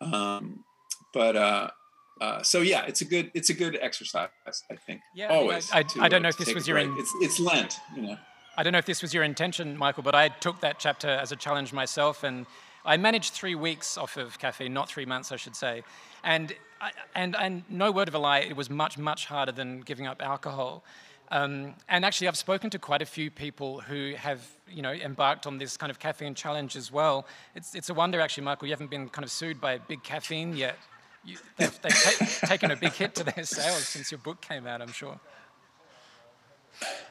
Um, 0.00 0.64
but 1.14 1.36
uh, 1.36 1.70
uh, 2.20 2.42
so 2.42 2.60
yeah, 2.60 2.84
it's 2.86 3.00
a 3.00 3.04
good 3.04 3.30
it's 3.34 3.50
a 3.50 3.54
good 3.54 3.78
exercise. 3.80 4.28
I 4.70 4.76
think. 4.86 5.00
Yeah, 5.14 5.28
always. 5.28 5.70
I, 5.70 5.78
I, 5.78 5.82
to, 5.82 6.00
I 6.02 6.08
don't 6.08 6.22
know 6.22 6.28
if 6.28 6.38
this 6.38 6.52
was 6.52 6.66
your. 6.66 6.78
In- 6.78 6.96
it's 6.98 7.12
it's 7.20 7.38
Lent, 7.38 7.76
you 7.94 8.02
know. 8.02 8.16
I 8.58 8.62
don't 8.62 8.72
know 8.72 8.78
if 8.78 8.86
this 8.86 9.02
was 9.02 9.12
your 9.12 9.22
intention, 9.22 9.76
Michael, 9.76 10.02
but 10.02 10.14
I 10.14 10.28
took 10.28 10.60
that 10.60 10.78
chapter 10.78 11.08
as 11.08 11.30
a 11.30 11.36
challenge 11.36 11.72
myself, 11.72 12.24
and 12.24 12.46
I 12.86 12.96
managed 12.96 13.32
three 13.34 13.56
weeks 13.56 13.98
off 13.98 14.16
of 14.16 14.38
caffeine, 14.38 14.72
not 14.72 14.88
three 14.88 15.04
months, 15.04 15.32
I 15.32 15.36
should 15.36 15.56
say. 15.56 15.82
And, 16.22 16.54
and, 17.14 17.34
and 17.36 17.64
no 17.68 17.90
word 17.90 18.06
of 18.08 18.14
a 18.14 18.18
lie, 18.18 18.38
it 18.38 18.56
was 18.56 18.70
much, 18.70 18.96
much 18.96 19.26
harder 19.26 19.52
than 19.52 19.80
giving 19.80 20.06
up 20.06 20.22
alcohol. 20.22 20.84
Um, 21.32 21.74
and 21.88 22.04
actually, 22.04 22.28
I've 22.28 22.36
spoken 22.36 22.70
to 22.70 22.78
quite 22.78 23.02
a 23.02 23.06
few 23.06 23.30
people 23.30 23.80
who 23.80 24.14
have, 24.16 24.46
you 24.68 24.82
know, 24.82 24.92
embarked 24.92 25.46
on 25.46 25.58
this 25.58 25.76
kind 25.76 25.90
of 25.90 25.98
caffeine 25.98 26.36
challenge 26.36 26.76
as 26.76 26.92
well. 26.92 27.26
It's, 27.56 27.74
it's 27.74 27.90
a 27.90 27.94
wonder, 27.94 28.20
actually, 28.20 28.44
Michael, 28.44 28.68
you 28.68 28.72
haven't 28.72 28.90
been 28.90 29.08
kind 29.08 29.24
of 29.24 29.30
sued 29.32 29.60
by 29.60 29.78
big 29.78 30.04
caffeine 30.04 30.56
yet. 30.56 30.78
You, 31.24 31.38
they've, 31.56 31.80
they've 31.82 31.92
ta- 31.92 32.46
taken 32.46 32.70
a 32.70 32.76
big 32.76 32.92
hit 32.92 33.16
to 33.16 33.24
their 33.24 33.44
sales 33.44 33.88
since 33.88 34.12
your 34.12 34.18
book 34.18 34.40
came 34.40 34.68
out, 34.68 34.80
I'm 34.80 34.92
sure. 34.92 35.18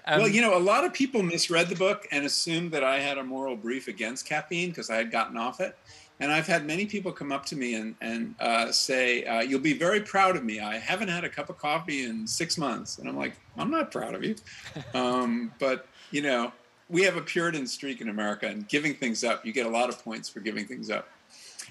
Um, 0.07 0.19
well, 0.19 0.27
you 0.27 0.41
know, 0.41 0.57
a 0.57 0.59
lot 0.59 0.85
of 0.85 0.93
people 0.93 1.23
misread 1.23 1.67
the 1.67 1.75
book 1.75 2.07
and 2.11 2.25
assumed 2.25 2.71
that 2.71 2.83
I 2.83 2.99
had 2.99 3.17
a 3.17 3.23
moral 3.23 3.55
brief 3.55 3.87
against 3.87 4.25
caffeine 4.25 4.69
because 4.69 4.89
I 4.89 4.97
had 4.97 5.11
gotten 5.11 5.37
off 5.37 5.59
it. 5.59 5.77
And 6.19 6.31
I've 6.31 6.47
had 6.47 6.65
many 6.65 6.85
people 6.85 7.11
come 7.11 7.31
up 7.31 7.45
to 7.47 7.57
me 7.57 7.75
and, 7.75 7.95
and 7.99 8.35
uh, 8.39 8.71
say, 8.71 9.25
uh, 9.25 9.41
You'll 9.41 9.59
be 9.59 9.73
very 9.73 9.99
proud 9.99 10.37
of 10.37 10.45
me. 10.45 10.61
I 10.61 10.77
haven't 10.77 11.09
had 11.09 11.25
a 11.25 11.29
cup 11.29 11.49
of 11.49 11.57
coffee 11.57 12.05
in 12.05 12.25
six 12.25 12.57
months. 12.57 12.99
And 12.99 13.09
I'm 13.09 13.17
like, 13.17 13.35
I'm 13.57 13.69
not 13.69 13.91
proud 13.91 14.15
of 14.15 14.23
you. 14.23 14.35
um, 14.93 15.51
but, 15.59 15.87
you 16.11 16.21
know, 16.21 16.53
we 16.89 17.01
have 17.03 17.17
a 17.17 17.21
Puritan 17.21 17.67
streak 17.67 18.01
in 18.01 18.09
America, 18.09 18.47
and 18.47 18.67
giving 18.67 18.93
things 18.93 19.23
up, 19.23 19.45
you 19.45 19.51
get 19.51 19.65
a 19.65 19.69
lot 19.69 19.89
of 19.89 20.03
points 20.03 20.29
for 20.29 20.39
giving 20.39 20.65
things 20.65 20.89
up. 20.89 21.09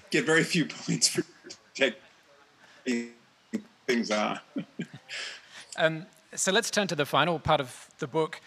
Get 0.09 0.25
very 0.25 0.43
few 0.43 0.65
points 0.85 1.07
for 1.07 1.23
taking 1.73 3.11
things 3.87 4.11
on. 4.11 4.39
um, 5.77 6.05
so 6.35 6.51
let's 6.51 6.69
turn 6.69 6.87
to 6.87 6.95
the 6.95 7.05
final 7.05 7.39
part 7.39 7.61
of 7.61 7.89
the 7.99 8.07
book, 8.07 8.41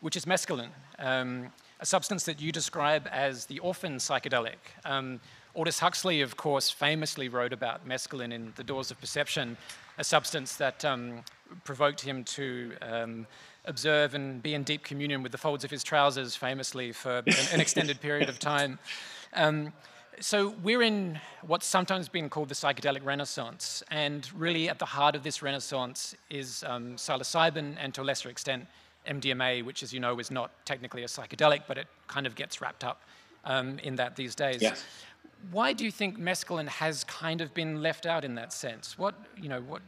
which 0.00 0.16
is 0.16 0.24
mescaline, 0.24 0.70
um, 0.98 1.52
a 1.80 1.86
substance 1.86 2.24
that 2.24 2.40
you 2.40 2.52
describe 2.52 3.08
as 3.12 3.46
the 3.46 3.58
orphan 3.60 3.96
psychedelic. 3.96 4.56
Um, 4.84 5.20
Aldous 5.54 5.80
Huxley, 5.80 6.20
of 6.20 6.36
course, 6.36 6.70
famously 6.70 7.28
wrote 7.28 7.52
about 7.52 7.88
mescaline 7.88 8.32
in 8.32 8.52
The 8.56 8.64
Doors 8.64 8.90
of 8.90 9.00
Perception, 9.00 9.56
a 9.98 10.04
substance 10.04 10.56
that 10.56 10.84
um, 10.84 11.22
provoked 11.64 12.00
him 12.00 12.24
to 12.24 12.72
um, 12.82 13.26
observe 13.64 14.14
and 14.14 14.42
be 14.42 14.54
in 14.54 14.62
deep 14.62 14.84
communion 14.84 15.22
with 15.22 15.32
the 15.32 15.38
folds 15.38 15.64
of 15.64 15.70
his 15.70 15.82
trousers, 15.82 16.36
famously, 16.36 16.92
for 16.92 17.18
an, 17.18 17.34
an 17.52 17.60
extended 17.60 18.00
period 18.00 18.28
of 18.28 18.38
time. 18.38 18.78
Um, 19.34 19.72
so 20.20 20.54
we're 20.62 20.82
in 20.82 21.20
what's 21.42 21.66
sometimes 21.66 22.08
been 22.08 22.28
called 22.28 22.48
the 22.48 22.54
psychedelic 22.54 23.04
renaissance, 23.04 23.82
and 23.90 24.28
really 24.34 24.68
at 24.68 24.78
the 24.78 24.84
heart 24.86 25.14
of 25.14 25.22
this 25.22 25.42
renaissance 25.42 26.14
is 26.30 26.64
um, 26.66 26.96
psilocybin 26.96 27.76
and 27.78 27.94
to 27.94 28.02
a 28.02 28.04
lesser 28.04 28.28
extent 28.28 28.66
MDMA, 29.06 29.64
which 29.64 29.82
as 29.82 29.92
you 29.92 30.00
know 30.00 30.18
is 30.18 30.30
not 30.30 30.50
technically 30.64 31.02
a 31.02 31.06
psychedelic, 31.06 31.62
but 31.66 31.78
it 31.78 31.86
kind 32.06 32.26
of 32.26 32.34
gets 32.34 32.60
wrapped 32.60 32.84
up 32.84 33.02
um, 33.44 33.78
in 33.80 33.96
that 33.96 34.16
these 34.16 34.34
days. 34.34 34.62
Yes. 34.62 34.84
Why 35.50 35.72
do 35.72 35.84
you 35.84 35.92
think 35.92 36.18
mescaline 36.18 36.68
has 36.68 37.04
kind 37.04 37.40
of 37.40 37.54
been 37.54 37.80
left 37.80 38.06
out 38.06 38.24
in 38.24 38.34
that 38.34 38.52
sense? 38.52 38.98
What, 38.98 39.14
you 39.40 39.48
know, 39.48 39.60
what, 39.60 39.82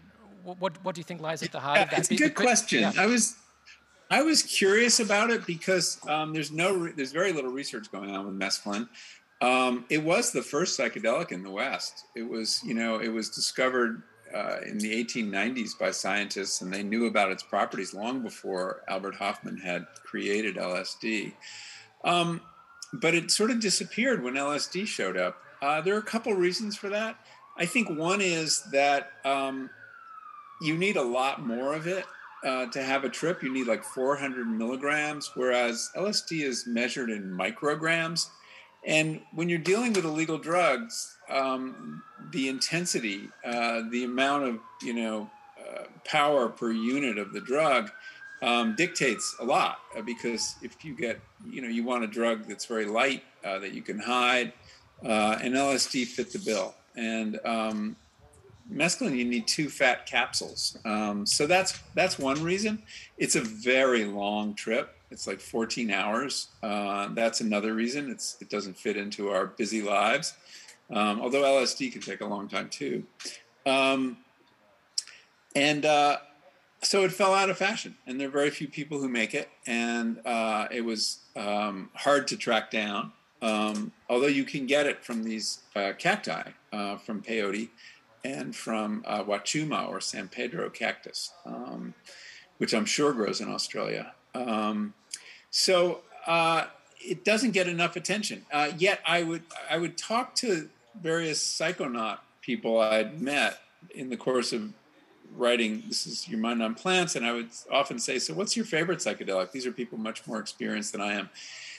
what, 0.44 0.84
what 0.84 0.94
do 0.94 1.00
you 1.00 1.04
think 1.04 1.20
lies 1.20 1.42
at 1.42 1.52
the 1.52 1.60
heart 1.60 1.78
yeah, 1.78 1.84
of 1.84 1.90
that? 1.90 1.98
It's 1.98 2.10
a 2.10 2.16
good 2.16 2.34
question. 2.34 2.80
Yeah. 2.80 2.92
I 2.96 3.06
was 3.06 3.36
I 4.10 4.22
was 4.22 4.42
curious 4.42 4.98
about 4.98 5.30
it 5.30 5.46
because 5.46 6.00
um, 6.08 6.32
there's 6.32 6.50
no 6.50 6.88
there's 6.88 7.12
very 7.12 7.32
little 7.32 7.52
research 7.52 7.92
going 7.92 8.10
on 8.10 8.26
with 8.26 8.38
mescaline. 8.38 8.88
Um, 9.40 9.84
it 9.88 10.02
was 10.02 10.32
the 10.32 10.42
first 10.42 10.78
psychedelic 10.78 11.32
in 11.32 11.42
the 11.42 11.50
West. 11.50 12.04
It 12.14 12.28
was, 12.28 12.62
you 12.64 12.74
know, 12.74 12.98
it 13.00 13.08
was 13.08 13.30
discovered 13.30 14.02
uh, 14.34 14.58
in 14.66 14.78
the 14.78 15.04
1890s 15.04 15.78
by 15.78 15.90
scientists, 15.90 16.60
and 16.60 16.72
they 16.72 16.82
knew 16.82 17.06
about 17.06 17.32
its 17.32 17.42
properties 17.42 17.94
long 17.94 18.22
before 18.22 18.82
Albert 18.88 19.16
Hofmann 19.16 19.56
had 19.56 19.86
created 20.04 20.56
LSD. 20.56 21.32
Um, 22.04 22.40
but 22.92 23.14
it 23.14 23.30
sort 23.30 23.50
of 23.50 23.60
disappeared 23.60 24.22
when 24.22 24.34
LSD 24.34 24.86
showed 24.86 25.16
up. 25.16 25.38
Uh, 25.62 25.80
there 25.80 25.94
are 25.94 25.98
a 25.98 26.02
couple 26.02 26.32
reasons 26.34 26.76
for 26.76 26.88
that. 26.90 27.16
I 27.56 27.66
think 27.66 27.90
one 27.90 28.20
is 28.20 28.62
that 28.72 29.10
um, 29.24 29.70
you 30.60 30.76
need 30.76 30.96
a 30.96 31.02
lot 31.02 31.44
more 31.44 31.74
of 31.74 31.86
it 31.86 32.04
uh, 32.44 32.66
to 32.66 32.82
have 32.82 33.04
a 33.04 33.08
trip. 33.08 33.42
You 33.42 33.52
need 33.52 33.66
like 33.66 33.84
400 33.84 34.46
milligrams, 34.46 35.30
whereas 35.34 35.90
LSD 35.96 36.42
is 36.42 36.66
measured 36.66 37.10
in 37.10 37.30
micrograms. 37.30 38.28
And 38.86 39.20
when 39.32 39.48
you're 39.48 39.58
dealing 39.58 39.92
with 39.92 40.04
illegal 40.04 40.38
drugs, 40.38 41.16
um, 41.28 42.02
the 42.32 42.48
intensity, 42.48 43.28
uh, 43.44 43.82
the 43.90 44.04
amount 44.04 44.44
of 44.44 44.58
you 44.82 44.94
know 44.94 45.30
uh, 45.58 45.84
power 46.04 46.48
per 46.48 46.70
unit 46.72 47.18
of 47.18 47.32
the 47.32 47.40
drug 47.40 47.90
um, 48.42 48.74
dictates 48.74 49.36
a 49.40 49.44
lot. 49.44 49.80
Uh, 49.96 50.02
because 50.02 50.56
if 50.62 50.84
you 50.84 50.94
get 50.94 51.20
you 51.48 51.60
know 51.60 51.68
you 51.68 51.84
want 51.84 52.04
a 52.04 52.06
drug 52.06 52.46
that's 52.46 52.64
very 52.64 52.86
light 52.86 53.22
uh, 53.44 53.58
that 53.58 53.72
you 53.72 53.82
can 53.82 53.98
hide, 53.98 54.52
uh, 55.04 55.38
and 55.42 55.54
LSD 55.54 56.06
fit 56.06 56.32
the 56.32 56.38
bill. 56.38 56.74
And 56.96 57.38
um, 57.44 57.96
mescaline, 58.72 59.16
you 59.16 59.24
need 59.24 59.46
two 59.46 59.68
fat 59.68 60.06
capsules. 60.06 60.78
Um, 60.84 61.26
so 61.26 61.46
that's 61.46 61.78
that's 61.94 62.18
one 62.18 62.42
reason. 62.42 62.82
It's 63.18 63.36
a 63.36 63.40
very 63.40 64.04
long 64.04 64.54
trip. 64.54 64.96
It's 65.10 65.26
like 65.26 65.40
14 65.40 65.90
hours. 65.90 66.48
Uh, 66.62 67.08
that's 67.14 67.40
another 67.40 67.74
reason. 67.74 68.10
It's 68.10 68.36
it 68.40 68.48
doesn't 68.48 68.78
fit 68.78 68.96
into 68.96 69.28
our 69.30 69.46
busy 69.46 69.82
lives. 69.82 70.34
Um, 70.90 71.20
although 71.20 71.42
LSD 71.42 71.92
can 71.92 72.00
take 72.00 72.20
a 72.20 72.26
long 72.26 72.48
time 72.48 72.68
too. 72.68 73.04
Um, 73.66 74.18
and 75.54 75.84
uh, 75.84 76.18
so 76.82 77.04
it 77.04 77.12
fell 77.12 77.34
out 77.34 77.50
of 77.50 77.58
fashion, 77.58 77.96
and 78.06 78.20
there 78.20 78.28
are 78.28 78.30
very 78.30 78.50
few 78.50 78.68
people 78.68 79.00
who 79.00 79.08
make 79.08 79.34
it, 79.34 79.48
and 79.66 80.20
uh, 80.24 80.66
it 80.70 80.82
was 80.82 81.20
um, 81.36 81.90
hard 81.94 82.26
to 82.28 82.36
track 82.36 82.70
down. 82.70 83.12
Um, 83.42 83.92
although 84.08 84.26
you 84.26 84.44
can 84.44 84.66
get 84.66 84.86
it 84.86 85.04
from 85.04 85.24
these 85.24 85.60
uh, 85.74 85.92
cacti, 85.98 86.42
uh, 86.72 86.96
from 86.96 87.22
peyote, 87.22 87.70
and 88.24 88.54
from 88.54 89.02
uh, 89.06 89.24
wachuma 89.24 89.88
or 89.88 90.00
San 90.00 90.28
Pedro 90.28 90.68
cactus, 90.70 91.32
um, 91.46 91.94
which 92.58 92.74
I'm 92.74 92.84
sure 92.84 93.12
grows 93.12 93.40
in 93.40 93.48
Australia. 93.50 94.12
Um, 94.34 94.94
so 95.50 96.00
uh, 96.26 96.66
it 97.00 97.24
doesn't 97.24 97.52
get 97.52 97.68
enough 97.68 97.96
attention. 97.96 98.44
Uh, 98.52 98.72
yet 98.78 99.00
I 99.06 99.22
would 99.22 99.42
I 99.70 99.78
would 99.78 99.96
talk 99.96 100.34
to 100.36 100.68
various 101.00 101.42
psychonaut 101.42 102.18
people 102.40 102.80
I'd 102.80 103.20
met 103.20 103.60
in 103.94 104.10
the 104.10 104.16
course 104.16 104.52
of 104.52 104.72
writing 105.36 105.82
this 105.86 106.06
is 106.06 106.28
your 106.28 106.40
mind 106.40 106.62
on 106.62 106.74
plants 106.74 107.14
and 107.14 107.24
i 107.24 107.32
would 107.32 107.48
often 107.70 107.98
say 107.98 108.18
so 108.18 108.34
what's 108.34 108.56
your 108.56 108.64
favorite 108.64 108.98
psychedelic? 108.98 109.52
These 109.52 109.66
are 109.66 109.72
people 109.72 109.98
much 109.98 110.26
more 110.26 110.38
experienced 110.38 110.92
than 110.92 111.00
i 111.00 111.14
am. 111.14 111.30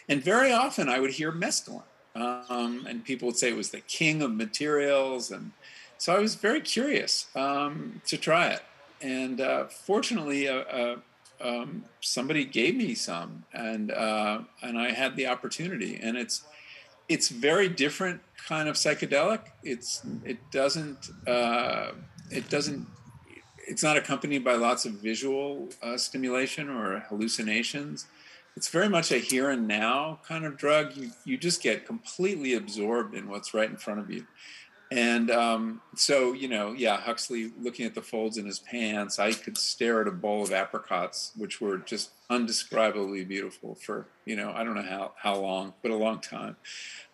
And 0.07 0.23
very 0.23 0.51
often 0.51 0.89
i 0.89 0.99
would 0.99 1.11
hear 1.11 1.31
mescaline 1.31 1.83
um, 2.15 2.85
and 2.87 3.03
people 3.03 3.27
would 3.27 3.37
say 3.37 3.49
it 3.49 3.57
was 3.57 3.71
the 3.71 3.81
king 3.81 4.21
of 4.21 4.31
materials 4.33 5.31
and 5.31 5.51
so 5.97 6.15
i 6.15 6.19
was 6.19 6.35
very 6.35 6.61
curious 6.61 7.27
um, 7.35 8.01
to 8.05 8.17
try 8.17 8.47
it. 8.47 8.61
And 9.01 9.41
uh, 9.41 9.65
fortunately 9.65 10.47
uh, 10.47 10.95
um, 11.43 11.85
somebody 12.01 12.45
gave 12.45 12.75
me 12.75 12.93
some, 12.95 13.43
and 13.53 13.91
uh, 13.91 14.41
and 14.61 14.77
I 14.77 14.91
had 14.91 15.15
the 15.15 15.27
opportunity, 15.27 15.99
and 16.01 16.17
it's 16.17 16.43
it's 17.09 17.29
very 17.29 17.67
different 17.67 18.21
kind 18.47 18.69
of 18.69 18.75
psychedelic. 18.75 19.41
It's 19.63 20.01
it 20.23 20.39
doesn't 20.51 21.09
uh, 21.27 21.91
it 22.29 22.49
doesn't 22.49 22.87
it's 23.67 23.83
not 23.83 23.97
accompanied 23.97 24.43
by 24.43 24.55
lots 24.55 24.85
of 24.85 24.93
visual 24.93 25.69
uh, 25.81 25.97
stimulation 25.97 26.69
or 26.69 26.99
hallucinations. 27.09 28.05
It's 28.57 28.67
very 28.67 28.89
much 28.89 29.11
a 29.11 29.17
here 29.17 29.49
and 29.49 29.67
now 29.67 30.19
kind 30.27 30.45
of 30.45 30.57
drug. 30.57 30.95
You 30.95 31.11
you 31.25 31.37
just 31.37 31.61
get 31.61 31.85
completely 31.85 32.53
absorbed 32.53 33.15
in 33.15 33.29
what's 33.29 33.53
right 33.53 33.69
in 33.69 33.77
front 33.77 33.99
of 33.99 34.09
you. 34.09 34.25
And 34.91 35.31
um, 35.31 35.81
so, 35.95 36.33
you 36.33 36.49
know, 36.49 36.73
yeah, 36.73 36.97
Huxley 36.97 37.53
looking 37.61 37.85
at 37.85 37.95
the 37.95 38.01
folds 38.01 38.37
in 38.37 38.45
his 38.45 38.59
pants, 38.59 39.19
I 39.19 39.31
could 39.31 39.57
stare 39.57 40.01
at 40.01 40.07
a 40.07 40.11
bowl 40.11 40.43
of 40.43 40.51
apricots, 40.51 41.31
which 41.37 41.61
were 41.61 41.77
just 41.77 42.11
undescribably 42.29 43.25
beautiful 43.25 43.75
for, 43.75 44.07
you 44.25 44.35
know, 44.35 44.51
I 44.53 44.65
don't 44.65 44.75
know 44.75 44.81
how, 44.81 45.13
how 45.15 45.37
long, 45.37 45.73
but 45.81 45.91
a 45.91 45.95
long 45.95 46.19
time. 46.19 46.57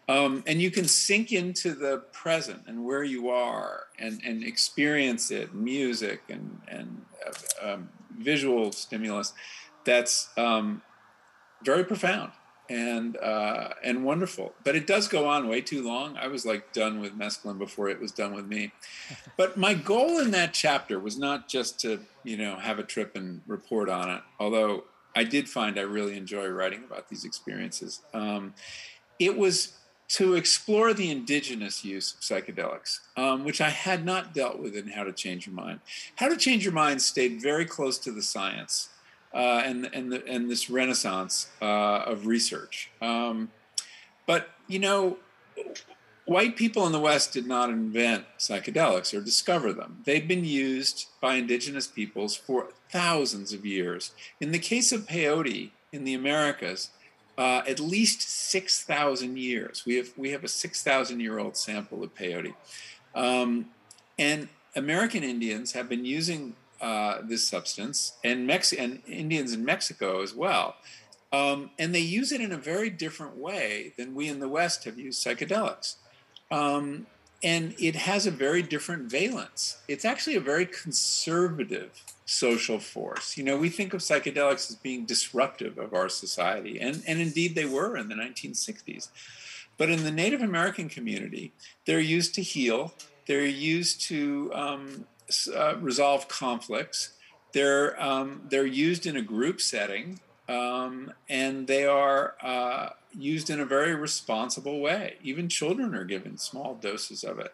Um, 0.09 0.43
and 0.47 0.59
you 0.59 0.71
can 0.71 0.87
sink 0.87 1.31
into 1.31 1.75
the 1.75 1.99
present 2.13 2.63
and 2.65 2.83
where 2.83 3.03
you 3.03 3.29
are 3.29 3.83
and, 3.99 4.21
and 4.25 4.43
experience 4.43 5.29
it, 5.29 5.53
music 5.53 6.21
and, 6.29 6.59
and 6.67 7.05
uh, 7.27 7.73
um, 7.73 7.89
visual 8.17 8.71
stimulus 8.71 9.33
that's 9.83 10.29
um, 10.37 10.81
very 11.63 11.83
profound 11.83 12.31
and 12.69 13.17
uh, 13.17 13.69
and 13.83 14.03
wonderful. 14.03 14.53
But 14.63 14.75
it 14.75 14.87
does 14.87 15.07
go 15.07 15.27
on 15.27 15.47
way 15.47 15.61
too 15.61 15.85
long. 15.85 16.17
I 16.17 16.27
was 16.27 16.45
like 16.45 16.73
done 16.73 16.99
with 16.99 17.17
mescaline 17.17 17.57
before 17.57 17.89
it 17.89 17.99
was 17.99 18.11
done 18.11 18.33
with 18.33 18.47
me. 18.47 18.71
But 19.37 19.55
my 19.55 19.75
goal 19.75 20.17
in 20.17 20.31
that 20.31 20.53
chapter 20.53 20.99
was 20.99 21.17
not 21.17 21.47
just 21.47 21.79
to 21.81 21.99
you 22.23 22.37
know 22.37 22.55
have 22.55 22.79
a 22.79 22.83
trip 22.83 23.15
and 23.15 23.41
report 23.45 23.87
on 23.89 24.09
it, 24.09 24.21
although 24.39 24.85
I 25.15 25.23
did 25.23 25.47
find 25.47 25.79
I 25.79 25.83
really 25.83 26.17
enjoy 26.17 26.47
writing 26.47 26.83
about 26.83 27.09
these 27.09 27.23
experiences. 27.23 28.01
Um, 28.13 28.53
it 29.19 29.37
was 29.37 29.73
to 30.09 30.35
explore 30.35 30.93
the 30.93 31.11
indigenous 31.11 31.83
use 31.83 32.13
of 32.13 32.21
psychedelics, 32.21 32.99
um, 33.17 33.43
which 33.43 33.59
I 33.59 33.69
had 33.69 34.05
not 34.05 34.33
dealt 34.33 34.57
with 34.57 34.75
in 34.75 34.89
How 34.89 35.03
to 35.03 35.11
Change 35.11 35.47
Your 35.47 35.55
Mind. 35.55 35.81
How 36.15 36.29
to 36.29 36.37
Change 36.37 36.63
Your 36.63 36.73
Mind 36.73 37.01
stayed 37.01 37.41
very 37.41 37.65
close 37.65 37.97
to 37.99 38.11
the 38.11 38.21
science 38.21 38.89
uh, 39.33 39.61
and 39.65 39.89
and 39.93 40.11
the, 40.11 40.25
and 40.27 40.49
this 40.49 40.69
renaissance 40.69 41.49
uh, 41.61 41.99
of 42.05 42.25
research. 42.25 42.91
Um, 43.01 43.51
but 44.25 44.49
you 44.67 44.79
know, 44.79 45.17
white 46.25 46.55
people 46.55 46.85
in 46.85 46.91
the 46.91 46.99
West 46.99 47.33
did 47.33 47.47
not 47.47 47.69
invent 47.69 48.25
psychedelics 48.37 49.17
or 49.17 49.21
discover 49.21 49.73
them. 49.73 50.01
They've 50.05 50.27
been 50.27 50.45
used 50.45 51.07
by 51.21 51.35
indigenous 51.35 51.87
peoples 51.87 52.35
for 52.35 52.69
thousands 52.91 53.53
of 53.53 53.65
years. 53.65 54.11
In 54.39 54.51
the 54.51 54.59
case 54.59 54.91
of 54.91 55.07
peyote 55.07 55.71
in 55.91 56.03
the 56.03 56.13
Americas, 56.13 56.91
uh, 57.37 57.61
at 57.67 57.79
least 57.79 58.21
six 58.21 58.83
thousand 58.83 59.37
years. 59.37 59.83
We 59.85 59.95
have 59.95 60.09
we 60.17 60.31
have 60.31 60.43
a 60.43 60.47
six 60.47 60.83
thousand 60.83 61.19
year 61.19 61.39
old 61.39 61.55
sample 61.55 62.03
of 62.03 62.15
peyote, 62.15 62.53
um, 63.15 63.67
and 64.17 64.49
American 64.75 65.23
Indians 65.23 65.73
have 65.73 65.87
been 65.87 66.05
using 66.05 66.55
uh, 66.81 67.21
this 67.23 67.47
substance, 67.47 68.13
and 68.23 68.45
Mex- 68.47 68.73
and 68.73 69.01
Indians 69.07 69.53
in 69.53 69.65
Mexico 69.65 70.21
as 70.21 70.33
well. 70.33 70.75
Um, 71.31 71.71
and 71.77 71.93
they 71.93 71.99
use 71.99 72.31
it 72.31 72.41
in 72.41 72.51
a 72.51 72.57
very 72.57 72.89
different 72.89 73.35
way 73.37 73.93
than 73.97 74.15
we 74.15 74.27
in 74.29 74.39
the 74.39 74.47
West 74.47 74.85
have 74.85 74.97
used 74.97 75.25
psychedelics. 75.25 75.95
Um, 76.49 77.07
and 77.43 77.75
it 77.77 77.95
has 77.95 78.25
a 78.25 78.31
very 78.31 78.61
different 78.61 79.11
valence. 79.11 79.77
It's 79.87 80.05
actually 80.05 80.35
a 80.35 80.41
very 80.41 80.65
conservative 80.65 82.03
social 82.25 82.79
force. 82.79 83.37
You 83.37 83.43
know, 83.43 83.57
we 83.57 83.69
think 83.69 83.93
of 83.93 84.01
psychedelics 84.01 84.69
as 84.69 84.75
being 84.75 85.05
disruptive 85.05 85.77
of 85.77 85.93
our 85.93 86.09
society, 86.09 86.79
and, 86.79 87.03
and 87.05 87.19
indeed 87.19 87.55
they 87.55 87.65
were 87.65 87.95
in 87.95 88.09
the 88.09 88.15
1960s. 88.15 89.09
But 89.77 89.89
in 89.89 90.03
the 90.03 90.11
Native 90.11 90.41
American 90.41 90.89
community, 90.89 91.53
they're 91.85 91.99
used 91.99 92.33
to 92.35 92.41
heal, 92.41 92.93
they're 93.27 93.45
used 93.45 94.01
to 94.03 94.51
um, 94.53 95.05
uh, 95.55 95.77
resolve 95.77 96.27
conflicts. 96.27 97.13
They're 97.53 98.01
um, 98.01 98.41
they're 98.49 98.65
used 98.65 99.05
in 99.05 99.15
a 99.15 99.21
group 99.21 99.61
setting, 99.61 100.19
um, 100.47 101.11
and 101.29 101.67
they 101.67 101.85
are 101.85 102.35
uh, 102.41 102.89
used 103.17 103.49
in 103.49 103.59
a 103.59 103.65
very 103.65 103.95
responsible 103.95 104.79
way. 104.79 105.15
Even 105.23 105.49
children 105.49 105.95
are 105.95 106.05
given 106.05 106.37
small 106.37 106.75
doses 106.75 107.23
of 107.23 107.39
it. 107.39 107.53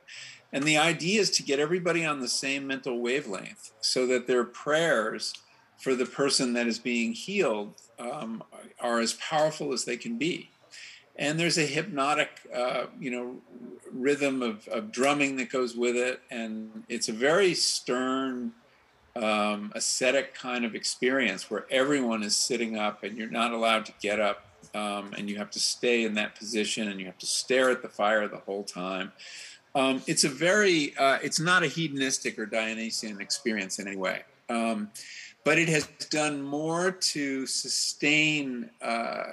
And 0.51 0.65
the 0.65 0.77
idea 0.77 1.19
is 1.19 1.31
to 1.31 1.43
get 1.43 1.59
everybody 1.59 2.05
on 2.05 2.19
the 2.19 2.27
same 2.27 2.67
mental 2.67 2.99
wavelength 2.99 3.71
so 3.81 4.05
that 4.07 4.27
their 4.27 4.43
prayers 4.43 5.33
for 5.79 5.95
the 5.95 6.05
person 6.05 6.53
that 6.53 6.67
is 6.67 6.79
being 6.79 7.13
healed 7.13 7.73
um, 7.97 8.43
are 8.79 8.99
as 8.99 9.13
powerful 9.13 9.73
as 9.73 9.85
they 9.85 9.97
can 9.97 10.17
be. 10.17 10.51
And 11.15 11.39
there's 11.39 11.57
a 11.57 11.65
hypnotic, 11.65 12.29
uh, 12.53 12.85
you 12.99 13.11
know, 13.11 13.35
rhythm 13.91 14.41
of, 14.41 14.67
of, 14.67 14.91
drumming 14.91 15.35
that 15.35 15.51
goes 15.51 15.75
with 15.75 15.95
it, 15.95 16.21
and 16.31 16.83
it's 16.89 17.07
a 17.07 17.13
very 17.13 17.53
stern, 17.53 18.51
um, 19.15 19.71
ascetic 19.75 20.33
kind 20.33 20.65
of 20.65 20.73
experience 20.73 21.51
where 21.51 21.65
everyone 21.69 22.23
is 22.23 22.35
sitting 22.35 22.77
up 22.77 23.03
and 23.03 23.15
you're 23.15 23.29
not 23.29 23.51
allowed 23.51 23.85
to 23.85 23.93
get 24.01 24.19
up, 24.19 24.47
um, 24.73 25.13
and 25.15 25.29
you 25.29 25.37
have 25.37 25.51
to 25.51 25.59
stay 25.59 26.03
in 26.03 26.15
that 26.15 26.35
position 26.35 26.87
and 26.87 26.99
you 26.99 27.05
have 27.05 27.19
to 27.19 27.27
stare 27.27 27.69
at 27.69 27.83
the 27.83 27.89
fire 27.89 28.27
the 28.27 28.37
whole 28.37 28.63
time. 28.63 29.11
Um, 29.75 30.01
it's 30.07 30.23
a 30.23 30.29
very, 30.29 30.95
uh, 30.97 31.19
it's 31.21 31.39
not 31.39 31.63
a 31.63 31.67
hedonistic 31.67 32.39
or 32.39 32.45
Dionysian 32.45 33.21
experience 33.21 33.77
in 33.77 33.87
any 33.87 33.97
way. 33.97 34.23
Um, 34.49 34.89
but 35.43 35.57
it 35.57 35.67
has 35.69 35.87
done 36.09 36.41
more 36.41 36.91
to 36.91 37.45
sustain 37.45 38.69
uh, 38.81 39.23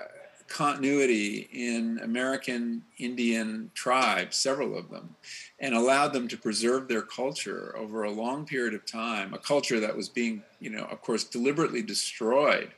continuity 0.51 1.49
in 1.53 2.01
American 2.03 2.83
Indian 2.99 3.71
tribes, 3.73 4.37
several 4.37 4.77
of 4.77 4.91
them, 4.91 5.15
and 5.61 5.75
allowed 5.75 6.13
them 6.13 6.27
to 6.29 6.37
preserve 6.37 6.89
their 6.89 7.03
culture 7.03 7.75
over 7.79 8.03
a 8.03 8.11
long 8.11 8.45
period 8.45 8.75
of 8.75 8.85
time, 8.85 9.33
a 9.33 9.39
culture 9.39 9.79
that 9.79 9.97
was 9.97 10.09
being, 10.09 10.43
you 10.59 10.69
know, 10.69 10.83
of 10.91 11.01
course, 11.01 11.23
deliberately 11.25 11.83
destroyed 11.83 12.73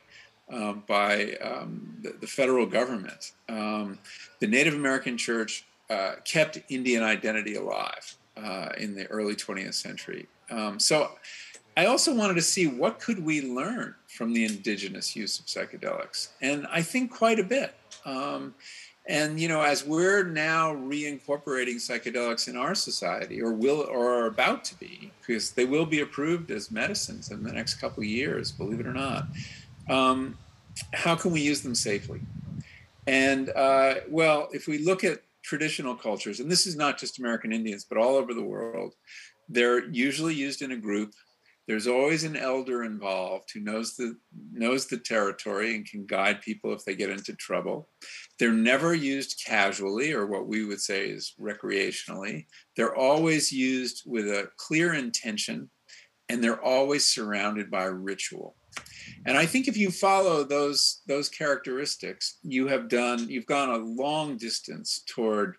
um, 0.51 0.83
by 0.87 1.33
um, 1.41 1.97
the, 2.01 2.15
the, 2.21 2.27
federal 2.27 2.65
government. 2.67 3.31
Um, 3.49 3.97
the 4.39 4.47
Native 4.47 4.75
American 4.75 5.17
church 5.17 5.65
uh, 5.89 6.15
kept 6.25 6.59
Indian 6.69 7.01
identity 7.01 7.55
alive 7.55 8.15
uh, 8.37 8.69
in 8.77 8.93
the 8.93 9.07
early 9.07 9.35
20th 9.35 9.73
century. 9.73 10.27
Um, 10.51 10.79
so 10.79 11.11
I 11.75 11.85
also 11.85 12.13
wanted 12.13 12.35
to 12.35 12.41
see 12.41 12.67
what 12.67 12.99
could 12.99 13.23
we 13.23 13.41
learn 13.41 13.95
from 14.07 14.33
the 14.33 14.45
indigenous 14.45 15.15
use 15.15 15.39
of 15.39 15.45
psychedelics, 15.45 16.29
and 16.41 16.67
I 16.71 16.81
think 16.81 17.11
quite 17.11 17.39
a 17.39 17.43
bit. 17.43 17.73
Um, 18.05 18.53
and 19.07 19.39
you 19.39 19.47
know, 19.47 19.61
as 19.61 19.83
we're 19.83 20.23
now 20.23 20.73
reincorporating 20.73 21.75
psychedelics 21.75 22.47
in 22.47 22.55
our 22.55 22.75
society, 22.75 23.41
or 23.41 23.53
will, 23.53 23.81
or 23.89 24.23
are 24.23 24.25
about 24.27 24.63
to 24.65 24.79
be, 24.79 25.11
because 25.19 25.51
they 25.51 25.65
will 25.65 25.85
be 25.85 26.01
approved 26.01 26.51
as 26.51 26.71
medicines 26.71 27.31
in 27.31 27.43
the 27.43 27.51
next 27.51 27.75
couple 27.75 28.01
of 28.01 28.07
years, 28.07 28.51
believe 28.51 28.79
it 28.79 28.87
or 28.87 28.93
not. 28.93 29.25
Um, 29.89 30.37
how 30.93 31.15
can 31.15 31.31
we 31.31 31.41
use 31.41 31.61
them 31.61 31.75
safely? 31.75 32.21
And 33.07 33.49
uh, 33.49 33.95
well, 34.09 34.47
if 34.53 34.67
we 34.67 34.77
look 34.77 35.03
at 35.03 35.21
traditional 35.41 35.95
cultures, 35.95 36.39
and 36.39 36.49
this 36.49 36.65
is 36.67 36.75
not 36.75 36.97
just 36.97 37.19
American 37.19 37.51
Indians, 37.51 37.83
but 37.83 37.97
all 37.97 38.15
over 38.15 38.33
the 38.33 38.43
world, 38.43 38.93
they're 39.49 39.89
usually 39.89 40.33
used 40.33 40.61
in 40.61 40.71
a 40.71 40.77
group 40.77 41.13
there's 41.67 41.87
always 41.87 42.23
an 42.23 42.35
elder 42.35 42.83
involved 42.83 43.51
who 43.53 43.61
knows 43.61 43.95
the 43.95 44.17
knows 44.51 44.87
the 44.87 44.97
territory 44.97 45.75
and 45.75 45.85
can 45.85 46.05
guide 46.05 46.41
people 46.41 46.73
if 46.73 46.83
they 46.83 46.95
get 46.95 47.09
into 47.09 47.33
trouble. 47.35 47.89
They're 48.37 48.51
never 48.51 48.93
used 48.93 49.41
casually 49.45 50.11
or 50.13 50.25
what 50.25 50.47
we 50.47 50.65
would 50.65 50.81
say 50.81 51.07
is 51.07 51.33
recreationally. 51.39 52.45
They're 52.75 52.95
always 52.95 53.51
used 53.51 54.03
with 54.05 54.27
a 54.27 54.49
clear 54.57 54.93
intention 54.93 55.69
and 56.27 56.43
they're 56.43 56.63
always 56.63 57.05
surrounded 57.05 57.71
by 57.71 57.85
ritual. 57.85 58.55
And 59.25 59.37
i 59.37 59.45
think 59.45 59.67
if 59.67 59.77
you 59.77 59.91
follow 59.91 60.43
those 60.43 61.01
those 61.07 61.29
characteristics 61.29 62.39
you 62.41 62.67
have 62.67 62.89
done 62.89 63.29
you've 63.29 63.45
gone 63.45 63.69
a 63.69 63.77
long 63.77 64.37
distance 64.37 65.03
toward 65.07 65.55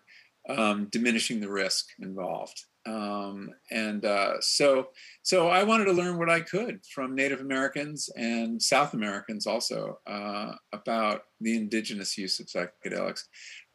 um, 0.49 0.87
diminishing 0.91 1.39
the 1.39 1.49
risk 1.49 1.85
involved 1.99 2.65
um, 2.85 3.49
and 3.71 4.05
uh, 4.05 4.39
so, 4.41 4.89
so 5.23 5.47
I 5.47 5.63
wanted 5.63 5.85
to 5.85 5.93
learn 5.93 6.17
what 6.17 6.29
I 6.29 6.41
could 6.41 6.81
from 6.85 7.15
Native 7.15 7.41
Americans 7.41 8.09
and 8.15 8.61
South 8.61 8.93
Americans 8.93 9.47
also 9.47 9.99
uh, 10.05 10.51
about 10.71 11.23
the 11.41 11.55
indigenous 11.55 12.17
use 12.17 12.39
of 12.39 12.47
psychedelics. 12.47 13.23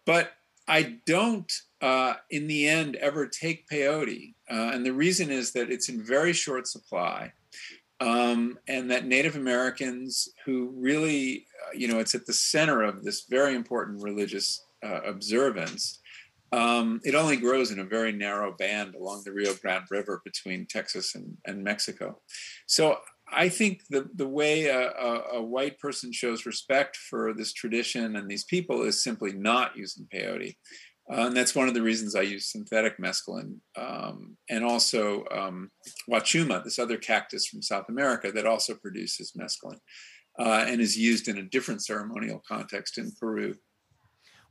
But 0.07 0.33
I 0.69 0.99
don't, 1.07 1.53
uh, 1.81 2.15
in 2.31 2.47
the 2.47 2.69
end, 2.69 2.97
ever 2.97 3.27
take 3.27 3.69
peyote. 3.69 4.35
Uh, 4.49 4.71
and 4.73 4.87
the 4.87 4.93
reason 4.93 5.31
is 5.31 5.53
that 5.53 5.71
it's 5.71 5.89
in 5.89 6.05
very 6.05 6.33
short 6.33 6.69
supply. 6.69 7.33
Um, 8.01 8.59
and 8.67 8.91
that 8.91 9.05
Native 9.05 9.37
Americans 9.37 10.31
who 10.47 10.73
really, 10.75 11.47
uh, 11.67 11.77
you 11.77 11.87
know, 11.87 11.99
it's 11.99 12.15
at 12.15 12.25
the 12.25 12.33
center 12.33 12.83
of 12.83 13.05
this 13.05 13.27
very 13.29 13.55
important 13.55 14.03
religious 14.03 14.65
uh, 14.83 15.01
observance, 15.03 16.00
um, 16.53 17.01
it 17.05 17.15
only 17.15 17.37
grows 17.37 17.71
in 17.71 17.79
a 17.79 17.85
very 17.85 18.13
narrow 18.13 18.53
band 18.57 18.95
along 18.95 19.23
the 19.25 19.33
Rio 19.33 19.55
Grande 19.55 19.91
River 19.91 20.21
between 20.25 20.67
Texas 20.67 21.15
and, 21.15 21.37
and 21.47 21.63
Mexico. 21.63 22.21
So 22.67 22.99
I 23.33 23.49
think 23.49 23.83
the, 23.89 24.09
the 24.15 24.27
way 24.27 24.67
a, 24.67 24.91
a, 24.91 25.23
a, 25.35 25.43
white 25.43 25.79
person 25.79 26.13
shows 26.13 26.47
respect 26.47 26.97
for 26.97 27.33
this 27.33 27.53
tradition 27.53 28.17
and 28.17 28.29
these 28.29 28.45
people 28.45 28.83
is 28.83 29.05
simply 29.05 29.33
not 29.33 29.77
using 29.77 30.09
peyote. 30.13 30.57
Uh, 31.11 31.27
and 31.27 31.37
that's 31.37 31.55
one 31.55 31.69
of 31.69 31.75
the 31.75 31.83
reasons 31.83 32.15
I 32.15 32.23
use 32.23 32.51
synthetic 32.51 32.99
mescaline 32.99 33.59
um, 33.77 34.37
and 34.49 34.65
also 34.65 35.25
um, 35.31 35.71
huachuma, 36.09 36.63
this 36.63 36.79
other 36.79 36.97
cactus 36.97 37.47
from 37.47 37.63
South 37.63 37.89
America 37.89 38.33
that 38.33 38.47
also 38.47 38.75
produces 38.75 39.33
mescaline 39.39 39.79
uh, 40.39 40.65
and 40.67 40.81
is 40.81 40.97
used 40.97 41.29
in 41.29 41.39
a 41.39 41.43
different 41.43 41.85
ceremonial 41.85 42.43
context 42.47 42.99
in 42.99 43.13
Peru. 43.19 43.55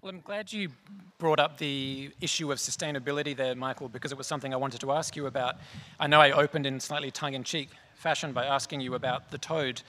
Well, 0.01 0.13
I'm 0.13 0.21
glad 0.21 0.53
you 0.53 0.69
brought 1.17 1.41
up 1.41 1.57
the 1.57 2.11
issue 2.21 2.53
of 2.53 2.59
sustainability 2.59 3.35
there, 3.35 3.53
Michael, 3.53 3.89
because 3.89 4.13
it 4.13 4.17
was 4.17 4.27
something 4.27 4.53
I 4.53 4.55
wanted 4.55 4.79
to 4.79 4.93
ask 4.93 5.13
you 5.17 5.25
about. 5.25 5.57
I 5.99 6.07
know 6.07 6.21
I 6.21 6.31
opened 6.31 6.65
in 6.65 6.79
slightly 6.79 7.11
tongue 7.11 7.33
in 7.33 7.43
cheek 7.43 7.71
fashion 7.95 8.31
by 8.31 8.45
asking 8.45 8.79
you 8.79 8.95
about 8.95 9.29
the 9.29 9.37
toad, 9.37 9.81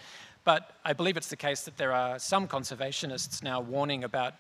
but 0.43 0.73
I 0.85 0.95
believe 0.95 1.17
it's 1.17 1.29
the 1.29 1.37
case 1.37 1.63
that 1.63 1.77
there 1.77 1.93
are 1.93 2.19
some 2.19 2.49
conservationists 2.49 3.45
now 3.45 3.61
warning 3.61 4.03
about 4.03 4.35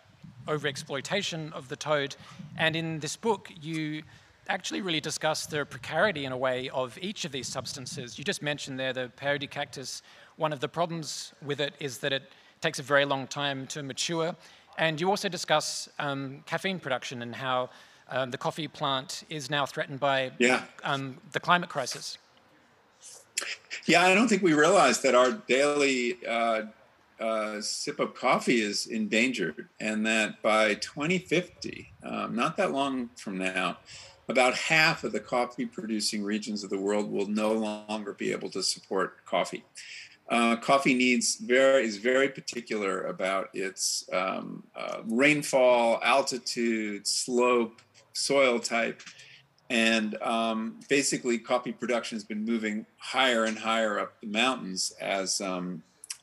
overexploitation 0.49 1.53
of 1.53 1.69
the 1.69 1.77
toad. 1.77 2.17
And 2.59 2.75
in 2.75 2.99
this 2.99 3.15
book, 3.15 3.49
you 3.63 4.03
actually 4.49 4.81
really 4.81 5.01
discuss 5.01 5.47
the 5.47 5.65
precarity 5.65 6.25
in 6.25 6.33
a 6.33 6.37
way 6.37 6.69
of 6.71 6.99
each 7.01 7.25
of 7.25 7.31
these 7.31 7.47
substances. 7.47 8.19
You 8.19 8.25
just 8.25 8.43
mentioned 8.43 8.81
there 8.81 8.93
the 8.93 9.13
peyote 9.17 9.49
cactus. 9.49 10.03
One 10.35 10.53
of 10.53 10.59
the 10.59 10.69
problems 10.69 11.33
with 11.41 11.61
it 11.61 11.75
is 11.79 11.99
that 11.99 12.13
it 12.13 12.25
takes 12.61 12.81
a 12.81 12.83
very 12.83 13.05
long 13.05 13.29
time 13.29 13.69
to 13.69 13.85
mature 13.85 14.35
and 14.81 14.99
you 14.99 15.09
also 15.11 15.29
discuss 15.29 15.89
um, 15.99 16.43
caffeine 16.47 16.81
production 16.81 17.23
and 17.23 17.37
how 17.37 17.69
um, 18.09 18.31
the 18.33 18.39
coffee 18.39 18.67
plant 18.67 19.23
is 19.29 19.51
now 19.51 19.67
threatened 19.67 20.01
by 20.01 20.33
yeah. 20.39 20.65
um, 20.83 21.19
the 21.33 21.39
climate 21.39 21.69
crisis. 21.69 22.19
Yeah, 23.87 24.03
I 24.03 24.15
don't 24.15 24.27
think 24.27 24.43
we 24.43 24.55
realize 24.55 25.03
that 25.03 25.15
our 25.15 25.33
daily 25.33 26.17
uh, 26.27 26.63
uh, 27.21 27.61
sip 27.61 28.01
of 28.01 28.15
coffee 28.15 28.63
is 28.63 28.87
endangered, 28.87 29.69
and 29.79 30.05
that 30.07 30.43
by 30.43 30.75
2050, 30.75 31.93
um, 32.03 32.35
not 32.35 32.57
that 32.57 32.73
long 32.73 33.11
from 33.17 33.39
now, 33.39 33.79
about 34.29 34.55
half 34.55 35.05
of 35.05 35.13
the 35.13 35.21
coffee 35.21 35.67
producing 35.67 36.23
regions 36.23 36.65
of 36.65 36.71
the 36.71 36.79
world 36.79 37.11
will 37.11 37.27
no 37.27 37.53
longer 37.53 38.15
be 38.15 38.33
able 38.33 38.49
to 38.51 38.63
support 38.63 39.25
coffee. 39.25 39.65
Uh, 40.31 40.55
coffee 40.57 40.95
needs 40.95 41.37
very 41.37 41.85
is 41.85 41.97
very 41.97 42.29
particular 42.29 43.03
about 43.07 43.49
its 43.53 44.09
um, 44.13 44.63
uh, 44.77 44.99
rainfall, 45.07 46.01
altitude, 46.05 47.05
slope, 47.07 47.83
soil 48.13 48.61
type, 48.61 49.03
and 49.71 50.17
um, 50.23 50.79
basically 50.89 51.37
coffee 51.39 51.73
production 51.73 52.15
has 52.17 52.25
been 52.25 52.45
moving 52.45 52.87
higher 52.99 53.45
and 53.45 53.59
higher 53.59 53.99
up 53.99 54.21
the 54.21 54.29
mountains 54.29 54.93
as 55.01 55.41
um, 55.41 55.83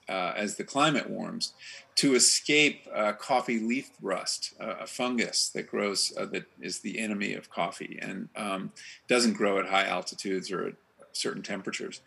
uh, 0.09 0.33
as 0.37 0.55
the 0.55 0.63
climate 0.63 1.09
warms 1.09 1.53
to 1.95 2.15
escape 2.15 2.87
uh, 2.93 3.11
coffee 3.11 3.59
leaf 3.59 3.91
rust, 4.01 4.53
uh, 4.59 4.75
a 4.79 4.87
fungus 4.87 5.49
that 5.49 5.67
grows 5.67 6.13
uh, 6.17 6.25
that 6.25 6.45
is 6.61 6.79
the 6.79 6.99
enemy 6.99 7.33
of 7.33 7.49
coffee 7.49 7.99
and 8.01 8.29
um, 8.35 8.71
doesn't 9.07 9.33
grow 9.33 9.59
at 9.59 9.65
high 9.65 9.85
altitudes 9.85 10.51
or 10.51 10.67
at 10.67 10.73
certain 11.11 11.41
temperatures. 11.41 12.01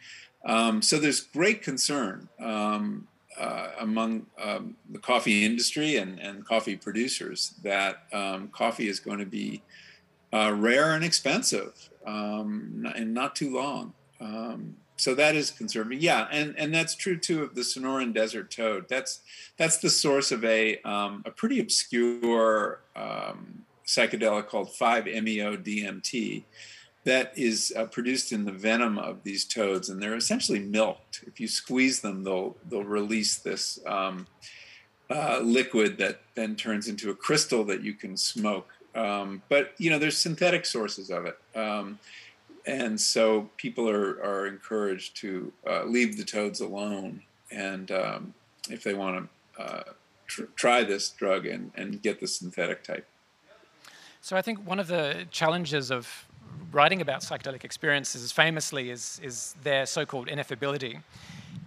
Um, 0.44 0.82
so 0.82 0.98
there's 0.98 1.20
great 1.20 1.62
concern 1.62 2.28
um, 2.38 3.06
uh, 3.38 3.68
among 3.78 4.26
um, 4.42 4.76
the 4.90 4.98
coffee 4.98 5.44
industry 5.44 5.96
and, 5.96 6.18
and 6.18 6.44
coffee 6.44 6.76
producers 6.76 7.54
that 7.62 8.04
um, 8.12 8.48
coffee 8.48 8.88
is 8.88 9.00
going 9.00 9.18
to 9.18 9.26
be 9.26 9.62
uh, 10.32 10.52
rare 10.56 10.94
and 10.94 11.04
expensive 11.04 11.90
um, 12.06 12.86
and 12.94 13.12
not 13.12 13.36
too 13.36 13.54
long. 13.54 13.92
Um, 14.20 14.76
so 14.96 15.14
that 15.14 15.34
is 15.34 15.50
conserving, 15.50 16.00
yeah, 16.02 16.28
and 16.30 16.54
and 16.58 16.74
that's 16.74 16.94
true 16.94 17.16
too 17.16 17.42
of 17.42 17.54
the 17.54 17.62
Sonoran 17.62 18.12
Desert 18.12 18.50
toad. 18.50 18.84
That's 18.86 19.20
that's 19.56 19.78
the 19.78 19.88
source 19.88 20.30
of 20.30 20.44
a 20.44 20.78
a 20.84 21.30
pretty 21.34 21.58
obscure 21.58 22.80
psychedelic 23.90 24.46
called 24.46 24.68
5-MeO 24.68 25.56
DMT 25.56 26.44
that 27.04 27.32
is 27.36 27.72
uh, 27.76 27.86
produced 27.86 28.32
in 28.32 28.44
the 28.44 28.52
venom 28.52 28.98
of 28.98 29.22
these 29.22 29.44
toads, 29.44 29.88
and 29.88 30.02
they're 30.02 30.16
essentially 30.16 30.58
milked. 30.58 31.24
If 31.26 31.40
you 31.40 31.48
squeeze 31.48 32.00
them, 32.00 32.24
they'll 32.24 32.56
they'll 32.68 32.84
release 32.84 33.36
this 33.36 33.78
um, 33.86 34.26
uh, 35.08 35.40
liquid 35.42 35.98
that 35.98 36.20
then 36.34 36.56
turns 36.56 36.88
into 36.88 37.10
a 37.10 37.14
crystal 37.14 37.64
that 37.64 37.82
you 37.82 37.94
can 37.94 38.16
smoke. 38.16 38.68
Um, 38.94 39.42
but 39.48 39.72
you 39.78 39.90
know, 39.90 39.98
there's 39.98 40.18
synthetic 40.18 40.66
sources 40.66 41.10
of 41.10 41.26
it, 41.26 41.38
um, 41.54 41.98
and 42.66 43.00
so 43.00 43.48
people 43.56 43.88
are, 43.88 44.22
are 44.22 44.46
encouraged 44.46 45.16
to 45.18 45.52
uh, 45.66 45.84
leave 45.84 46.16
the 46.16 46.24
toads 46.24 46.60
alone. 46.60 47.22
And 47.50 47.90
um, 47.90 48.34
if 48.68 48.84
they 48.84 48.94
want 48.94 49.28
to 49.56 49.62
uh, 49.62 49.82
tr- 50.26 50.44
try 50.56 50.84
this 50.84 51.10
drug 51.10 51.46
and, 51.46 51.72
and 51.74 52.00
get 52.02 52.20
the 52.20 52.28
synthetic 52.28 52.84
type. 52.84 53.06
So 54.20 54.36
I 54.36 54.42
think 54.42 54.66
one 54.66 54.78
of 54.78 54.86
the 54.86 55.26
challenges 55.30 55.90
of 55.90 56.26
writing 56.72 57.00
about 57.00 57.20
psychedelic 57.22 57.64
experiences 57.64 58.22
as 58.22 58.32
famously 58.32 58.90
is, 58.90 59.20
is 59.22 59.54
their 59.62 59.86
so-called 59.86 60.28
ineffability. 60.28 61.02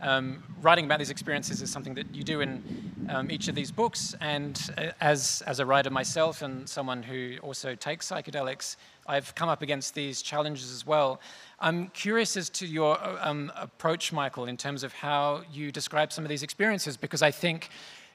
Um, 0.02 0.44
writing 0.62 0.86
about 0.86 1.00
these 1.00 1.10
experiences 1.10 1.62
is 1.62 1.72
something 1.72 1.94
that 1.96 2.14
you 2.14 2.24
do 2.24 2.42
in 2.42 2.64
um, 3.10 3.32
each 3.32 3.48
of 3.48 3.56
these 3.56 3.72
books, 3.72 4.16
and 4.22 4.60
uh, 4.78 4.92
as, 5.02 5.44
as 5.46 5.60
a 5.60 5.66
writer 5.66 5.90
myself 5.90 6.42
and 6.42 6.68
someone 6.68 7.04
who 7.04 7.38
also 7.42 7.76
takes 7.76 8.10
psychedelics, 8.10 8.78
I've 9.08 9.34
come 9.36 9.50
up 9.50 9.62
against 9.62 9.94
these 9.94 10.22
challenges 10.22 10.72
as 10.74 10.86
well. 10.86 11.20
I'm 11.60 11.88
curious 11.88 12.38
as 12.38 12.50
to 12.52 12.66
your 12.66 12.98
um, 13.22 13.52
approach, 13.56 14.12
Michael, 14.12 14.46
in 14.46 14.58
terms 14.58 14.84
of 14.84 14.94
how 14.94 15.44
you 15.52 15.72
describe 15.72 16.12
some 16.12 16.26
of 16.26 16.30
these 16.30 16.44
experiences, 16.44 16.98
because 16.98 17.22
I 17.22 17.32
think 17.32 17.70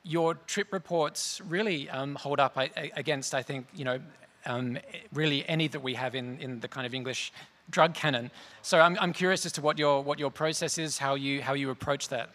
your 0.04 0.34
trip 0.46 0.72
reports 0.72 1.40
really 1.46 1.88
um, 1.90 2.14
hold 2.14 2.40
up 2.40 2.56
against, 2.96 3.34
I 3.34 3.42
think, 3.42 3.66
you 3.74 3.84
know, 3.84 4.00
um, 4.48 4.78
really 5.12 5.48
any 5.48 5.68
that 5.68 5.82
we 5.82 5.94
have 5.94 6.14
in, 6.14 6.38
in 6.40 6.60
the 6.60 6.68
kind 6.68 6.86
of 6.86 6.94
English 6.94 7.32
drug 7.70 7.94
canon. 7.94 8.30
So 8.62 8.80
I'm, 8.80 8.96
I'm 9.00 9.12
curious 9.12 9.44
as 9.46 9.52
to 9.52 9.60
what 9.60 9.78
your, 9.78 10.02
what 10.02 10.18
your 10.18 10.30
process 10.30 10.78
is, 10.78 10.98
how 10.98 11.14
you, 11.14 11.42
how 11.42 11.54
you 11.54 11.70
approach 11.70 12.08
that. 12.08 12.30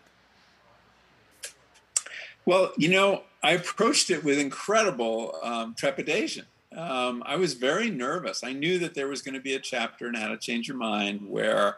Well, 2.45 2.72
you 2.78 2.89
know, 2.89 3.24
I 3.41 3.51
approached 3.51 4.09
it 4.09 4.24
with 4.24 4.38
incredible 4.38 5.36
um, 5.41 5.76
trepidation. 5.76 6.45
Um, 6.76 7.24
I 7.26 7.36
was 7.36 7.53
very 7.53 7.89
nervous. 7.89 8.43
I 8.43 8.53
knew 8.53 8.80
that 8.80 8.95
there 8.95 9.07
was 9.07 9.22
going 9.22 9.36
to 9.36 9.41
be 9.41 9.53
a 9.53 9.59
chapter 9.59 10.07
in 10.07 10.16
How 10.16 10.30
to 10.30 10.38
Change 10.38 10.68
Your 10.68 10.78
Mind 10.78 11.30
where 11.30 11.78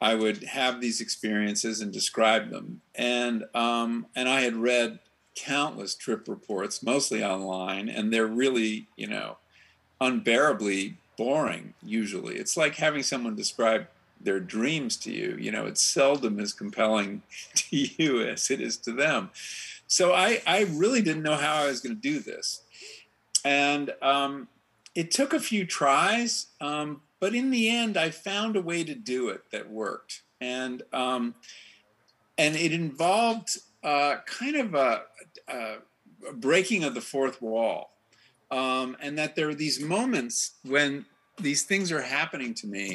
I 0.00 0.14
would 0.14 0.44
have 0.44 0.80
these 0.80 1.00
experiences 1.00 1.80
and 1.80 1.92
describe 1.92 2.50
them. 2.50 2.80
And 2.94 3.44
um, 3.54 4.06
and 4.14 4.28
I 4.28 4.42
had 4.42 4.54
read 4.54 5.00
countless 5.34 5.94
trip 5.94 6.28
reports, 6.28 6.82
mostly 6.82 7.24
online, 7.24 7.88
and 7.88 8.12
they're 8.12 8.26
really, 8.26 8.88
you 8.96 9.08
know, 9.08 9.38
unbearably 10.00 10.96
boring 11.16 11.74
usually. 11.82 12.36
It's 12.36 12.56
like 12.56 12.76
having 12.76 13.02
someone 13.02 13.34
describe 13.34 13.88
their 14.20 14.40
dreams 14.40 14.96
to 14.98 15.12
you. 15.12 15.36
You 15.38 15.52
know, 15.52 15.66
it's 15.66 15.82
seldom 15.82 16.40
as 16.40 16.52
compelling 16.52 17.22
to 17.54 17.76
you 17.76 18.22
as 18.22 18.50
it 18.50 18.60
is 18.60 18.76
to 18.78 18.92
them. 18.92 19.30
So 19.86 20.12
I, 20.12 20.42
I 20.46 20.64
really 20.70 21.02
didn't 21.02 21.22
know 21.22 21.36
how 21.36 21.62
I 21.62 21.66
was 21.66 21.80
going 21.80 21.96
to 21.96 22.00
do 22.00 22.20
this. 22.20 22.62
And 23.44 23.94
um, 24.02 24.48
it 24.94 25.10
took 25.10 25.32
a 25.32 25.40
few 25.40 25.64
tries, 25.64 26.46
um, 26.60 27.02
but 27.20 27.34
in 27.34 27.50
the 27.50 27.70
end, 27.70 27.96
I 27.96 28.10
found 28.10 28.56
a 28.56 28.60
way 28.60 28.84
to 28.84 28.94
do 28.94 29.28
it 29.28 29.50
that 29.50 29.70
worked. 29.70 30.22
And, 30.40 30.82
um, 30.92 31.34
and 32.36 32.54
it 32.54 32.72
involved 32.72 33.58
uh, 33.82 34.16
kind 34.26 34.56
of 34.56 34.74
a, 34.74 35.02
a, 35.48 35.76
breaking 36.32 36.84
of 36.84 36.94
the 36.94 37.00
fourth 37.00 37.40
wall 37.40 37.92
um, 38.50 38.96
and 39.00 39.18
that 39.18 39.36
there 39.36 39.48
are 39.48 39.54
these 39.54 39.80
moments 39.80 40.54
when 40.64 41.04
these 41.40 41.62
things 41.62 41.92
are 41.92 42.02
happening 42.02 42.54
to 42.54 42.66
me 42.66 42.94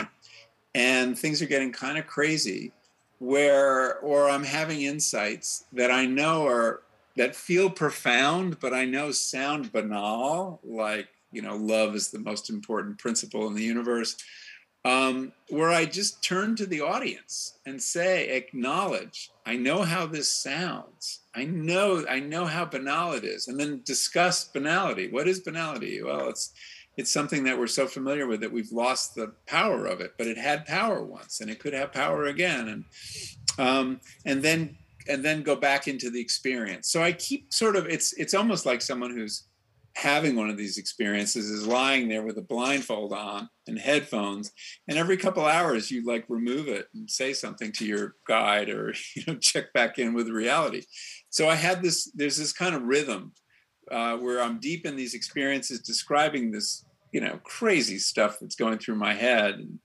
and 0.76 1.18
things 1.18 1.42
are 1.42 1.48
getting 1.48 1.72
kind 1.72 1.98
of 1.98 2.08
crazy 2.08 2.72
where 3.20 4.00
or 4.00 4.30
i'm 4.30 4.44
having 4.44 4.82
insights 4.82 5.66
that 5.72 5.92
i 5.92 6.06
know 6.06 6.46
are 6.46 6.82
that 7.16 7.36
feel 7.36 7.70
profound 7.70 8.60
but 8.60 8.74
i 8.74 8.84
know 8.84 9.12
sound 9.12 9.72
banal 9.72 10.60
like 10.64 11.08
you 11.32 11.42
know 11.42 11.56
love 11.56 11.96
is 11.96 12.10
the 12.10 12.20
most 12.20 12.50
important 12.50 12.98
principle 12.98 13.48
in 13.48 13.54
the 13.54 13.64
universe 13.64 14.18
um, 14.86 15.32
where 15.50 15.70
I 15.70 15.86
just 15.86 16.24
turn 16.24 16.56
to 16.58 16.66
the 16.66 16.82
audience 16.82 17.58
and 17.66 17.82
say, 17.82 18.30
acknowledge, 18.30 19.32
I 19.46 19.56
know 19.56 19.84
how 19.84 20.06
this 20.06 20.30
sounds. 20.30 21.22
I 21.34 21.46
know, 21.46 22.06
I 22.10 22.20
know 22.20 22.46
how 22.46 22.66
banal 22.66 23.14
it 23.14 23.24
is, 23.24 23.48
and 23.48 23.60
then 23.60 23.82
discuss 23.86 24.46
banality. 24.46 25.10
What 25.10 25.28
is 25.28 25.40
banality? 25.40 26.02
Well, 26.02 26.30
it's 26.30 26.54
it's 26.96 27.12
something 27.12 27.44
that 27.46 27.58
we're 27.58 27.66
so 27.66 27.88
familiar 27.88 28.28
with 28.28 28.42
that 28.42 28.52
we've 28.52 28.72
lost 28.72 29.16
the 29.16 29.34
power 29.48 29.88
of 29.88 30.00
it, 30.00 30.14
but 30.16 30.28
it 30.28 30.38
had 30.38 30.66
power 30.68 31.04
once, 31.04 31.42
and 31.42 31.50
it 31.50 31.60
could 31.60 31.74
have 31.74 31.92
power 31.92 32.26
again, 32.26 32.68
and 32.68 32.86
um, 33.58 34.00
and 34.26 34.44
then 34.44 34.78
and 35.08 35.24
then 35.24 35.44
go 35.44 35.56
back 35.56 35.88
into 35.88 36.10
the 36.10 36.22
experience. 36.22 36.90
So 36.90 37.02
I 37.02 37.14
keep 37.14 37.52
sort 37.52 37.76
of 37.76 37.88
it's 37.88 38.14
it's 38.14 38.34
almost 38.34 38.66
like 38.66 38.82
someone 38.82 39.12
who's 39.12 39.46
having 39.96 40.36
one 40.36 40.50
of 40.50 40.58
these 40.58 40.78
experiences 40.78 41.50
is 41.50 41.68
lying 41.68 42.08
there 42.08 42.24
with 42.24 42.38
a 42.38 42.42
blindfold 42.42 43.14
on 43.14 43.48
and 43.68 43.78
headphones 43.78 44.52
and 44.88 44.98
every 44.98 45.18
couple 45.18 45.46
hours 45.46 45.92
you 45.92 46.04
like 46.06 46.26
remove 46.28 46.68
it 46.68 46.88
and 46.94 47.10
say 47.10 47.32
something 47.32 47.72
to 47.72 47.86
your 47.86 48.16
guide 48.28 48.70
or 48.70 48.94
you 49.16 49.24
know 49.28 49.36
check 49.36 49.72
back 49.74 50.00
in 50.00 50.14
with 50.14 50.28
reality. 50.28 50.82
So 51.30 51.50
i 51.50 51.56
had 51.56 51.82
this 51.82 52.12
there's 52.16 52.38
this 52.38 52.54
kind 52.54 52.76
of 52.76 52.84
rhythm 52.84 53.34
uh, 53.92 54.18
where 54.18 54.42
i'm 54.42 54.60
deep 54.60 54.86
in 54.86 54.96
these 54.96 55.14
experiences 55.14 55.80
describing 55.80 56.52
this 56.52 56.86
you 57.12 57.22
know 57.22 57.40
crazy 57.44 58.00
stuff 58.00 58.38
that's 58.40 58.56
going 58.56 58.80
through 58.80 58.96
my 58.96 59.14
head 59.14 59.56
and 59.56 59.80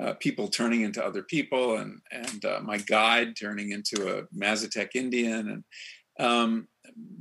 uh, 0.00 0.14
people 0.14 0.48
turning 0.48 0.82
into 0.82 1.04
other 1.04 1.22
people 1.22 1.76
and 1.76 2.00
and 2.10 2.44
uh, 2.44 2.60
my 2.62 2.78
guide 2.78 3.36
turning 3.36 3.72
into 3.72 4.18
a 4.18 4.22
mazatec 4.34 4.88
indian 4.94 5.50
and 5.50 5.64
um, 6.18 6.68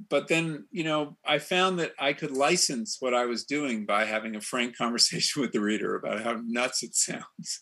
but 0.10 0.28
then, 0.28 0.66
you 0.72 0.84
know, 0.84 1.18
I 1.26 1.40
found 1.40 1.80
that 1.80 1.94
I 1.98 2.14
could 2.14 2.32
license 2.32 2.98
what 3.00 3.14
I 3.14 3.26
was 3.26 3.46
doing 3.46 3.86
by 3.86 4.06
having 4.06 4.36
a 4.36 4.42
frank 4.42 4.78
conversation 4.78 5.42
with 5.42 5.52
the 5.52 5.62
reader 5.62 5.96
about 5.96 6.22
how 6.22 6.42
nuts 6.46 6.84
it 6.84 6.96
sounds. 6.96 7.24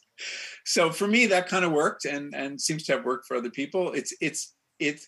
So 0.65 0.91
for 0.91 1.07
me, 1.07 1.27
that 1.27 1.47
kind 1.47 1.63
of 1.63 1.71
worked 1.71 2.03
and 2.03 2.35
and 2.35 2.59
seems 2.59 2.83
to 2.83 2.91
have 2.91 3.05
worked 3.05 3.25
for 3.25 3.37
other 3.37 3.49
people. 3.49 3.93
It's 3.93 4.13
it's 4.19 4.53
it's 4.77 5.07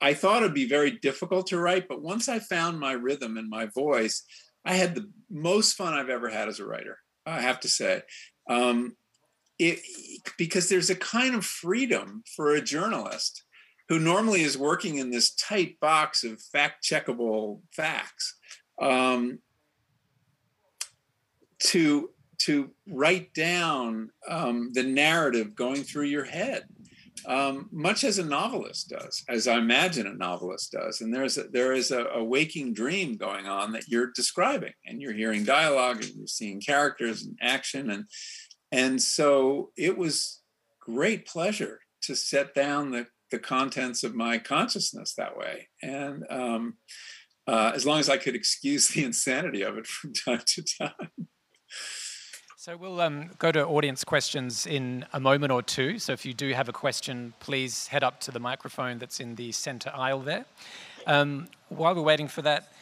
I 0.00 0.14
thought 0.14 0.42
it'd 0.42 0.54
be 0.54 0.66
very 0.66 0.92
difficult 0.92 1.46
to 1.48 1.58
write, 1.58 1.88
but 1.88 2.00
once 2.00 2.26
I 2.26 2.38
found 2.38 2.80
my 2.80 2.92
rhythm 2.92 3.36
and 3.36 3.50
my 3.50 3.66
voice, 3.66 4.24
I 4.64 4.72
had 4.74 4.94
the 4.94 5.10
most 5.30 5.74
fun 5.74 5.92
I've 5.92 6.08
ever 6.08 6.30
had 6.30 6.48
as 6.48 6.58
a 6.58 6.64
writer. 6.64 6.98
I 7.26 7.42
have 7.42 7.60
to 7.60 7.68
say, 7.68 8.00
um, 8.48 8.96
it, 9.58 9.80
because 10.38 10.68
there's 10.68 10.90
a 10.90 10.96
kind 10.96 11.34
of 11.34 11.44
freedom 11.44 12.22
for 12.34 12.54
a 12.54 12.60
journalist 12.62 13.44
who 13.88 13.98
normally 13.98 14.42
is 14.42 14.58
working 14.58 14.96
in 14.96 15.10
this 15.10 15.34
tight 15.34 15.78
box 15.80 16.24
of 16.24 16.40
fact 16.40 16.84
checkable 16.84 17.60
facts 17.72 18.36
um, 18.80 19.38
to 21.58 22.10
to 22.38 22.70
write 22.86 23.32
down 23.32 24.10
um, 24.28 24.70
the 24.74 24.82
narrative 24.82 25.54
going 25.54 25.82
through 25.82 26.04
your 26.04 26.24
head 26.24 26.64
um, 27.24 27.68
much 27.72 28.04
as 28.04 28.18
a 28.18 28.24
novelist 28.24 28.90
does 28.90 29.24
as 29.28 29.48
i 29.48 29.56
imagine 29.56 30.06
a 30.06 30.14
novelist 30.14 30.72
does. 30.72 31.00
And 31.00 31.14
there's 31.14 31.38
a, 31.38 31.44
there 31.44 31.72
is 31.72 31.90
a, 31.90 32.04
a 32.06 32.22
waking 32.22 32.74
dream 32.74 33.16
going 33.16 33.46
on 33.46 33.72
that 33.72 33.88
you're 33.88 34.12
describing 34.14 34.74
and 34.84 35.00
you're 35.00 35.12
hearing 35.12 35.44
dialogue 35.44 36.02
and 36.02 36.12
you're 36.14 36.26
seeing 36.26 36.60
characters 36.60 37.22
and 37.22 37.38
action 37.40 37.90
and 37.90 38.04
and 38.72 39.00
so 39.00 39.70
it 39.76 39.96
was 39.96 40.42
great 40.80 41.26
pleasure 41.26 41.80
to 42.02 42.14
set 42.14 42.54
down 42.54 42.90
the 42.90 43.06
the 43.30 43.38
contents 43.38 44.04
of 44.04 44.14
my 44.14 44.38
consciousness 44.38 45.14
that 45.14 45.36
way. 45.36 45.68
And 45.82 46.24
um, 46.30 46.74
uh, 47.46 47.72
as 47.74 47.86
long 47.86 48.00
as 48.00 48.08
I 48.08 48.16
could 48.16 48.34
excuse 48.34 48.88
the 48.88 49.04
insanity 49.04 49.62
of 49.62 49.78
it 49.78 49.86
from 49.86 50.12
time 50.12 50.42
to 50.46 50.62
time. 50.62 51.28
So 52.56 52.76
we'll 52.76 53.00
um, 53.00 53.30
go 53.38 53.52
to 53.52 53.64
audience 53.64 54.02
questions 54.02 54.66
in 54.66 55.04
a 55.12 55.20
moment 55.20 55.52
or 55.52 55.62
two. 55.62 56.00
So 56.00 56.12
if 56.12 56.26
you 56.26 56.34
do 56.34 56.52
have 56.52 56.68
a 56.68 56.72
question, 56.72 57.32
please 57.38 57.86
head 57.86 58.02
up 58.02 58.18
to 58.22 58.32
the 58.32 58.40
microphone 58.40 58.98
that's 58.98 59.20
in 59.20 59.36
the 59.36 59.52
center 59.52 59.90
aisle 59.94 60.20
there. 60.20 60.44
Um, 61.06 61.46
while 61.68 61.94
we're 61.94 62.02
waiting 62.02 62.26
for 62.26 62.42
that, 62.42 62.72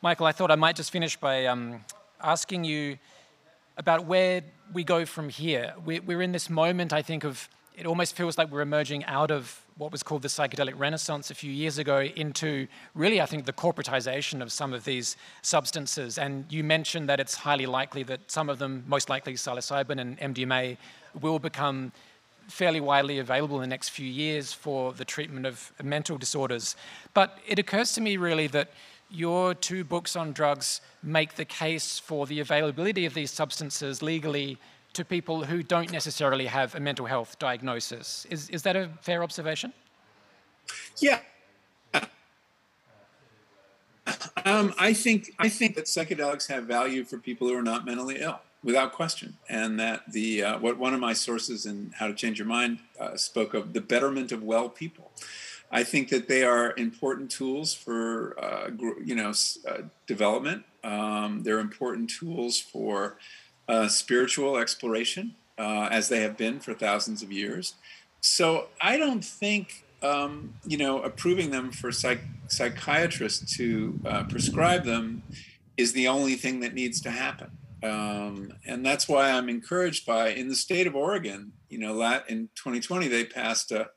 Michael, 0.00 0.26
I 0.26 0.32
thought 0.32 0.52
I 0.52 0.54
might 0.54 0.76
just 0.76 0.92
finish 0.92 1.16
by 1.16 1.46
um, 1.46 1.84
asking 2.20 2.62
you 2.62 2.98
about 3.76 4.04
where 4.06 4.42
we 4.72 4.84
go 4.84 5.04
from 5.04 5.28
here. 5.28 5.74
We're 5.84 6.22
in 6.22 6.32
this 6.32 6.48
moment, 6.48 6.92
I 6.92 7.02
think, 7.02 7.24
of 7.24 7.48
it 7.76 7.86
almost 7.86 8.14
feels 8.14 8.36
like 8.38 8.50
we're 8.50 8.60
emerging 8.60 9.04
out 9.06 9.30
of 9.30 9.61
what 9.76 9.92
was 9.92 10.02
called 10.02 10.22
the 10.22 10.28
psychedelic 10.28 10.78
renaissance 10.78 11.30
a 11.30 11.34
few 11.34 11.50
years 11.50 11.78
ago 11.78 12.00
into 12.00 12.66
really, 12.94 13.20
I 13.20 13.26
think, 13.26 13.46
the 13.46 13.52
corporatization 13.52 14.42
of 14.42 14.52
some 14.52 14.72
of 14.72 14.84
these 14.84 15.16
substances. 15.42 16.18
And 16.18 16.44
you 16.50 16.62
mentioned 16.62 17.08
that 17.08 17.20
it's 17.20 17.34
highly 17.34 17.66
likely 17.66 18.02
that 18.04 18.30
some 18.30 18.48
of 18.48 18.58
them, 18.58 18.84
most 18.86 19.08
likely 19.08 19.34
psilocybin 19.34 20.00
and 20.00 20.18
MDMA, 20.18 20.76
will 21.20 21.38
become 21.38 21.92
fairly 22.48 22.80
widely 22.80 23.18
available 23.18 23.56
in 23.56 23.62
the 23.62 23.66
next 23.66 23.90
few 23.90 24.06
years 24.06 24.52
for 24.52 24.92
the 24.92 25.04
treatment 25.04 25.46
of 25.46 25.72
mental 25.82 26.18
disorders. 26.18 26.76
But 27.14 27.38
it 27.46 27.58
occurs 27.58 27.92
to 27.92 28.00
me 28.00 28.16
really 28.16 28.46
that 28.48 28.70
your 29.10 29.54
two 29.54 29.84
books 29.84 30.16
on 30.16 30.32
drugs 30.32 30.80
make 31.02 31.34
the 31.34 31.44
case 31.44 31.98
for 31.98 32.26
the 32.26 32.40
availability 32.40 33.06
of 33.06 33.14
these 33.14 33.30
substances 33.30 34.02
legally 34.02 34.58
to 34.94 35.04
people 35.04 35.44
who 35.44 35.62
don't 35.62 35.90
necessarily 35.92 36.46
have 36.46 36.74
a 36.74 36.80
mental 36.80 37.06
health 37.06 37.38
diagnosis. 37.38 38.26
Is, 38.30 38.48
is 38.50 38.62
that 38.62 38.76
a 38.76 38.90
fair 39.00 39.22
observation? 39.22 39.72
Yeah. 40.98 41.20
Um, 44.44 44.74
I 44.78 44.92
think 44.92 45.32
I 45.38 45.48
think 45.48 45.76
that 45.76 45.84
psychedelics 45.84 46.48
have 46.48 46.64
value 46.64 47.04
for 47.04 47.18
people 47.18 47.46
who 47.48 47.56
are 47.56 47.62
not 47.62 47.84
mentally 47.86 48.16
ill. 48.20 48.40
without 48.64 48.92
question. 48.92 49.36
And 49.48 49.78
that 49.80 50.12
the 50.12 50.42
uh, 50.42 50.58
what 50.58 50.78
one 50.78 50.94
of 50.94 51.00
my 51.00 51.12
sources 51.12 51.66
in 51.66 51.92
How 51.98 52.08
to 52.08 52.14
Change 52.14 52.38
Your 52.38 52.48
Mind 52.48 52.80
uh, 52.98 53.16
spoke 53.16 53.54
of 53.54 53.72
the 53.72 53.80
betterment 53.80 54.32
of 54.32 54.42
well 54.42 54.68
people. 54.68 55.10
I 55.70 55.84
think 55.84 56.10
that 56.10 56.28
they 56.28 56.44
are 56.44 56.74
important 56.76 57.30
tools 57.30 57.72
for 57.72 58.38
uh, 58.42 58.70
you 59.04 59.14
know 59.14 59.32
uh, 59.68 59.82
development. 60.06 60.64
Um, 60.84 61.42
they're 61.44 61.60
important 61.60 62.10
tools 62.10 62.60
for 62.60 63.18
uh, 63.72 63.88
spiritual 63.88 64.58
exploration, 64.58 65.34
uh, 65.58 65.88
as 65.90 66.08
they 66.08 66.20
have 66.20 66.36
been 66.36 66.60
for 66.60 66.74
thousands 66.74 67.22
of 67.22 67.32
years. 67.32 67.74
So 68.20 68.68
I 68.80 68.96
don't 68.98 69.24
think 69.24 69.84
um, 70.02 70.54
you 70.64 70.76
know 70.76 71.00
approving 71.02 71.50
them 71.50 71.72
for 71.72 71.90
psych- 71.90 72.28
psychiatrists 72.48 73.56
to 73.56 73.98
prescribe 74.28 74.84
them 74.84 75.22
is 75.76 75.92
the 75.92 76.08
only 76.08 76.34
thing 76.34 76.60
that 76.60 76.74
needs 76.74 77.00
to 77.00 77.10
happen. 77.10 77.50
Um, 77.82 78.52
and 78.66 78.84
that's 78.86 79.08
why 79.08 79.30
I'm 79.30 79.48
encouraged 79.48 80.06
by 80.06 80.28
in 80.28 80.48
the 80.48 80.54
state 80.54 80.86
of 80.86 80.94
Oregon, 80.94 81.52
you 81.68 81.78
know, 81.78 82.00
in 82.28 82.48
2020 82.54 83.08
they 83.08 83.24
passed 83.24 83.72
a, 83.72 83.88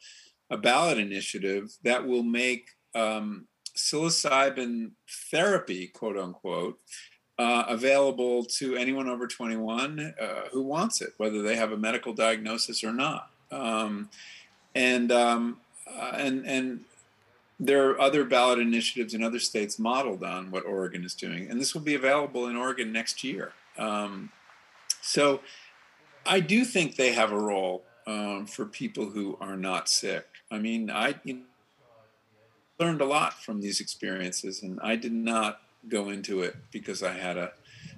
a 0.49 0.57
ballot 0.57 0.97
initiative 0.97 1.69
that 1.84 2.07
will 2.07 2.23
make 2.23 2.69
um, 2.95 3.47
psilocybin 3.78 4.91
therapy, 5.30 5.88
quote 5.88 6.17
unquote, 6.17 6.80
uh, 7.38 7.65
available 7.67 8.45
to 8.45 8.75
anyone 8.75 9.09
over 9.09 9.27
21 9.27 10.13
uh, 10.19 10.25
who 10.51 10.61
wants 10.61 11.01
it, 11.01 11.13
whether 11.17 11.41
they 11.41 11.55
have 11.55 11.71
a 11.71 11.77
medical 11.77 12.13
diagnosis 12.13 12.83
or 12.83 12.93
not. 12.93 13.29
Um, 13.51 14.09
and 14.73 15.11
um, 15.11 15.57
uh, 15.88 16.11
and 16.15 16.45
and 16.45 16.81
there 17.59 17.89
are 17.89 18.01
other 18.01 18.25
ballot 18.25 18.59
initiatives 18.59 19.13
in 19.13 19.23
other 19.23 19.39
states 19.39 19.79
modeled 19.79 20.23
on 20.23 20.51
what 20.51 20.65
Oregon 20.65 21.03
is 21.03 21.13
doing, 21.13 21.49
and 21.49 21.59
this 21.59 21.73
will 21.73 21.81
be 21.81 21.95
available 21.95 22.47
in 22.47 22.55
Oregon 22.55 22.91
next 22.91 23.23
year. 23.23 23.53
Um, 23.77 24.31
so 25.01 25.41
I 26.25 26.39
do 26.39 26.65
think 26.65 26.95
they 26.95 27.13
have 27.13 27.31
a 27.31 27.39
role 27.39 27.83
um, 28.07 28.45
for 28.45 28.65
people 28.65 29.09
who 29.09 29.38
are 29.39 29.55
not 29.55 29.88
sick. 29.88 30.25
I 30.51 30.57
mean, 30.57 30.89
I 30.89 31.15
you 31.23 31.36
know, 31.36 31.41
learned 32.79 33.01
a 33.01 33.05
lot 33.05 33.41
from 33.41 33.61
these 33.61 33.79
experiences, 33.79 34.61
and 34.61 34.79
I 34.81 34.95
did 34.95 35.13
not 35.13 35.61
go 35.89 36.09
into 36.09 36.41
it 36.41 36.55
because 36.71 37.03
I 37.03 37.13
had 37.13 37.38
a 37.38 37.51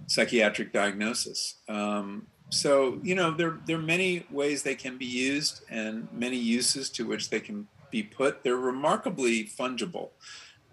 psychiatric 0.07 0.73
diagnosis. 0.73 1.55
Um, 1.67 2.27
so 2.49 2.99
you 3.03 3.15
know, 3.15 3.31
there 3.31 3.57
there 3.65 3.77
are 3.77 3.81
many 3.81 4.25
ways 4.31 4.63
they 4.63 4.75
can 4.75 4.97
be 4.97 5.05
used, 5.05 5.63
and 5.69 6.07
many 6.13 6.37
uses 6.37 6.89
to 6.91 7.05
which 7.05 7.29
they 7.29 7.39
can 7.39 7.67
be 7.91 8.03
put. 8.03 8.43
They're 8.43 8.55
remarkably 8.55 9.45
fungible. 9.45 10.09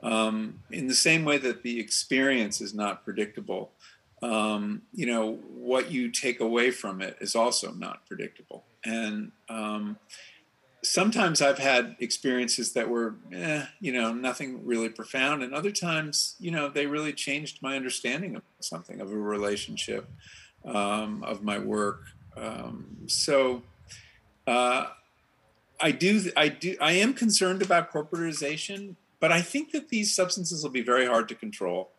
Um, 0.02 0.60
in 0.70 0.86
the 0.86 0.94
same 0.94 1.24
way 1.24 1.38
that 1.38 1.62
the 1.62 1.80
experience 1.80 2.60
is 2.60 2.74
not 2.74 3.04
predictable, 3.04 3.72
um, 4.22 4.82
you 4.92 5.06
know, 5.06 5.36
what 5.54 5.90
you 5.90 6.10
take 6.10 6.40
away 6.40 6.70
from 6.70 7.00
it 7.00 7.16
is 7.20 7.34
also 7.34 7.72
not 7.72 8.06
predictable. 8.06 8.64
And 8.84 9.32
um, 9.48 9.98
sometimes 10.84 11.40
I've 11.40 11.58
had 11.58 11.96
experiences 11.98 12.72
that 12.74 12.88
were, 12.88 13.14
eh, 13.32 13.64
you 13.80 13.92
know, 13.92 14.12
nothing 14.12 14.64
really 14.64 14.88
profound. 14.88 15.42
And 15.42 15.54
other 15.54 15.70
times, 15.70 16.36
you 16.38 16.50
know, 16.50 16.68
they 16.68 16.86
really 16.86 17.12
changed 17.12 17.62
my 17.62 17.76
understanding 17.76 18.36
of 18.36 18.42
something, 18.60 19.00
of 19.00 19.10
a 19.10 19.16
relationship, 19.16 20.08
um, 20.64 21.24
of 21.24 21.42
my 21.42 21.58
work. 21.58 22.04
Um, 22.36 22.96
so 23.06 23.62
uh, 24.46 24.86
I 25.80 25.90
do, 25.90 26.30
I 26.36 26.48
do, 26.48 26.76
I 26.80 26.92
am 26.92 27.14
concerned 27.14 27.62
about 27.62 27.90
corporatization, 27.90 28.96
but 29.20 29.32
I 29.32 29.40
think 29.40 29.72
that 29.72 29.88
these 29.88 30.14
substances 30.14 30.62
will 30.62 30.70
be 30.70 30.82
very 30.82 31.06
hard 31.06 31.28
to 31.30 31.34
control 31.34 31.90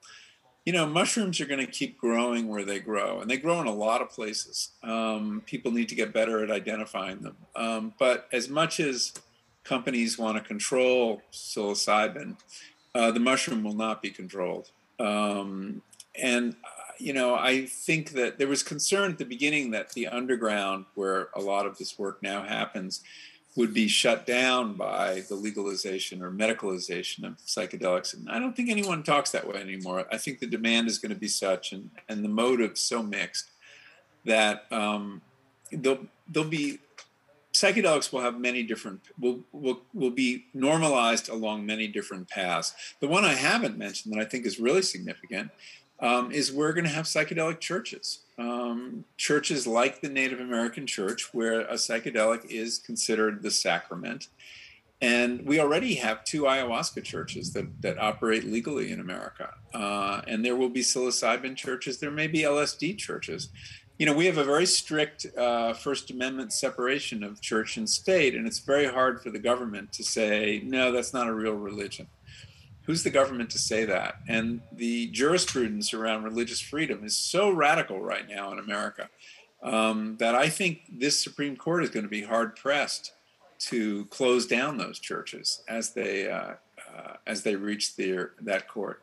you 0.66 0.74
know, 0.74 0.88
mushrooms 0.88 1.39
are 1.39 1.45
going 1.45 1.63
to 1.63 1.72
keep 1.72 1.97
growing 1.97 2.47
where 2.47 2.66
they 2.66 2.80
grow, 2.80 3.22
and 3.22 3.30
they 3.30 3.38
grow 3.38 3.61
in 3.61 3.68
a 3.68 3.74
lot 3.74 4.01
of 4.01 4.09
places. 4.09 4.72
Um, 4.82 5.43
people 5.45 5.72
need 5.72 5.89
to 5.89 5.95
get 5.95 6.11
better 6.11 6.43
at 6.43 6.49
identifying 6.49 7.20
them. 7.20 7.38
Um, 7.55 7.93
but 7.99 8.28
as 8.32 8.49
much 8.49 8.80
as 8.80 9.13
companies 9.63 10.18
want 10.18 10.38
to 10.38 10.43
control 10.43 11.22
psilocybin, 11.32 12.38
uh, 12.95 13.11
the 13.11 13.20
mushroom 13.20 13.63
will 13.63 13.76
not 13.76 14.01
be 14.01 14.09
controlled. 14.09 14.72
Um, 14.99 15.84
and, 16.20 16.55
you 16.97 17.13
know, 17.13 17.36
I 17.36 17.66
think 17.66 18.11
that 18.11 18.39
there 18.39 18.47
was 18.47 18.63
concern 18.63 19.11
at 19.11 19.18
the 19.20 19.26
beginning 19.26 19.72
that 19.72 19.91
the 19.93 20.07
underground, 20.07 20.86
where 20.95 21.30
a 21.36 21.41
lot 21.41 21.68
of 21.68 21.78
this 21.78 21.99
work 21.99 22.24
now 22.24 22.41
happens, 22.41 23.03
would 23.56 23.74
be 23.74 23.88
shut 23.88 24.26
down 24.26 24.74
by 24.74 25.24
the 25.30 25.36
legalization 25.36 26.22
or 26.22 26.30
medicalization 26.30 27.24
of 27.24 27.38
psychedelics. 27.38 28.14
And 28.14 28.30
I 28.30 28.38
don't 28.38 28.56
think 28.56 28.70
anyone 28.70 29.01
talks 29.01 29.32
that 29.32 29.47
way 29.47 29.56
anymore. 29.62 30.06
I 30.12 30.18
think 30.18 30.39
the 30.39 30.47
demand 30.47 30.88
is 30.88 30.97
going 30.97 31.14
to 31.14 31.20
be 31.20 31.30
such 31.30 31.72
and, 31.72 31.89
and 32.10 32.24
the 32.24 32.30
motive 32.30 32.78
so 32.78 33.01
mixed 33.01 33.51
that 34.26 34.66
um, 34.72 35.22
they'll, 35.72 36.06
they'll 36.30 36.43
be 36.43 36.80
psychedelics 37.56 38.12
will 38.12 38.20
have 38.20 38.38
many 38.38 38.64
different 38.64 38.99
will, 39.18 39.39
will 39.53 39.80
will 39.93 40.12
be 40.12 40.45
normalized 40.53 41.30
along 41.30 41.66
many 41.66 41.88
different 41.88 42.28
paths. 42.28 42.74
The 42.99 43.08
one 43.08 43.24
I 43.24 43.34
haven't 43.34 43.78
mentioned 43.78 44.14
that 44.14 44.20
I 44.20 44.26
think 44.26 44.45
is 44.45 44.60
really 44.60 44.82
significant 44.82 45.51
um, 46.00 46.32
is 46.32 46.52
we're 46.52 46.74
going 46.74 46.86
to 46.86 46.91
have 46.91 47.06
psychedelic 47.06 47.60
churches. 47.60 48.20
Um, 48.38 49.06
churches 49.18 49.66
like 49.66 50.02
the 50.02 50.10
Native 50.10 50.39
American 50.39 50.86
church, 50.86 51.34
where 51.34 51.62
a 51.62 51.76
psychedelic 51.76 52.46
is 52.46 52.80
considered 52.80 53.41
the 53.41 53.52
sacrament. 53.52 54.28
And 55.02 55.46
we 55.46 55.60
already 55.60 55.96
have 55.96 56.24
two 56.24 56.43
ayahuasca 56.43 57.04
churches 57.04 57.54
that, 57.54 57.82
that 57.82 57.98
operate 58.00 58.46
legally 58.46 58.91
in 58.91 59.00
America. 59.00 59.54
Uh, 59.74 60.22
and 60.28 60.43
there 60.43 60.56
will 60.56 60.70
be 60.70 60.82
psilocybin 60.82 61.56
churches. 61.56 62.00
There 62.00 62.12
may 62.12 62.28
be 62.28 62.39
LSD 62.39 62.98
churches. 62.98 63.50
You 64.00 64.06
know, 64.06 64.14
we 64.14 64.26
have 64.26 64.38
a 64.38 64.43
very 64.43 64.66
strict 64.66 65.26
uh, 65.38 65.74
First 65.74 66.12
Amendment 66.12 66.52
separation 66.52 67.24
of 67.24 67.39
church 67.39 67.78
and 67.78 67.89
state, 67.89 68.36
and 68.36 68.46
it's 68.46 68.60
very 68.60 68.88
hard 68.88 69.22
for 69.22 69.30
the 69.30 69.39
government 69.39 69.93
to 69.93 70.04
say, 70.04 70.62
no, 70.66 70.91
that's 70.91 71.14
not 71.14 71.28
a 71.28 71.34
real 71.34 71.54
religion 71.54 72.08
who's 72.86 73.04
the 73.04 73.10
government 73.10 73.50
to 73.52 73.58
say 73.58 73.86
that? 73.86 74.16
And 74.28 74.62
the 74.72 75.08
jurisprudence 75.08 75.94
around 75.94 76.24
religious 76.24 76.62
freedom 76.62 77.04
is 77.04 77.16
so 77.16 77.50
radical 77.50 78.00
right 78.00 78.28
now 78.28 78.52
in 78.52 78.60
America 78.60 79.10
um, 79.64 80.18
that 80.18 80.36
I 80.36 80.50
think 80.50 80.82
this 80.92 81.22
Supreme 81.22 81.56
Court 81.56 81.84
is 81.84 81.90
going 81.90 82.04
to 82.04 82.10
be 82.10 82.22
hard 82.22 82.56
pressed 82.56 83.14
to 83.58 84.06
close 84.06 84.46
down 84.46 84.78
those 84.78 85.00
churches 85.00 85.64
as 85.68 85.94
they 85.94 86.30
uh, 86.30 86.54
uh, 86.96 87.14
as 87.26 87.44
they 87.44 87.56
reach 87.56 87.96
their 87.96 88.34
that 88.42 88.68
court. 88.68 89.02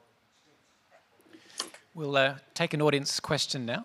We'll 1.94 2.16
uh, 2.16 2.36
take 2.54 2.72
an 2.74 2.80
audience 2.80 3.20
question 3.20 3.66
now. 3.66 3.84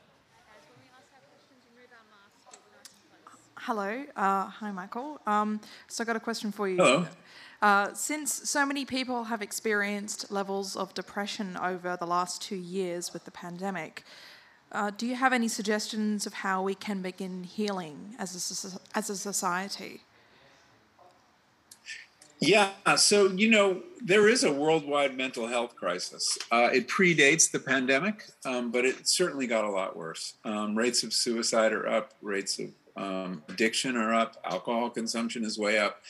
Hello. 3.55 4.03
Uh, 4.15 4.45
hi, 4.45 4.71
Michael. 4.71 5.19
Um, 5.27 5.59
so 5.89 6.01
I 6.03 6.05
got 6.05 6.15
a 6.15 6.21
question 6.21 6.53
for 6.53 6.69
you. 6.69 6.77
Hello. 6.77 7.05
Uh, 7.61 7.91
since 7.93 8.49
so 8.49 8.65
many 8.65 8.85
people 8.85 9.25
have 9.25 9.41
experienced 9.41 10.31
levels 10.31 10.75
of 10.75 10.93
depression 10.93 11.57
over 11.57 11.97
the 11.99 12.05
last 12.05 12.41
two 12.41 12.55
years 12.55 13.13
with 13.13 13.25
the 13.25 13.31
pandemic, 13.31 14.03
uh, 14.71 14.91
do 14.95 15.07
you 15.07 15.15
have 15.15 15.33
any 15.33 15.47
suggestions 15.47 16.27
of 16.27 16.33
how 16.35 16.61
we 16.61 16.75
can 16.75 17.01
begin 17.01 17.43
healing 17.43 18.15
as 18.19 18.35
a, 18.35 18.97
as 18.97 19.09
a 19.09 19.15
society? 19.15 20.01
Yeah, 22.39 22.69
so 22.97 23.29
you 23.29 23.49
know 23.49 23.81
there 24.03 24.27
is 24.27 24.43
a 24.43 24.51
worldwide 24.51 25.17
mental 25.17 25.47
health 25.47 25.75
crisis. 25.75 26.37
Uh, 26.51 26.69
it 26.71 26.87
predates 26.87 27.49
the 27.49 27.59
pandemic, 27.59 28.25
um, 28.45 28.69
but 28.69 28.85
it 28.85 29.07
certainly 29.07 29.47
got 29.47 29.65
a 29.65 29.69
lot 29.71 29.97
worse. 29.97 30.33
Um, 30.45 30.77
rates 30.77 31.01
of 31.01 31.13
suicide 31.13 31.73
are 31.73 31.87
up, 31.87 32.13
rates 32.21 32.59
of 32.59 32.69
um, 32.95 33.41
addiction 33.49 33.97
are 33.97 34.13
up, 34.13 34.37
alcohol 34.45 34.91
consumption 34.91 35.43
is 35.43 35.57
way 35.57 35.79
up. 35.79 36.03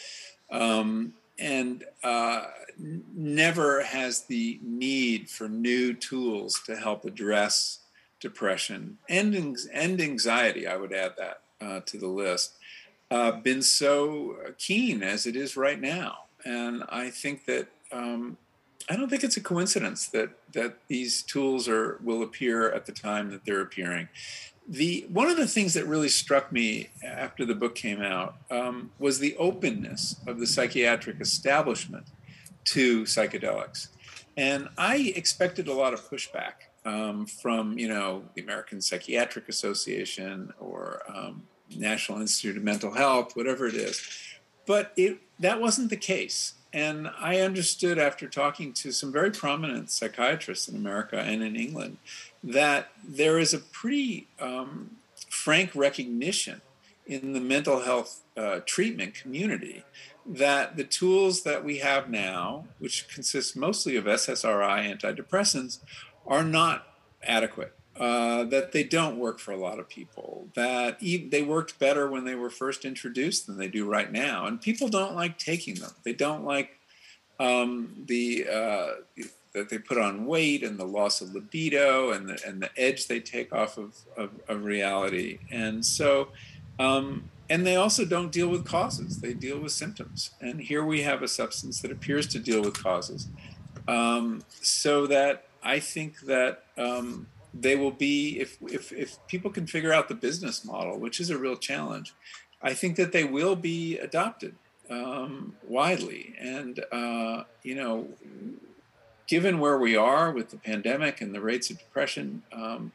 Um, 0.52 1.14
and 1.40 1.84
uh, 2.04 2.46
never 2.78 3.84
has 3.84 4.22
the 4.24 4.60
need 4.64 5.30
for 5.30 5.48
new 5.48 5.94
tools 5.94 6.62
to 6.66 6.76
help 6.76 7.06
address 7.06 7.80
depression 8.20 8.98
and, 9.10 9.58
and 9.72 10.02
anxiety, 10.02 10.68
I 10.68 10.76
would 10.76 10.94
add 10.94 11.14
that 11.18 11.42
uh, 11.62 11.82
to 11.82 11.98
the 11.98 12.08
list, 12.08 12.54
uh, 13.12 13.32
been 13.32 13.62
so 13.62 14.38
keen 14.58 15.04
as 15.04 15.26
it 15.26 15.36
is 15.36 15.56
right 15.56 15.80
now. 15.80 16.26
And 16.46 16.84
I 16.90 17.10
think 17.10 17.46
that 17.46 17.68
um, 17.92 18.38
I 18.90 18.96
don't 18.96 19.10
think 19.10 19.24
it's 19.24 19.38
a 19.38 19.42
coincidence 19.42 20.08
that 20.08 20.30
that 20.54 20.78
these 20.88 21.22
tools 21.22 21.68
are 21.68 22.00
will 22.04 22.24
appear 22.24 22.72
at 22.72 22.86
the 22.86 22.92
time 22.92 23.32
that 23.32 23.44
they're 23.46 23.62
appearing 23.62 24.08
the 24.68 25.06
one 25.10 25.30
of 25.30 25.38
the 25.38 25.48
things 25.48 25.74
that 25.76 25.86
really 25.86 26.10
struck 26.10 26.52
me 26.52 26.90
after 27.04 27.46
the 27.46 27.56
book 27.56 27.76
came 27.76 28.02
out 28.02 28.36
um, 28.52 28.92
was 29.00 29.20
the 29.20 29.36
openness 29.38 30.18
of 30.28 30.40
the 30.40 30.48
psychiatric 30.48 31.22
establishment 31.22 32.08
to 32.66 33.04
psychedelics, 33.04 33.88
and 34.36 34.68
I 34.78 35.14
expected 35.16 35.68
a 35.70 35.74
lot 35.74 35.94
of 35.94 36.02
pushback 36.10 36.54
um, 36.84 37.26
from 37.26 37.78
you 37.78 37.88
know 37.88 38.24
the 38.36 38.42
American 38.42 38.82
Psychiatric 38.82 39.48
Association 39.48 40.54
or 40.60 41.02
um, 41.08 41.44
National 41.76 42.20
Institute 42.20 42.58
of 42.58 42.64
Mental 42.64 42.94
Health, 42.94 43.36
whatever 43.36 43.68
it 43.68 43.76
is, 43.76 44.02
but 44.66 44.92
it 44.98 45.20
that 45.40 45.62
wasn't 45.62 45.90
the 45.90 45.98
case. 45.98 46.56
And 46.74 47.10
I 47.20 47.40
understood 47.40 47.98
after 47.98 48.28
talking 48.28 48.74
to 48.74 48.92
some 48.92 49.12
very 49.12 49.32
prominent 49.32 49.90
psychiatrists 49.90 50.68
in 50.68 50.76
America 50.76 51.20
and 51.20 51.42
in 51.42 51.56
England 51.56 51.98
that 52.44 52.90
there 53.08 53.40
is 53.40 53.54
a 53.54 53.60
pretty 53.60 54.28
um, 54.40 54.98
frank 55.30 55.76
recognition 55.76 56.62
in 57.06 57.34
the 57.34 57.40
mental 57.40 57.82
health 57.82 58.22
uh, 58.36 58.60
treatment 58.66 59.14
community 59.16 59.84
that 60.26 60.76
the 60.76 60.84
tools 60.84 61.44
that 61.44 61.64
we 61.64 61.78
have 61.78 62.10
now, 62.10 62.66
which 62.80 63.08
consist 63.08 63.56
mostly 63.56 63.96
of 63.96 64.04
SSRI 64.04 64.94
antidepressants, 64.94 65.80
are 66.26 66.44
not 66.44 66.86
adequate. 67.24 67.77
Uh, 68.00 68.44
that 68.44 68.72
they 68.74 68.84
don't 68.84 69.18
work 69.18 69.40
for 69.40 69.52
a 69.52 69.58
lot 69.58 69.80
of 69.80 69.90
people. 69.90 70.48
That 70.54 70.98
e- 71.02 71.28
they 71.28 71.42
worked 71.42 71.80
better 71.80 72.10
when 72.10 72.26
they 72.26 72.36
were 72.36 72.50
first 72.52 72.86
introduced 72.86 73.48
than 73.48 73.58
they 73.58 73.68
do 73.68 73.90
right 73.90 74.12
now, 74.12 74.46
and 74.46 74.62
people 74.62 74.88
don't 74.88 75.16
like 75.16 75.40
taking 75.40 75.76
them. 75.76 75.92
They 76.04 76.14
don't 76.14 76.46
like 76.46 76.78
um, 77.40 78.04
the 78.06 78.48
uh, 78.48 78.88
that 79.54 79.70
they 79.70 79.80
put 79.80 79.98
on 79.98 80.26
weight 80.28 80.64
and 80.64 80.78
the 80.78 80.86
loss 80.86 81.22
of 81.22 81.34
libido 81.34 82.12
and 82.12 82.30
the 82.30 82.40
and 82.46 82.62
the 82.62 82.70
edge 82.78 83.08
they 83.08 83.20
take 83.20 83.52
off 83.52 83.78
of 83.78 83.96
of, 84.16 84.30
of 84.48 84.64
reality. 84.64 85.40
And 85.50 85.84
so 85.84 86.30
um, 86.80 87.30
and 87.50 87.66
they 87.66 87.76
also 87.76 88.06
don't 88.06 88.32
deal 88.32 88.50
with 88.50 88.66
causes, 88.66 89.22
they 89.22 89.34
deal 89.34 89.60
with 89.60 89.72
symptoms. 89.72 90.32
And 90.42 90.60
here 90.60 90.84
we 90.84 91.02
have 91.02 91.24
a 91.24 91.28
substance 91.28 91.82
that 91.82 91.92
appears 91.92 92.28
to 92.28 92.40
deal 92.40 92.62
with 92.62 92.82
causes. 92.82 93.28
Um, 93.88 94.44
so 94.62 95.08
that 95.08 95.48
I 95.64 95.80
think 95.80 96.20
that 96.22 96.64
um, 96.78 97.28
they 97.62 97.76
will 97.76 97.92
be, 97.92 98.40
if, 98.40 98.58
if, 98.62 98.92
if 98.92 99.18
people 99.28 99.52
can 99.52 99.68
figure 99.68 99.94
out 99.94 100.08
the 100.08 100.16
business 100.16 100.64
model, 100.64 100.98
which 101.00 101.20
is 101.20 101.30
a 101.30 101.38
real 101.38 101.56
challenge, 101.56 102.14
I 102.62 102.74
think 102.74 102.96
that 102.98 103.12
they 103.12 103.24
will 103.24 103.56
be 103.56 103.98
adopted 103.98 104.56
um, 104.90 105.56
widely. 105.68 106.36
And, 106.40 106.84
uh, 106.92 107.44
you 107.64 107.76
know, 107.76 108.08
given 109.28 109.60
where 109.60 109.78
we 109.78 109.96
are 109.96 110.32
with 110.32 110.50
the 110.50 110.58
pandemic 110.58 111.22
and 111.22 111.34
the 111.34 111.42
rates 111.42 111.70
of 111.70 111.78
depression, 111.78 112.44
um, 112.52 112.92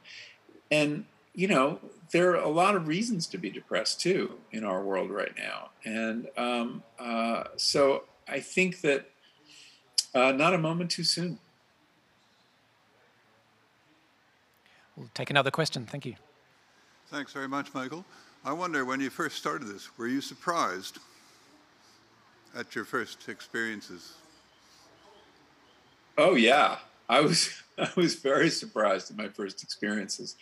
and, 0.71 1.05
you 1.35 1.49
know, 1.49 1.81
there 2.13 2.31
are 2.31 2.37
a 2.37 2.49
lot 2.49 2.77
of 2.77 2.89
reasons 2.89 3.27
to 3.27 3.39
be 3.39 3.51
depressed 3.51 4.01
too 4.01 4.39
in 4.53 4.65
our 4.65 4.83
world 4.83 5.11
right 5.11 5.35
now. 5.37 5.71
And 5.85 6.29
um, 6.37 6.83
uh, 6.99 7.45
so 7.57 8.05
I 8.29 8.41
think 8.41 8.83
that 8.83 9.09
uh, 10.15 10.33
not 10.33 10.55
a 10.55 10.59
moment 10.59 10.91
too 10.91 11.05
soon. 11.05 11.39
We'll 14.97 15.11
take 15.15 15.31
another 15.31 15.51
question. 15.51 15.87
Thank 15.87 16.07
you. 16.07 16.15
Thanks 17.09 17.33
very 17.33 17.49
much, 17.49 17.73
Michael. 17.75 18.05
I 18.45 18.53
wonder 18.53 18.85
when 18.85 19.01
you 19.01 19.11
first 19.11 19.37
started 19.37 19.69
this, 19.69 19.97
were 19.97 20.09
you 20.09 20.21
surprised 20.21 20.99
at 22.57 22.75
your 22.75 22.85
first 22.85 23.29
experiences? 23.29 24.15
Oh 26.19 26.35
yeah, 26.35 26.79
I 27.09 27.21
was 27.21 27.63
I 27.79 27.89
was 27.97 28.17
very 28.17 28.51
surprised 28.51 29.11
at 29.11 29.17
my 29.17 29.29
first 29.29 29.63
experiences. 29.63 30.37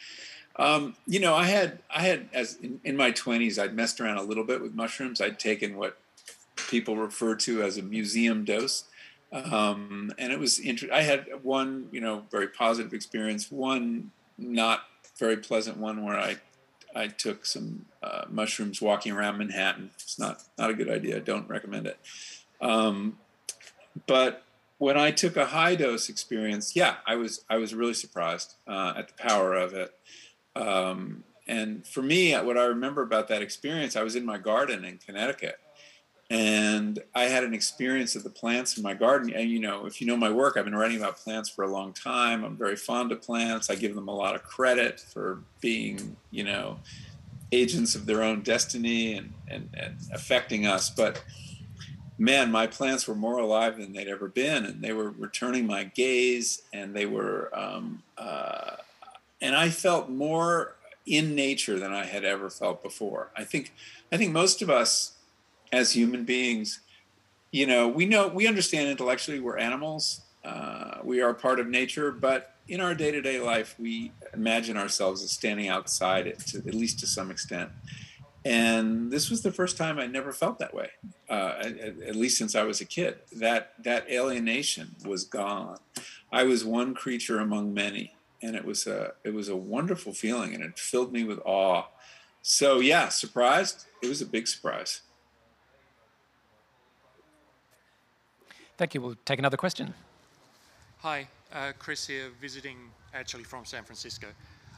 Um, 0.57 0.95
you 1.07 1.21
know, 1.21 1.35
I 1.35 1.45
had 1.45 1.81
I 1.95 2.03
had 2.03 2.29
as 2.33 2.57
in, 2.57 2.81
in 2.85 2.97
my 2.97 3.11
twenties, 3.11 3.59
I'd 3.59 3.75
messed 3.75 4.01
around 4.01 4.19
a 4.19 4.23
little 4.23 4.45
bit 4.45 4.61
with 4.61 4.75
mushrooms. 4.75 5.21
I'd 5.21 5.39
taken 5.39 5.77
what 5.77 5.99
people 6.69 6.97
refer 6.97 7.35
to 7.35 7.63
as 7.63 7.79
a 7.79 7.83
museum 7.83 8.45
dose, 8.45 8.85
um, 9.33 10.13
and 10.19 10.33
it 10.33 10.39
was 10.39 10.59
interesting. 10.59 10.91
I 10.91 11.03
had 11.03 11.27
one, 11.43 11.89
you 11.93 12.01
know, 12.01 12.25
very 12.31 12.49
positive 12.49 12.93
experience. 12.93 13.51
One 13.51 14.11
not 14.41 14.83
very 15.19 15.37
pleasant 15.37 15.77
one 15.77 16.05
where 16.05 16.19
I 16.19 16.37
I 16.95 17.07
took 17.07 17.47
some 17.47 17.87
uh, 18.03 18.25
mushrooms 18.29 18.83
walking 18.83 19.13
around 19.13 19.39
Manhattan. 19.39 19.91
It's 19.95 20.19
not 20.19 20.43
not 20.59 20.71
a 20.71 20.75
good 20.75 20.91
idea. 20.91 21.17
I 21.17 21.21
Don't 21.21 21.49
recommend 21.49 21.87
it. 21.87 21.99
Um, 22.61 23.19
but 24.07 24.43
when 24.79 24.97
I 24.97 25.11
took 25.11 25.37
a 25.37 25.47
high 25.47 25.75
dose 25.75 26.09
experience, 26.09 26.75
yeah, 26.75 26.97
I 27.07 27.17
was 27.17 27.45
I 27.49 27.59
was 27.59 27.75
really 27.75 27.95
surprised 27.95 28.55
uh, 28.67 28.95
at 28.97 29.09
the 29.09 29.15
power 29.15 29.55
of 29.55 29.75
it. 29.75 29.95
Um, 30.57 31.25
and 31.47 31.87
for 31.87 32.03
me, 32.03 32.33
what 32.35 32.57
I 32.57 32.65
remember 32.65 33.03
about 33.03 33.29
that 33.29 33.43
experience, 33.43 33.97
I 33.97 34.03
was 34.03 34.17
in 34.17 34.25
my 34.25 34.39
garden 34.39 34.85
in 34.85 34.99
Connecticut, 34.99 35.59
and 36.31 37.03
I 37.13 37.25
had 37.25 37.43
an 37.43 37.53
experience 37.53 38.15
of 38.15 38.23
the 38.23 38.31
plants 38.31 38.77
in 38.77 38.85
my 38.85 38.95
garden. 38.95 39.35
And 39.35 39.51
you 39.51 39.59
know, 39.59 39.85
if 39.85 40.01
you 40.01 40.07
know 40.07 40.17
my 40.17 40.31
work, 40.31 40.57
I've 40.57 40.65
been 40.65 40.77
writing 40.77 40.99
about 40.99 41.17
plants 41.17 41.49
for 41.49 41.65
a 41.65 41.69
long 41.69 41.93
time. 41.93 42.45
I'm 42.45 42.57
very 42.57 42.77
fond 42.77 43.11
of 43.11 43.21
plants. 43.21 43.69
I 43.69 43.75
give 43.75 43.97
them 43.97 44.07
a 44.07 44.15
lot 44.15 44.37
of 44.37 44.45
credit 44.45 45.01
for 45.01 45.41
being, 45.61 46.17
you 46.31 46.45
know, 46.45 46.79
agents 47.51 47.97
of 47.97 48.07
their 48.07 48.23
own 48.23 48.43
destiny 48.43 49.15
and, 49.15 49.33
and, 49.49 49.69
and 49.75 49.97
affecting 50.13 50.67
us. 50.67 50.89
But 50.89 51.25
man, 52.17 52.53
my 52.53 52.69
plants 52.69 53.09
were 53.09 53.17
more 53.17 53.39
alive 53.39 53.77
than 53.79 53.93
they'd 53.93 54.07
ever 54.07 54.29
been, 54.29 54.65
and 54.65 54.83
they 54.83 54.93
were 54.93 55.11
returning 55.11 55.67
my 55.67 55.83
gaze, 55.83 56.63
and 56.73 56.95
they 56.95 57.07
were, 57.07 57.51
um, 57.53 58.05
uh, 58.17 58.77
and 59.41 59.57
I 59.57 59.69
felt 59.71 60.09
more 60.09 60.77
in 61.07 61.35
nature 61.35 61.81
than 61.81 61.93
I 61.93 62.05
had 62.05 62.25
ever 62.25 62.51
felt 62.51 62.85
before. 62.85 63.31
I 63.37 63.43
think, 63.43 63.73
I 64.13 64.17
think 64.17 64.31
most 64.31 64.63
of 64.63 64.71
us 64.71 65.17
as 65.73 65.93
human 65.93 66.25
beings, 66.25 66.81
you 67.51 67.67
know, 67.67 67.89
we 67.89 68.07
know 68.07 68.29
we 68.29 68.47
understand 68.47 68.89
intellectually 68.89 69.41
we're 69.41 69.59
animals. 69.59 70.23
Uh, 70.45 70.99
we 71.03 71.21
are 71.21 71.35
part 71.35 71.61
of 71.61 71.67
nature, 71.67 72.11
but 72.11 72.55
in 72.69 72.81
our 72.81 72.95
day-to-day 72.95 73.41
life, 73.41 73.75
we 73.79 74.13
imagine 74.33 74.77
ourselves 74.77 75.23
as 75.23 75.33
standing 75.33 75.69
outside 75.69 76.27
it, 76.27 76.39
to, 76.39 76.59
at 76.59 76.75
least 76.75 77.01
to 77.01 77.07
some 77.07 77.31
extent. 77.31 77.69
And 78.45 79.11
this 79.11 79.29
was 79.29 79.43
the 79.43 79.53
first 79.53 79.77
time 79.77 79.99
I 79.99 80.07
never 80.07 80.33
felt 80.33 80.59
that 80.61 80.73
way, 80.73 80.91
uh, 81.29 81.57
at, 81.59 81.79
at 81.79 82.17
least 82.17 82.39
since 82.39 82.55
I 82.55 82.63
was 82.63 82.81
a 82.81 82.87
kid. 82.87 83.19
That 83.33 83.75
that 83.85 84.09
alienation 84.11 84.95
was 85.05 85.25
gone. 85.25 85.77
I 86.33 86.45
was 86.45 86.65
one 86.65 86.95
creature 86.95 87.39
among 87.39 87.75
many, 87.75 88.15
and 88.43 88.57
it 88.57 88.65
was 88.65 88.87
a 88.87 89.13
it 89.25 89.35
was 89.35 89.51
a 89.51 89.57
wonderful 89.57 90.15
feeling, 90.15 90.55
and 90.55 90.65
it 90.65 90.79
filled 90.79 91.13
me 91.13 91.23
with 91.25 91.41
awe. 91.45 91.85
So 92.41 92.81
yeah, 92.81 93.11
surprised. 93.11 93.85
It 94.03 94.09
was 94.09 94.23
a 94.23 94.27
big 94.27 94.49
surprise. 94.49 95.03
Thank 98.81 98.95
you. 98.95 99.03
We'll 99.03 99.17
take 99.27 99.39
another 99.39 99.59
question. 99.59 99.93
Hi, 101.01 101.29
uh, 101.53 101.73
Chris 101.79 102.07
here, 102.07 102.31
visiting 102.41 102.79
actually 103.13 103.45
from 103.45 103.67
San 103.67 103.85
Francisco. 103.85 104.29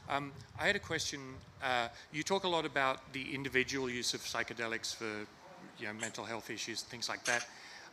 Um, 0.09 0.33
I 0.59 0.67
had 0.67 0.75
a 0.75 0.79
question. 0.79 1.21
Uh, 1.63 1.87
you 2.11 2.21
talk 2.21 2.43
a 2.43 2.49
lot 2.49 2.65
about 2.65 3.13
the 3.13 3.33
individual 3.33 3.89
use 3.89 4.13
of 4.13 4.19
psychedelics 4.19 4.93
for 4.93 5.25
you 5.79 5.87
know, 5.87 5.93
mental 5.93 6.25
health 6.25 6.49
issues, 6.49 6.81
things 6.81 7.07
like 7.07 7.23
that. 7.23 7.47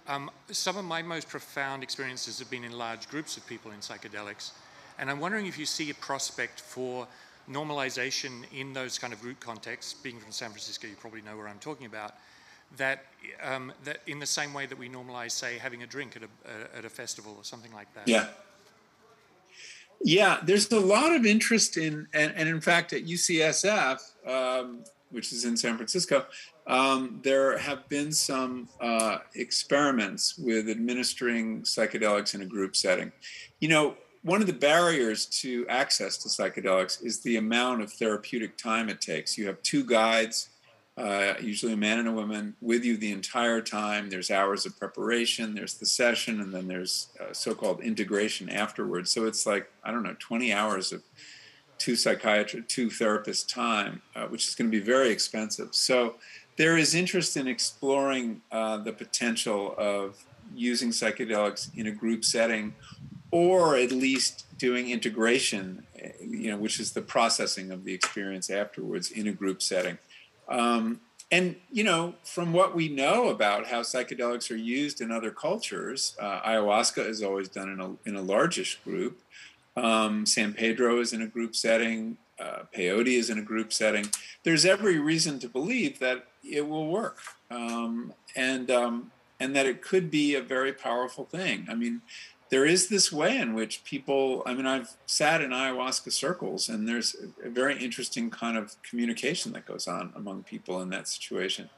Um, 0.08 0.32
some 0.50 0.76
of 0.76 0.84
my 0.84 1.00
most 1.00 1.28
profound 1.28 1.84
experiences 1.84 2.40
have 2.40 2.50
been 2.50 2.64
in 2.64 2.72
large 2.72 3.08
groups 3.08 3.36
of 3.36 3.46
people 3.46 3.70
in 3.70 3.78
psychedelics. 3.78 4.50
And 4.98 5.08
I'm 5.12 5.20
wondering 5.20 5.46
if 5.46 5.56
you 5.56 5.64
see 5.64 5.90
a 5.90 5.94
prospect 5.94 6.60
for 6.60 7.06
normalization 7.48 8.42
in 8.52 8.72
those 8.72 8.98
kind 8.98 9.12
of 9.12 9.20
group 9.20 9.38
contexts. 9.38 9.94
Being 9.94 10.18
from 10.18 10.32
San 10.32 10.48
Francisco, 10.48 10.88
you 10.88 10.96
probably 10.96 11.22
know 11.22 11.36
where 11.36 11.46
I'm 11.46 11.60
talking 11.60 11.86
about 11.86 12.16
that, 12.76 13.04
um, 13.42 13.72
that 13.84 14.00
in 14.06 14.18
the 14.18 14.26
same 14.26 14.54
way 14.54 14.66
that 14.66 14.78
we 14.78 14.88
normalize, 14.88 15.32
say, 15.32 15.58
having 15.58 15.82
a 15.82 15.86
drink 15.86 16.16
at 16.16 16.22
a, 16.22 16.78
at 16.78 16.84
a 16.84 16.90
festival 16.90 17.34
or 17.36 17.44
something 17.44 17.72
like 17.72 17.92
that. 17.94 18.08
Yeah. 18.08 18.26
Yeah, 20.02 20.38
there's 20.42 20.70
a 20.72 20.80
lot 20.80 21.14
of 21.14 21.26
interest 21.26 21.76
in, 21.76 22.08
and, 22.14 22.32
and 22.34 22.48
in 22.48 22.60
fact, 22.60 22.94
at 22.94 23.04
UCSF, 23.04 23.98
um, 24.26 24.82
which 25.10 25.30
is 25.32 25.44
in 25.44 25.56
San 25.56 25.76
Francisco, 25.76 26.24
um, 26.66 27.20
there 27.22 27.58
have 27.58 27.86
been 27.88 28.12
some 28.12 28.68
uh, 28.80 29.18
experiments 29.34 30.38
with 30.38 30.70
administering 30.70 31.62
psychedelics 31.62 32.34
in 32.34 32.40
a 32.40 32.46
group 32.46 32.76
setting. 32.76 33.12
You 33.60 33.68
know, 33.68 33.96
one 34.22 34.40
of 34.40 34.46
the 34.46 34.52
barriers 34.52 35.26
to 35.26 35.66
access 35.68 36.16
to 36.18 36.28
psychedelics 36.28 37.04
is 37.04 37.20
the 37.20 37.36
amount 37.36 37.82
of 37.82 37.92
therapeutic 37.92 38.56
time 38.56 38.88
it 38.88 39.00
takes. 39.00 39.36
You 39.36 39.46
have 39.48 39.60
two 39.62 39.84
guides 39.84 40.50
uh, 41.00 41.34
usually 41.40 41.72
a 41.72 41.76
man 41.76 41.98
and 41.98 42.08
a 42.08 42.12
woman, 42.12 42.54
with 42.60 42.84
you 42.84 42.96
the 42.96 43.10
entire 43.10 43.60
time. 43.60 44.10
There's 44.10 44.30
hours 44.30 44.66
of 44.66 44.78
preparation, 44.78 45.54
there's 45.54 45.74
the 45.74 45.86
session, 45.86 46.40
and 46.40 46.52
then 46.52 46.68
there's 46.68 47.08
uh, 47.18 47.32
so 47.32 47.54
called 47.54 47.80
integration 47.80 48.50
afterwards. 48.50 49.10
So 49.10 49.26
it's 49.26 49.46
like, 49.46 49.70
I 49.82 49.90
don't 49.90 50.02
know, 50.02 50.16
20 50.18 50.52
hours 50.52 50.92
of 50.92 51.02
two 51.78 51.96
psychiatrists, 51.96 52.74
two 52.74 52.88
therapists' 52.88 53.48
time, 53.48 54.02
uh, 54.14 54.26
which 54.26 54.46
is 54.46 54.54
going 54.54 54.70
to 54.70 54.76
be 54.76 54.84
very 54.84 55.10
expensive. 55.10 55.74
So 55.74 56.16
there 56.56 56.76
is 56.76 56.94
interest 56.94 57.36
in 57.36 57.48
exploring 57.48 58.42
uh, 58.52 58.76
the 58.78 58.92
potential 58.92 59.74
of 59.78 60.22
using 60.54 60.90
psychedelics 60.90 61.70
in 61.74 61.86
a 61.86 61.92
group 61.92 62.24
setting 62.24 62.74
or 63.30 63.76
at 63.76 63.92
least 63.92 64.44
doing 64.58 64.90
integration 64.90 65.86
you 66.20 66.50
know 66.50 66.56
which 66.56 66.80
is 66.80 66.92
the 66.92 67.00
processing 67.00 67.70
of 67.70 67.84
the 67.84 67.94
experience 67.94 68.50
afterwards 68.50 69.10
in 69.10 69.28
a 69.28 69.32
group 69.32 69.62
setting 69.62 69.96
um, 70.50 71.00
and 71.32 71.56
you 71.70 71.84
know, 71.84 72.14
from 72.24 72.52
what 72.52 72.74
we 72.74 72.88
know 72.88 73.28
about 73.28 73.68
how 73.68 73.80
psychedelics 73.82 74.50
are 74.50 74.56
used 74.56 75.00
in 75.00 75.12
other 75.12 75.30
cultures, 75.30 76.16
uh, 76.20 76.40
ayahuasca 76.40 77.06
is 77.06 77.22
always 77.22 77.48
done 77.48 77.68
in 77.68 77.80
a 77.80 78.08
in 78.08 78.16
a 78.16 78.22
largish 78.22 78.80
group. 78.84 79.20
Um, 79.76 80.26
San 80.26 80.52
Pedro 80.52 81.00
is 81.00 81.12
in 81.12 81.22
a 81.22 81.26
group 81.28 81.54
setting. 81.54 82.18
Uh, 82.38 82.62
peyote 82.74 83.18
is 83.18 83.30
in 83.30 83.38
a 83.38 83.42
group 83.42 83.72
setting. 83.72 84.06
There's 84.44 84.64
every 84.64 84.98
reason 84.98 85.38
to 85.40 85.48
believe 85.48 85.98
that 85.98 86.26
it 86.42 86.66
will 86.66 86.88
work. 86.88 87.18
Um, 87.50 88.14
and 88.34 88.70
um, 88.70 89.12
and 89.40 89.56
that 89.56 89.66
it 89.66 89.82
could 89.82 90.10
be 90.10 90.34
a 90.34 90.42
very 90.42 90.72
powerful 90.72 91.24
thing. 91.24 91.66
I 91.68 91.74
mean, 91.74 92.02
there 92.50 92.66
is 92.66 92.88
this 92.88 93.12
way 93.12 93.38
in 93.38 93.54
which 93.54 93.84
people, 93.84 94.42
I 94.44 94.54
mean, 94.54 94.66
I've 94.66 94.96
sat 95.06 95.40
in 95.40 95.50
ayahuasca 95.50 96.12
circles, 96.12 96.68
and 96.68 96.86
there's 96.86 97.16
a 97.44 97.48
very 97.48 97.82
interesting 97.82 98.28
kind 98.28 98.56
of 98.56 98.74
communication 98.82 99.52
that 99.52 99.66
goes 99.66 99.86
on 99.86 100.12
among 100.16 100.42
people 100.42 100.82
in 100.82 100.90
that 100.90 101.06
situation. 101.06 101.70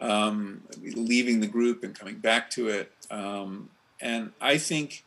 Um, 0.00 0.62
leaving 0.80 1.40
the 1.40 1.46
group 1.46 1.84
and 1.84 1.96
coming 1.96 2.16
back 2.16 2.50
to 2.50 2.68
it. 2.68 2.90
Um, 3.10 3.68
and 4.00 4.32
I 4.40 4.58
think, 4.58 5.04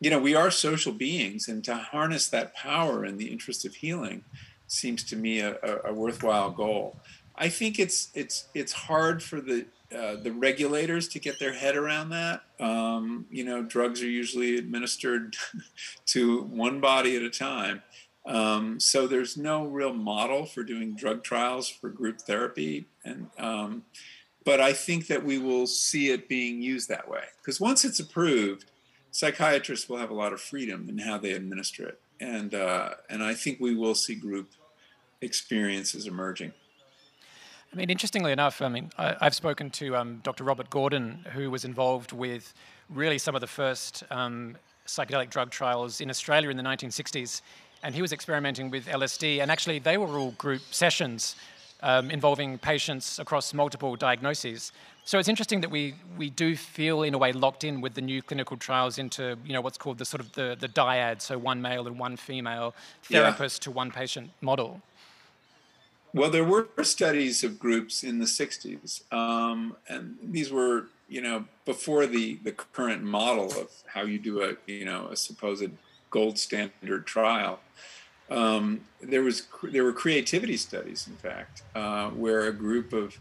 you 0.00 0.10
know, 0.10 0.20
we 0.20 0.36
are 0.36 0.50
social 0.50 0.92
beings, 0.92 1.48
and 1.48 1.64
to 1.64 1.74
harness 1.74 2.28
that 2.28 2.54
power 2.54 3.04
in 3.04 3.16
the 3.16 3.26
interest 3.26 3.64
of 3.64 3.76
healing 3.76 4.24
seems 4.66 5.02
to 5.04 5.16
me 5.16 5.40
a, 5.40 5.56
a, 5.62 5.90
a 5.90 5.92
worthwhile 5.92 6.50
goal. 6.50 6.96
I 7.36 7.48
think 7.48 7.78
it's 7.78 8.10
it's 8.14 8.48
it's 8.54 8.72
hard 8.72 9.22
for 9.22 9.40
the 9.40 9.66
uh, 9.94 10.16
the 10.16 10.32
regulators 10.32 11.08
to 11.08 11.18
get 11.18 11.38
their 11.38 11.52
head 11.52 11.76
around 11.76 12.10
that. 12.10 12.42
Um, 12.60 13.26
you 13.30 13.44
know, 13.44 13.62
drugs 13.62 14.02
are 14.02 14.08
usually 14.08 14.56
administered 14.56 15.36
to 16.06 16.42
one 16.42 16.80
body 16.80 17.16
at 17.16 17.22
a 17.22 17.30
time. 17.30 17.82
Um, 18.24 18.78
so 18.78 19.06
there's 19.06 19.36
no 19.36 19.66
real 19.66 19.92
model 19.92 20.46
for 20.46 20.62
doing 20.62 20.94
drug 20.94 21.24
trials 21.24 21.68
for 21.68 21.90
group 21.90 22.20
therapy, 22.20 22.86
and 23.04 23.28
um, 23.36 23.84
but 24.44 24.60
I 24.60 24.72
think 24.72 25.08
that 25.08 25.24
we 25.24 25.38
will 25.38 25.66
see 25.66 26.10
it 26.10 26.28
being 26.28 26.62
used 26.62 26.88
that 26.88 27.08
way 27.08 27.24
because 27.38 27.60
once 27.60 27.84
it's 27.84 27.98
approved, 27.98 28.70
psychiatrists 29.10 29.88
will 29.88 29.98
have 29.98 30.10
a 30.10 30.14
lot 30.14 30.32
of 30.32 30.40
freedom 30.40 30.88
in 30.88 30.98
how 30.98 31.18
they 31.18 31.32
administer 31.32 31.88
it, 31.88 32.00
and 32.20 32.54
uh, 32.54 32.90
and 33.10 33.24
I 33.24 33.34
think 33.34 33.58
we 33.58 33.74
will 33.74 33.96
see 33.96 34.14
group 34.14 34.52
experiences 35.20 36.06
emerging. 36.06 36.52
I 37.72 37.76
mean, 37.76 37.88
interestingly 37.88 38.32
enough, 38.32 38.60
I 38.60 38.68
mean, 38.68 38.90
I, 38.98 39.16
have 39.22 39.34
spoken 39.34 39.70
to 39.70 39.96
um, 39.96 40.20
Dr. 40.22 40.44
Robert 40.44 40.68
Gordon, 40.68 41.24
who 41.32 41.50
was 41.50 41.64
involved 41.64 42.12
with 42.12 42.52
really 42.90 43.16
some 43.16 43.34
of 43.34 43.40
the 43.40 43.46
first 43.46 44.02
um, 44.10 44.56
psychedelic 44.86 45.30
drug 45.30 45.50
trials 45.50 46.02
in 46.02 46.10
Australia 46.10 46.50
in 46.50 46.58
the 46.58 46.62
1960s, 46.62 47.40
and 47.82 47.94
he 47.94 48.02
was 48.02 48.12
experimenting 48.12 48.70
with 48.70 48.86
LSD, 48.86 49.40
and 49.40 49.50
actually 49.50 49.78
they 49.78 49.96
were 49.96 50.18
all 50.18 50.32
group 50.32 50.60
sessions 50.70 51.34
um, 51.82 52.10
involving 52.10 52.58
patients 52.58 53.18
across 53.18 53.54
multiple 53.54 53.96
diagnoses. 53.96 54.72
So 55.04 55.18
it's 55.18 55.28
interesting 55.28 55.62
that 55.62 55.70
we, 55.70 55.94
we 56.18 56.28
do 56.28 56.54
feel 56.54 57.02
in 57.02 57.14
a 57.14 57.18
way 57.18 57.32
locked 57.32 57.64
in 57.64 57.80
with 57.80 57.94
the 57.94 58.02
new 58.02 58.20
clinical 58.20 58.58
trials 58.58 58.98
into 58.98 59.36
you 59.46 59.54
know 59.54 59.62
what's 59.62 59.78
called 59.78 59.96
the 59.96 60.04
sort 60.04 60.20
of 60.20 60.30
the, 60.32 60.56
the 60.60 60.68
dyad, 60.68 61.22
so 61.22 61.38
one 61.38 61.62
male 61.62 61.86
and 61.86 61.98
one 61.98 62.18
female 62.18 62.74
therapist 63.02 63.62
yeah. 63.62 63.64
to 63.64 63.70
one 63.70 63.90
patient 63.90 64.30
model. 64.42 64.82
Well, 66.14 66.30
there 66.30 66.44
were 66.44 66.68
studies 66.82 67.42
of 67.42 67.58
groups 67.58 68.04
in 68.04 68.18
the 68.18 68.26
60s, 68.26 69.10
um, 69.12 69.76
and 69.88 70.18
these 70.22 70.52
were, 70.52 70.88
you 71.08 71.22
know, 71.22 71.46
before 71.64 72.06
the, 72.06 72.38
the 72.42 72.52
current 72.52 73.02
model 73.02 73.46
of 73.46 73.70
how 73.86 74.02
you 74.02 74.18
do 74.18 74.42
a, 74.42 74.52
you 74.66 74.84
know, 74.84 75.08
a 75.10 75.16
supposed 75.16 75.70
gold 76.10 76.38
standard 76.38 77.06
trial. 77.06 77.60
Um, 78.30 78.82
there 79.00 79.22
was 79.22 79.46
there 79.62 79.84
were 79.84 79.92
creativity 79.92 80.56
studies, 80.56 81.06
in 81.06 81.16
fact, 81.16 81.62
uh, 81.74 82.10
where 82.10 82.46
a 82.46 82.52
group 82.52 82.92
of 82.92 83.18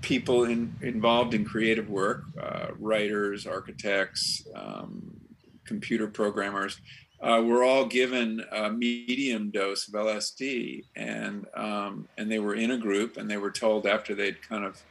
people 0.00 0.44
in, 0.44 0.74
involved 0.80 1.34
in 1.34 1.44
creative 1.44 1.90
work, 1.90 2.24
uh, 2.40 2.68
writers, 2.78 3.46
architects, 3.46 4.46
um, 4.54 5.20
computer 5.64 6.06
programmers, 6.06 6.80
uh, 7.22 7.42
were 7.44 7.62
all 7.62 7.84
given 7.84 8.42
a 8.50 8.70
medium 8.70 9.50
dose 9.50 9.88
of 9.88 9.94
LSD, 9.94 10.84
and 10.96 11.46
um, 11.54 12.08
and 12.16 12.30
they 12.30 12.38
were 12.38 12.54
in 12.54 12.70
a 12.70 12.78
group, 12.78 13.16
and 13.16 13.30
they 13.30 13.36
were 13.36 13.50
told 13.50 13.86
after 13.86 14.14
they'd 14.14 14.40
kind 14.42 14.64
of 14.64 14.82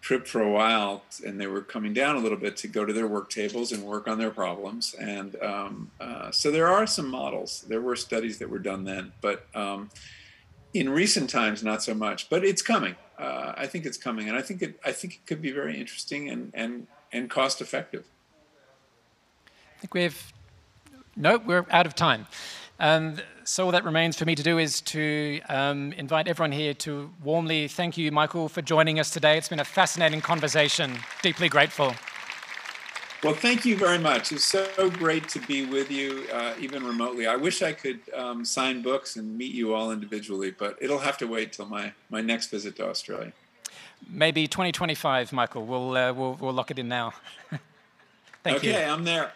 tripped 0.00 0.28
for 0.28 0.40
a 0.40 0.50
while, 0.50 1.02
and 1.24 1.40
they 1.40 1.46
were 1.46 1.60
coming 1.60 1.92
down 1.92 2.16
a 2.16 2.18
little 2.18 2.38
bit 2.38 2.56
to 2.56 2.68
go 2.68 2.84
to 2.84 2.92
their 2.92 3.06
work 3.06 3.30
tables 3.30 3.72
and 3.72 3.82
work 3.84 4.08
on 4.08 4.18
their 4.18 4.30
problems. 4.30 4.94
And 4.94 5.36
um, 5.42 5.90
uh, 6.00 6.30
so 6.30 6.50
there 6.50 6.68
are 6.68 6.86
some 6.86 7.08
models. 7.08 7.64
There 7.68 7.80
were 7.80 7.96
studies 7.96 8.38
that 8.38 8.48
were 8.48 8.58
done 8.58 8.84
then, 8.84 9.12
but 9.20 9.46
um, 9.54 9.90
in 10.74 10.88
recent 10.88 11.30
times, 11.30 11.62
not 11.62 11.82
so 11.82 11.94
much. 11.94 12.28
But 12.30 12.44
it's 12.44 12.62
coming. 12.62 12.96
Uh, 13.16 13.52
I 13.56 13.66
think 13.66 13.86
it's 13.86 13.98
coming, 13.98 14.28
and 14.28 14.36
I 14.36 14.42
think 14.42 14.62
it. 14.62 14.80
I 14.84 14.90
think 14.90 15.14
it 15.14 15.26
could 15.26 15.42
be 15.42 15.52
very 15.52 15.78
interesting 15.78 16.30
and 16.30 16.50
and 16.54 16.86
and 17.12 17.30
cost 17.30 17.60
effective. 17.60 18.04
I 19.46 19.80
think 19.80 19.94
we 19.94 20.02
have 20.02 20.32
no, 21.18 21.38
we're 21.38 21.66
out 21.70 21.86
of 21.86 21.94
time. 21.94 22.26
And 22.78 23.22
so 23.42 23.66
all 23.66 23.72
that 23.72 23.84
remains 23.84 24.16
for 24.16 24.24
me 24.24 24.36
to 24.36 24.42
do 24.42 24.58
is 24.58 24.80
to 24.82 25.40
um, 25.48 25.92
invite 25.94 26.28
everyone 26.28 26.52
here 26.52 26.74
to 26.74 27.10
warmly 27.24 27.66
thank 27.66 27.98
you, 27.98 28.12
Michael, 28.12 28.48
for 28.48 28.62
joining 28.62 29.00
us 29.00 29.10
today. 29.10 29.36
It's 29.36 29.48
been 29.48 29.58
a 29.58 29.64
fascinating 29.64 30.20
conversation. 30.20 30.96
Deeply 31.22 31.48
grateful. 31.48 31.94
Well, 33.24 33.34
thank 33.34 33.64
you 33.64 33.76
very 33.76 33.98
much. 33.98 34.30
It's 34.30 34.44
so 34.44 34.90
great 34.90 35.28
to 35.30 35.40
be 35.40 35.66
with 35.66 35.90
you, 35.90 36.24
uh, 36.32 36.54
even 36.60 36.86
remotely. 36.86 37.26
I 37.26 37.34
wish 37.34 37.62
I 37.62 37.72
could 37.72 37.98
um, 38.14 38.44
sign 38.44 38.80
books 38.80 39.16
and 39.16 39.36
meet 39.36 39.52
you 39.52 39.74
all 39.74 39.90
individually, 39.90 40.52
but 40.52 40.78
it'll 40.80 41.00
have 41.00 41.18
to 41.18 41.26
wait 41.26 41.52
till 41.52 41.66
my, 41.66 41.92
my 42.10 42.20
next 42.20 42.46
visit 42.46 42.76
to 42.76 42.88
Australia. 42.88 43.32
Maybe 44.08 44.46
2025, 44.46 45.32
Michael. 45.32 45.66
We'll, 45.66 45.96
uh, 45.96 46.12
we'll, 46.12 46.34
we'll 46.34 46.52
lock 46.52 46.70
it 46.70 46.78
in 46.78 46.86
now. 46.86 47.12
Thank 48.44 48.58
okay, 48.58 48.68
you. 48.68 48.72
Okay, 48.74 48.84
I'm 48.84 49.02
there. 49.02 49.32